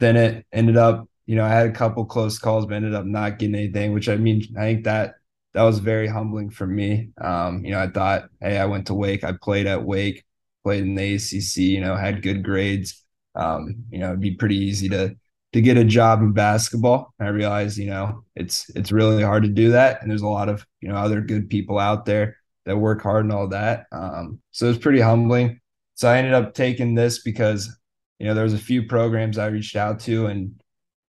Then 0.00 0.16
it 0.16 0.46
ended 0.52 0.76
up 0.76 1.08
you 1.26 1.36
know 1.36 1.44
i 1.44 1.48
had 1.48 1.66
a 1.66 1.72
couple 1.72 2.04
close 2.04 2.38
calls 2.38 2.66
but 2.66 2.74
ended 2.74 2.94
up 2.94 3.06
not 3.06 3.38
getting 3.38 3.54
anything 3.54 3.94
which 3.94 4.08
i 4.10 4.16
mean 4.16 4.42
i 4.58 4.60
think 4.60 4.84
that 4.84 5.14
that 5.54 5.62
was 5.62 5.78
very 5.78 6.06
humbling 6.08 6.50
for 6.50 6.66
me. 6.66 7.10
Um 7.20 7.64
you 7.64 7.70
know 7.72 7.80
i 7.80 7.88
thought 7.88 8.28
hey 8.40 8.58
i 8.58 8.66
went 8.66 8.86
to 8.88 8.94
wake. 8.94 9.24
I 9.24 9.32
played 9.40 9.66
at 9.66 9.84
wake 9.84 10.24
played 10.64 10.82
in 10.82 10.94
the 10.94 11.14
acc 11.14 11.56
you 11.56 11.80
know 11.80 11.96
had 11.96 12.22
good 12.22 12.42
grades. 12.42 13.04
Um 13.34 13.84
you 13.90 13.98
know 13.98 14.08
it'd 14.08 14.20
be 14.20 14.34
pretty 14.34 14.56
easy 14.58 14.88
to 14.90 15.16
to 15.52 15.60
get 15.60 15.76
a 15.76 15.84
job 15.84 16.20
in 16.20 16.32
basketball. 16.32 17.14
I 17.20 17.28
realized 17.28 17.78
you 17.78 17.86
know 17.86 18.24
it's 18.36 18.68
it's 18.70 18.92
really 18.92 19.22
hard 19.22 19.44
to 19.44 19.48
do 19.48 19.70
that. 19.72 20.02
And 20.02 20.10
there's 20.10 20.22
a 20.22 20.28
lot 20.28 20.48
of 20.48 20.66
you 20.80 20.88
know 20.88 20.96
other 20.96 21.20
good 21.20 21.48
people 21.50 21.78
out 21.78 22.04
there 22.04 22.36
that 22.66 22.76
work 22.76 23.02
hard 23.02 23.24
and 23.24 23.32
all 23.32 23.48
that. 23.48 23.86
Um, 23.92 24.40
so 24.50 24.66
it 24.66 24.70
was 24.70 24.78
pretty 24.78 25.00
humbling. 25.00 25.60
So 25.94 26.08
I 26.08 26.18
ended 26.18 26.34
up 26.34 26.54
taking 26.54 26.94
this 26.94 27.22
because, 27.22 27.74
you 28.18 28.26
know, 28.26 28.34
there 28.34 28.44
was 28.44 28.54
a 28.54 28.58
few 28.58 28.84
programs 28.84 29.38
I 29.38 29.46
reached 29.46 29.76
out 29.76 30.00
to 30.00 30.26
and 30.26 30.60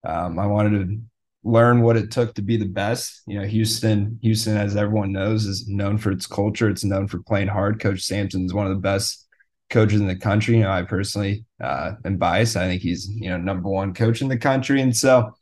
um, 0.05 0.37
I 0.37 0.45
wanted 0.45 0.87
to 0.87 0.99
learn 1.43 1.81
what 1.81 1.97
it 1.97 2.11
took 2.11 2.35
to 2.35 2.41
be 2.41 2.57
the 2.57 2.65
best. 2.65 3.21
You 3.27 3.39
know, 3.39 3.45
Houston, 3.45 4.19
Houston, 4.21 4.57
as 4.57 4.75
everyone 4.75 5.11
knows, 5.11 5.45
is 5.45 5.67
known 5.67 5.97
for 5.97 6.11
its 6.11 6.27
culture. 6.27 6.69
It's 6.69 6.83
known 6.83 7.07
for 7.07 7.19
playing 7.19 7.47
hard. 7.47 7.79
Coach 7.79 8.01
Sampson 8.01 8.45
is 8.45 8.53
one 8.53 8.65
of 8.65 8.73
the 8.73 8.81
best 8.81 9.27
coaches 9.69 9.99
in 9.99 10.07
the 10.07 10.15
country. 10.15 10.57
You 10.57 10.63
know, 10.63 10.71
I 10.71 10.83
personally 10.83 11.45
uh, 11.61 11.93
am 12.03 12.17
biased. 12.17 12.57
I 12.57 12.67
think 12.67 12.81
he's, 12.81 13.07
you 13.09 13.29
know, 13.29 13.37
number 13.37 13.69
one 13.69 13.93
coach 13.93 14.21
in 14.21 14.27
the 14.27 14.37
country. 14.37 14.81
And 14.81 14.95
so 14.95 15.35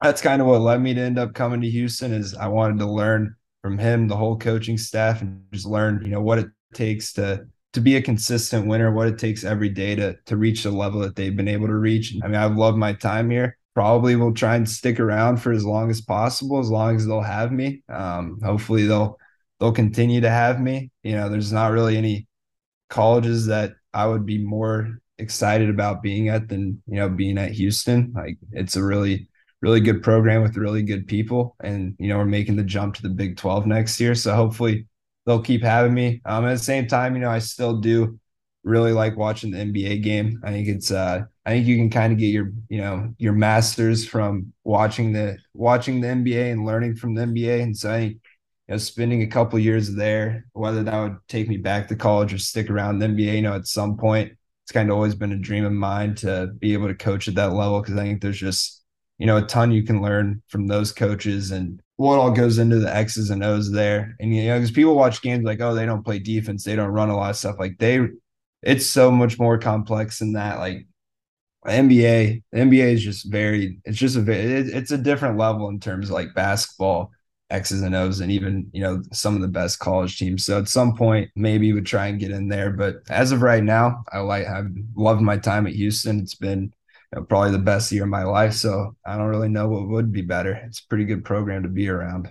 that's 0.00 0.22
kind 0.22 0.40
of 0.40 0.48
what 0.48 0.60
led 0.60 0.80
me 0.80 0.94
to 0.94 1.00
end 1.00 1.18
up 1.18 1.34
coming 1.34 1.60
to 1.60 1.70
Houston 1.70 2.12
is 2.12 2.34
I 2.34 2.48
wanted 2.48 2.78
to 2.78 2.86
learn 2.86 3.36
from 3.62 3.78
him, 3.78 4.08
the 4.08 4.16
whole 4.16 4.36
coaching 4.36 4.76
staff, 4.76 5.22
and 5.22 5.42
just 5.52 5.66
learn, 5.66 6.02
you 6.04 6.10
know, 6.10 6.20
what 6.20 6.38
it 6.38 6.48
takes 6.74 7.12
to 7.14 7.46
to 7.72 7.80
be 7.80 7.96
a 7.96 8.02
consistent 8.02 8.66
winner, 8.66 8.92
what 8.92 9.08
it 9.08 9.18
takes 9.18 9.44
every 9.44 9.68
day 9.68 9.94
to 9.94 10.16
to 10.26 10.36
reach 10.36 10.64
the 10.64 10.70
level 10.70 11.00
that 11.00 11.16
they've 11.16 11.36
been 11.36 11.48
able 11.48 11.68
to 11.68 11.76
reach. 11.76 12.14
I 12.22 12.26
mean, 12.26 12.36
I've 12.36 12.56
loved 12.56 12.76
my 12.76 12.92
time 12.92 13.30
here. 13.30 13.56
Probably 13.74 14.16
will 14.16 14.34
try 14.34 14.56
and 14.56 14.68
stick 14.68 15.00
around 15.00 15.38
for 15.38 15.52
as 15.52 15.64
long 15.64 15.88
as 15.88 16.02
possible, 16.02 16.58
as 16.58 16.70
long 16.70 16.96
as 16.96 17.06
they'll 17.06 17.22
have 17.22 17.52
me. 17.52 17.82
Um, 17.88 18.38
hopefully 18.42 18.86
they'll 18.86 19.18
they'll 19.58 19.72
continue 19.72 20.20
to 20.20 20.30
have 20.30 20.60
me. 20.60 20.90
You 21.02 21.12
know, 21.12 21.28
there's 21.28 21.52
not 21.52 21.72
really 21.72 21.96
any 21.96 22.26
colleges 22.90 23.46
that 23.46 23.72
I 23.94 24.06
would 24.06 24.26
be 24.26 24.44
more 24.44 24.98
excited 25.18 25.70
about 25.70 26.02
being 26.02 26.28
at 26.28 26.48
than 26.48 26.82
you 26.86 26.96
know 26.96 27.08
being 27.08 27.38
at 27.38 27.52
Houston. 27.52 28.12
Like 28.14 28.38
it's 28.50 28.76
a 28.76 28.82
really 28.82 29.28
really 29.62 29.80
good 29.80 30.02
program 30.02 30.42
with 30.42 30.56
really 30.56 30.82
good 30.82 31.06
people. 31.06 31.56
And, 31.60 31.94
you 31.98 32.08
know, 32.08 32.18
we're 32.18 32.26
making 32.26 32.56
the 32.56 32.64
jump 32.64 32.96
to 32.96 33.02
the 33.02 33.08
Big 33.08 33.36
12 33.36 33.66
next 33.66 33.98
year. 34.00 34.14
So 34.14 34.34
hopefully 34.34 34.86
they'll 35.24 35.40
keep 35.40 35.62
having 35.62 35.94
me. 35.94 36.20
Um, 36.24 36.44
at 36.44 36.52
the 36.52 36.58
same 36.58 36.86
time, 36.86 37.14
you 37.14 37.20
know, 37.20 37.30
I 37.30 37.38
still 37.38 37.78
do 37.78 38.18
really 38.64 38.92
like 38.92 39.16
watching 39.16 39.52
the 39.52 39.58
NBA 39.58 40.02
game. 40.02 40.40
I 40.44 40.50
think 40.50 40.68
it's, 40.68 40.90
uh, 40.90 41.22
I 41.46 41.50
think 41.50 41.66
you 41.66 41.76
can 41.76 41.90
kind 41.90 42.12
of 42.12 42.18
get 42.18 42.26
your, 42.26 42.52
you 42.68 42.80
know, 42.80 43.14
your 43.18 43.32
masters 43.32 44.06
from 44.06 44.52
watching 44.64 45.12
the, 45.12 45.38
watching 45.54 46.00
the 46.00 46.08
NBA 46.08 46.52
and 46.52 46.66
learning 46.66 46.96
from 46.96 47.14
the 47.14 47.22
NBA. 47.22 47.62
And 47.62 47.76
so 47.76 47.92
I 47.92 47.98
think, 47.98 48.12
you 48.68 48.74
know, 48.74 48.78
spending 48.78 49.22
a 49.22 49.26
couple 49.28 49.58
years 49.58 49.94
there, 49.94 50.44
whether 50.52 50.82
that 50.82 51.02
would 51.02 51.16
take 51.28 51.48
me 51.48 51.56
back 51.56 51.88
to 51.88 51.96
college 51.96 52.34
or 52.34 52.38
stick 52.38 52.68
around 52.68 52.98
the 52.98 53.06
NBA, 53.06 53.36
you 53.36 53.42
know, 53.42 53.54
at 53.54 53.66
some 53.66 53.96
point, 53.96 54.32
it's 54.64 54.72
kind 54.72 54.90
of 54.90 54.94
always 54.96 55.14
been 55.14 55.32
a 55.32 55.38
dream 55.38 55.64
of 55.64 55.72
mine 55.72 56.14
to 56.16 56.48
be 56.58 56.72
able 56.72 56.88
to 56.88 56.94
coach 56.94 57.26
at 57.26 57.34
that 57.34 57.52
level 57.52 57.80
because 57.80 57.96
I 57.96 58.04
think 58.04 58.22
there's 58.22 58.38
just 58.38 58.81
you 59.22 59.26
know, 59.26 59.36
a 59.36 59.42
ton 59.42 59.70
you 59.70 59.84
can 59.84 60.02
learn 60.02 60.42
from 60.48 60.66
those 60.66 60.90
coaches 60.90 61.52
and 61.52 61.80
what 61.94 62.18
all 62.18 62.32
goes 62.32 62.58
into 62.58 62.80
the 62.80 62.92
X's 62.92 63.30
and 63.30 63.44
O's 63.44 63.70
there. 63.70 64.16
And, 64.18 64.34
you 64.34 64.46
know, 64.46 64.56
because 64.56 64.72
people 64.72 64.96
watch 64.96 65.22
games 65.22 65.44
like, 65.44 65.60
oh, 65.60 65.76
they 65.76 65.86
don't 65.86 66.02
play 66.02 66.18
defense, 66.18 66.64
they 66.64 66.74
don't 66.74 66.88
run 66.88 67.08
a 67.08 67.16
lot 67.16 67.30
of 67.30 67.36
stuff. 67.36 67.54
Like 67.56 67.78
they, 67.78 68.00
it's 68.62 68.84
so 68.84 69.12
much 69.12 69.38
more 69.38 69.58
complex 69.58 70.18
than 70.18 70.32
that. 70.32 70.58
Like 70.58 70.88
NBA, 71.64 72.42
the 72.50 72.58
NBA 72.58 72.94
is 72.94 73.04
just 73.04 73.30
very, 73.30 73.78
it's 73.84 73.96
just 73.96 74.16
a, 74.16 74.24
it's 74.28 74.90
a 74.90 74.98
different 74.98 75.38
level 75.38 75.68
in 75.68 75.78
terms 75.78 76.08
of 76.08 76.14
like 76.14 76.34
basketball, 76.34 77.12
X's 77.48 77.82
and 77.82 77.94
O's, 77.94 78.18
and 78.18 78.32
even, 78.32 78.70
you 78.72 78.82
know, 78.82 79.04
some 79.12 79.36
of 79.36 79.40
the 79.40 79.46
best 79.46 79.78
college 79.78 80.18
teams. 80.18 80.44
So 80.44 80.58
at 80.58 80.68
some 80.68 80.96
point, 80.96 81.30
maybe 81.36 81.72
would 81.72 81.86
try 81.86 82.08
and 82.08 82.18
get 82.18 82.32
in 82.32 82.48
there. 82.48 82.72
But 82.72 82.96
as 83.08 83.30
of 83.30 83.42
right 83.42 83.62
now, 83.62 84.02
I 84.12 84.18
like, 84.18 84.48
I've 84.48 84.74
loved 84.96 85.22
my 85.22 85.36
time 85.36 85.68
at 85.68 85.74
Houston. 85.74 86.18
It's 86.18 86.34
been 86.34 86.74
know, 87.12 87.24
probably 87.24 87.52
the 87.52 87.58
best 87.58 87.92
year 87.92 88.04
of 88.04 88.08
my 88.08 88.24
life. 88.24 88.54
So 88.54 88.96
I 89.06 89.16
don't 89.16 89.28
really 89.28 89.48
know 89.48 89.68
what 89.68 89.88
would 89.88 90.12
be 90.12 90.22
better. 90.22 90.52
It's 90.52 90.80
a 90.80 90.88
pretty 90.88 91.04
good 91.04 91.24
program 91.24 91.62
to 91.62 91.68
be 91.68 91.88
around. 91.88 92.30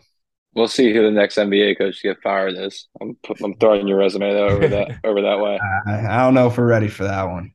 We'll 0.53 0.67
see 0.67 0.93
who 0.93 1.01
the 1.01 1.11
next 1.11 1.37
NBA 1.37 1.77
coach 1.77 2.01
to 2.01 2.09
get 2.09 2.21
fired 2.21 2.57
is. 2.57 2.87
I'm, 2.99 3.17
I'm 3.41 3.55
throwing 3.55 3.87
your 3.87 3.99
resume 3.99 4.31
over 4.31 4.67
that 4.67 4.99
over 5.03 5.21
that 5.21 5.39
way. 5.39 5.59
I, 5.87 6.07
I 6.07 6.17
don't 6.17 6.33
know 6.33 6.47
if 6.47 6.57
we're 6.57 6.67
ready 6.67 6.89
for 6.89 7.05
that 7.05 7.23
one 7.23 7.53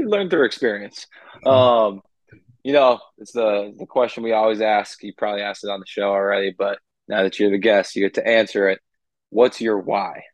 you 0.00 0.08
learn 0.08 0.30
through 0.30 0.44
experience. 0.44 1.06
Um, 1.46 2.02
you 2.62 2.72
know, 2.72 3.00
it's 3.18 3.32
the 3.32 3.74
the 3.78 3.86
question 3.86 4.22
we 4.22 4.32
always 4.32 4.60
ask. 4.60 5.02
You 5.02 5.12
probably 5.16 5.42
asked 5.42 5.64
it 5.64 5.70
on 5.70 5.80
the 5.80 5.86
show 5.86 6.10
already, 6.10 6.54
but 6.56 6.78
now 7.08 7.22
that 7.22 7.38
you're 7.38 7.50
the 7.50 7.58
guest, 7.58 7.96
you 7.96 8.02
get 8.02 8.14
to 8.14 8.26
answer 8.26 8.68
it. 8.68 8.80
What's 9.30 9.60
your 9.60 9.78
why? 9.78 10.24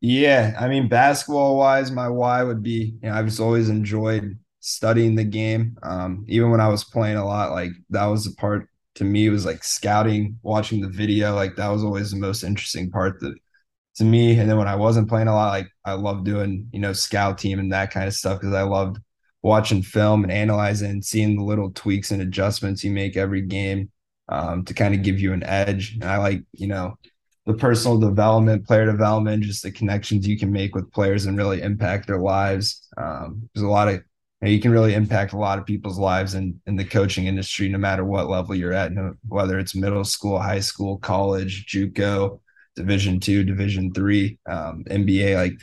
Yeah, 0.00 0.56
I 0.58 0.68
mean, 0.68 0.88
basketball 0.88 1.56
wise, 1.56 1.90
my 1.90 2.08
why 2.08 2.42
would 2.42 2.62
be, 2.62 2.96
you 3.02 3.08
know, 3.08 3.14
I've 3.14 3.26
just 3.26 3.40
always 3.40 3.68
enjoyed 3.68 4.38
studying 4.64 5.14
the 5.14 5.24
game. 5.24 5.76
Um, 5.82 6.24
even 6.26 6.50
when 6.50 6.60
I 6.60 6.68
was 6.68 6.84
playing 6.84 7.16
a 7.16 7.24
lot, 7.24 7.52
like 7.52 7.70
that 7.90 8.06
was 8.06 8.24
the 8.24 8.34
part 8.36 8.68
to 8.94 9.04
me 9.04 9.28
was 9.28 9.44
like 9.44 9.62
scouting, 9.62 10.38
watching 10.42 10.80
the 10.80 10.88
video. 10.88 11.34
Like 11.34 11.56
that 11.56 11.68
was 11.68 11.84
always 11.84 12.10
the 12.10 12.16
most 12.16 12.42
interesting 12.42 12.90
part 12.90 13.20
that 13.20 13.34
to 13.96 14.04
me. 14.04 14.38
And 14.38 14.48
then 14.48 14.56
when 14.56 14.68
I 14.68 14.76
wasn't 14.76 15.08
playing 15.08 15.28
a 15.28 15.34
lot, 15.34 15.50
like 15.50 15.68
I 15.84 15.92
love 15.92 16.24
doing, 16.24 16.68
you 16.72 16.80
know, 16.80 16.92
scout 16.92 17.38
team 17.38 17.58
and 17.58 17.72
that 17.72 17.90
kind 17.90 18.08
of 18.08 18.14
stuff 18.14 18.40
because 18.40 18.54
I 18.54 18.62
loved 18.62 18.98
watching 19.42 19.82
film 19.82 20.22
and 20.22 20.32
analyzing 20.32 20.90
and 20.90 21.04
seeing 21.04 21.36
the 21.36 21.44
little 21.44 21.70
tweaks 21.70 22.10
and 22.10 22.22
adjustments 22.22 22.82
you 22.82 22.90
make 22.90 23.16
every 23.18 23.42
game 23.42 23.90
um, 24.30 24.64
to 24.64 24.72
kind 24.72 24.94
of 24.94 25.02
give 25.02 25.20
you 25.20 25.34
an 25.34 25.44
edge. 25.44 25.94
And 25.94 26.04
I 26.04 26.16
like, 26.16 26.42
you 26.52 26.68
know, 26.68 26.94
the 27.44 27.54
personal 27.54 27.98
development, 27.98 28.66
player 28.66 28.86
development, 28.86 29.44
just 29.44 29.62
the 29.62 29.70
connections 29.70 30.26
you 30.26 30.38
can 30.38 30.50
make 30.50 30.74
with 30.74 30.90
players 30.90 31.26
and 31.26 31.36
really 31.36 31.60
impact 31.60 32.06
their 32.06 32.20
lives. 32.20 32.88
Um, 32.96 33.50
there's 33.54 33.64
a 33.64 33.68
lot 33.68 33.88
of 33.88 34.02
you, 34.42 34.48
you, 34.48 34.60
can 34.60 34.70
really 34.70 34.94
impact 34.94 35.32
a 35.32 35.38
lot 35.38 35.58
of 35.58 35.66
people's 35.66 35.98
lives 35.98 36.34
in, 36.34 36.60
in 36.66 36.76
the 36.76 36.84
coaching 36.84 37.26
industry, 37.26 37.68
no 37.68 37.78
matter 37.78 38.04
what 38.04 38.28
level 38.28 38.54
you're 38.54 38.72
at, 38.72 38.92
whether 39.28 39.58
it's 39.58 39.74
middle 39.74 40.04
school, 40.04 40.38
high 40.38 40.60
school, 40.60 40.98
college, 40.98 41.66
JUCO, 41.66 42.40
Division 42.76 43.20
two, 43.20 43.44
Division 43.44 43.92
three, 43.92 44.38
um, 44.46 44.84
NBA. 44.90 45.36
Like 45.36 45.60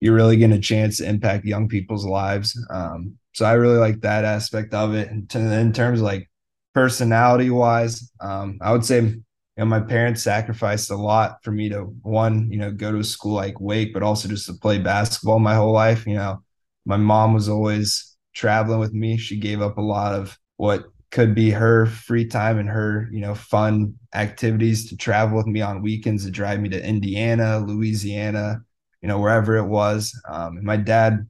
you're 0.00 0.14
really 0.14 0.36
getting 0.36 0.56
a 0.56 0.60
chance 0.60 0.96
to 0.98 1.08
impact 1.08 1.44
young 1.44 1.68
people's 1.68 2.04
lives. 2.04 2.58
Um, 2.70 3.18
so 3.34 3.44
I 3.44 3.52
really 3.52 3.78
like 3.78 4.00
that 4.00 4.24
aspect 4.24 4.74
of 4.74 4.94
it. 4.94 5.08
And 5.10 5.32
in 5.34 5.72
terms 5.72 6.00
of 6.00 6.04
like 6.04 6.28
personality 6.74 7.50
wise, 7.50 8.10
um, 8.20 8.58
I 8.60 8.72
would 8.72 8.84
say 8.84 9.00
you 9.00 9.22
know 9.58 9.64
my 9.66 9.80
parents 9.80 10.22
sacrificed 10.22 10.90
a 10.90 10.96
lot 10.96 11.38
for 11.42 11.52
me 11.52 11.68
to 11.68 11.82
one 12.02 12.50
you 12.50 12.58
know 12.58 12.72
go 12.72 12.90
to 12.90 12.98
a 12.98 13.04
school 13.04 13.34
like 13.34 13.60
Wake, 13.60 13.92
but 13.94 14.02
also 14.02 14.28
just 14.28 14.46
to 14.46 14.54
play 14.54 14.78
basketball 14.78 15.38
my 15.38 15.54
whole 15.54 15.72
life. 15.72 16.06
You 16.06 16.16
know, 16.16 16.42
my 16.84 16.96
mom 16.96 17.34
was 17.34 17.48
always 17.48 18.16
traveling 18.34 18.80
with 18.80 18.92
me. 18.92 19.16
She 19.16 19.38
gave 19.38 19.60
up 19.62 19.78
a 19.78 19.82
lot 19.82 20.14
of 20.14 20.38
what 20.56 20.84
could 21.10 21.34
be 21.34 21.50
her 21.50 21.86
free 21.86 22.24
time 22.26 22.58
and 22.58 22.68
her, 22.68 23.08
you 23.12 23.20
know, 23.20 23.34
fun 23.34 23.94
activities 24.14 24.88
to 24.88 24.96
travel 24.96 25.36
with 25.36 25.46
me 25.46 25.60
on 25.60 25.82
weekends 25.82 26.24
to 26.24 26.30
drive 26.30 26.60
me 26.60 26.70
to 26.70 26.84
Indiana, 26.84 27.58
Louisiana, 27.58 28.62
you 29.02 29.08
know, 29.08 29.18
wherever 29.18 29.56
it 29.56 29.66
was. 29.66 30.18
Um, 30.28 30.64
my 30.64 30.76
dad 30.76 31.28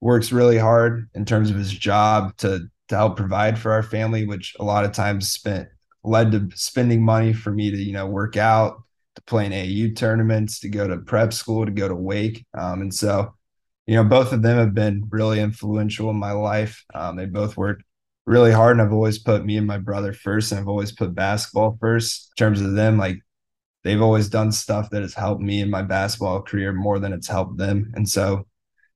works 0.00 0.32
really 0.32 0.56
hard 0.58 1.08
in 1.14 1.24
terms 1.24 1.50
of 1.50 1.56
his 1.56 1.72
job 1.72 2.36
to 2.38 2.68
to 2.88 2.96
help 2.96 3.16
provide 3.16 3.56
for 3.56 3.70
our 3.72 3.84
family, 3.84 4.26
which 4.26 4.56
a 4.58 4.64
lot 4.64 4.84
of 4.84 4.92
times 4.92 5.30
spent 5.30 5.68
led 6.02 6.32
to 6.32 6.48
spending 6.54 7.04
money 7.04 7.32
for 7.32 7.52
me 7.52 7.70
to, 7.70 7.76
you 7.76 7.92
know, 7.92 8.06
work 8.06 8.36
out, 8.36 8.82
to 9.14 9.22
play 9.22 9.46
in 9.46 9.52
AU 9.52 9.94
tournaments, 9.94 10.60
to 10.60 10.68
go 10.68 10.88
to 10.88 10.96
prep 10.98 11.32
school, 11.32 11.64
to 11.64 11.70
go 11.70 11.86
to 11.86 11.94
Wake. 11.94 12.44
Um, 12.56 12.80
and 12.82 12.92
so, 12.92 13.34
you 13.86 13.96
know, 13.96 14.04
both 14.04 14.32
of 14.32 14.42
them 14.42 14.56
have 14.58 14.74
been 14.74 15.06
really 15.10 15.40
influential 15.40 16.10
in 16.10 16.16
my 16.16 16.32
life. 16.32 16.84
Um, 16.94 17.16
they 17.16 17.26
both 17.26 17.56
worked 17.56 17.82
really 18.26 18.52
hard 18.52 18.72
and 18.72 18.82
I've 18.82 18.92
always 18.92 19.18
put 19.18 19.44
me 19.44 19.56
and 19.56 19.66
my 19.66 19.78
brother 19.78 20.12
first 20.12 20.52
and 20.52 20.60
I've 20.60 20.68
always 20.68 20.92
put 20.92 21.14
basketball 21.14 21.76
first. 21.80 22.30
In 22.32 22.44
terms 22.44 22.60
of 22.60 22.74
them 22.74 22.98
like 22.98 23.18
they've 23.82 24.00
always 24.00 24.28
done 24.28 24.52
stuff 24.52 24.90
that 24.90 25.02
has 25.02 25.14
helped 25.14 25.42
me 25.42 25.60
in 25.60 25.70
my 25.70 25.82
basketball 25.82 26.42
career 26.42 26.72
more 26.72 26.98
than 26.98 27.12
it's 27.12 27.26
helped 27.26 27.58
them. 27.58 27.90
And 27.94 28.08
so 28.08 28.46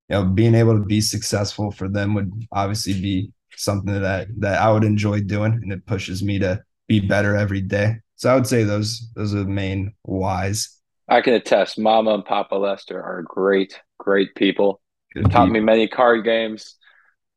you 0.08 0.16
know 0.16 0.24
being 0.24 0.54
able 0.54 0.74
to 0.74 0.84
be 0.84 1.00
successful 1.00 1.70
for 1.70 1.88
them 1.88 2.14
would 2.14 2.30
obviously 2.52 2.92
be 2.92 3.32
something 3.56 4.00
that 4.00 4.28
that 4.38 4.60
I 4.60 4.70
would 4.70 4.84
enjoy 4.84 5.20
doing 5.22 5.54
and 5.54 5.72
it 5.72 5.86
pushes 5.86 6.22
me 6.22 6.38
to 6.40 6.62
be 6.86 7.00
better 7.00 7.34
every 7.34 7.62
day. 7.62 7.96
So 8.16 8.30
I 8.30 8.34
would 8.34 8.46
say 8.46 8.62
those 8.62 9.10
those 9.16 9.34
are 9.34 9.38
the 9.38 9.46
main 9.46 9.94
whys 10.04 10.80
I 11.08 11.20
can 11.20 11.34
attest 11.34 11.78
mama 11.78 12.14
and 12.14 12.24
papa 12.24 12.54
Lester 12.54 13.02
are 13.02 13.22
great 13.22 13.80
great 13.98 14.34
people 14.34 14.80
Good 15.14 15.30
taught 15.30 15.46
people. 15.46 15.48
me 15.48 15.60
many 15.60 15.88
card 15.88 16.24
games 16.24 16.76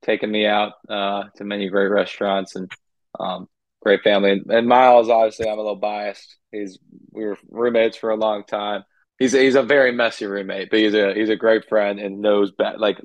taken 0.02 0.32
me 0.32 0.46
out 0.46 0.74
uh, 0.90 1.24
to 1.36 1.44
many 1.44 1.70
great 1.70 1.88
restaurants 1.88 2.56
and 2.56 2.72
um, 3.20 3.48
great 3.82 4.04
family. 4.04 4.32
And, 4.32 4.52
and, 4.52 4.68
Miles, 4.68 5.10
obviously, 5.10 5.48
I'm 5.48 5.58
a 5.58 5.62
little 5.62 5.76
biased. 5.76 6.38
He's 6.52 6.80
we 7.12 7.26
were 7.26 7.38
roommates 7.50 7.98
for 7.98 8.10
a 8.10 8.16
long 8.16 8.44
time. 8.44 8.84
He's 9.20 9.34
a, 9.34 9.40
he's 9.40 9.56
a 9.56 9.64
very 9.64 9.92
messy 9.92 10.26
roommate, 10.26 10.70
but 10.70 10.80
he's 10.80 10.94
a 10.94 11.14
he's 11.14 11.30
a 11.30 11.36
great 11.36 11.68
friend 11.68 12.00
and 12.00 12.22
knows 12.22 12.52
ba- 12.52 12.76
like 12.78 13.00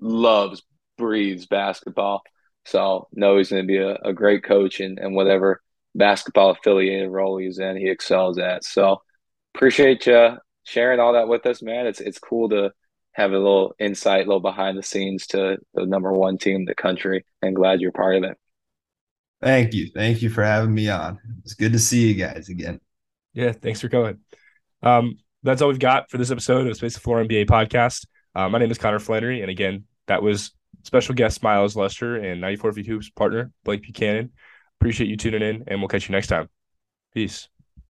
loves 0.00 0.62
breathes 0.98 1.46
basketball. 1.46 2.22
So 2.64 3.08
know 3.12 3.36
he's 3.36 3.50
going 3.50 3.62
to 3.62 3.66
be 3.66 3.78
a, 3.78 3.94
a 4.04 4.12
great 4.12 4.44
coach 4.44 4.80
and, 4.80 4.98
and 4.98 5.14
whatever 5.14 5.62
basketball 5.94 6.50
affiliated 6.50 7.10
role 7.10 7.38
he's 7.38 7.58
in, 7.58 7.76
he 7.76 7.88
excels 7.88 8.38
at. 8.38 8.64
So 8.64 9.02
appreciate 9.56 10.06
you 10.06 10.36
sharing 10.64 11.00
all 11.00 11.14
that 11.14 11.28
with 11.28 11.46
us, 11.46 11.62
man. 11.62 11.86
It's 11.86 12.00
it's 12.00 12.18
cool 12.18 12.50
to 12.50 12.72
have 13.12 13.32
a 13.32 13.38
little 13.38 13.74
insight, 13.78 14.26
a 14.26 14.28
little 14.28 14.40
behind 14.40 14.76
the 14.76 14.82
scenes 14.82 15.26
to 15.28 15.56
the 15.74 15.86
number 15.86 16.12
one 16.12 16.36
team 16.36 16.56
in 16.56 16.64
the 16.66 16.74
country. 16.74 17.24
And 17.40 17.56
glad 17.56 17.80
you're 17.80 17.92
part 17.92 18.16
of 18.16 18.24
it. 18.24 18.36
Thank 19.42 19.72
you. 19.72 19.90
Thank 19.94 20.22
you 20.22 20.28
for 20.28 20.44
having 20.44 20.74
me 20.74 20.88
on. 20.90 21.18
It's 21.42 21.54
good 21.54 21.72
to 21.72 21.78
see 21.78 22.08
you 22.08 22.14
guys 22.14 22.48
again. 22.48 22.80
Yeah, 23.32 23.52
thanks 23.52 23.80
for 23.80 23.88
coming. 23.88 24.18
Um, 24.82 25.18
that's 25.42 25.62
all 25.62 25.68
we've 25.68 25.78
got 25.78 26.10
for 26.10 26.18
this 26.18 26.30
episode 26.30 26.66
of 26.66 26.76
Space 26.76 26.94
the 26.94 27.00
Floor 27.00 27.24
NBA 27.24 27.46
podcast. 27.46 28.06
Uh, 28.34 28.48
my 28.48 28.58
name 28.58 28.70
is 28.70 28.78
Connor 28.78 28.98
Flannery, 28.98 29.40
and 29.40 29.50
again, 29.50 29.84
that 30.06 30.22
was 30.22 30.52
special 30.84 31.14
guest 31.14 31.42
Miles 31.42 31.76
Lester 31.76 32.16
and 32.16 32.40
94 32.40 32.72
Feet 32.72 32.86
Hoops 32.86 33.10
partner 33.10 33.50
Blake 33.64 33.82
Buchanan. 33.82 34.32
Appreciate 34.80 35.08
you 35.08 35.16
tuning 35.16 35.42
in, 35.42 35.64
and 35.66 35.80
we'll 35.80 35.88
catch 35.88 36.08
you 36.08 36.12
next 36.12 36.26
time. 36.28 36.48
Peace. 37.14 37.48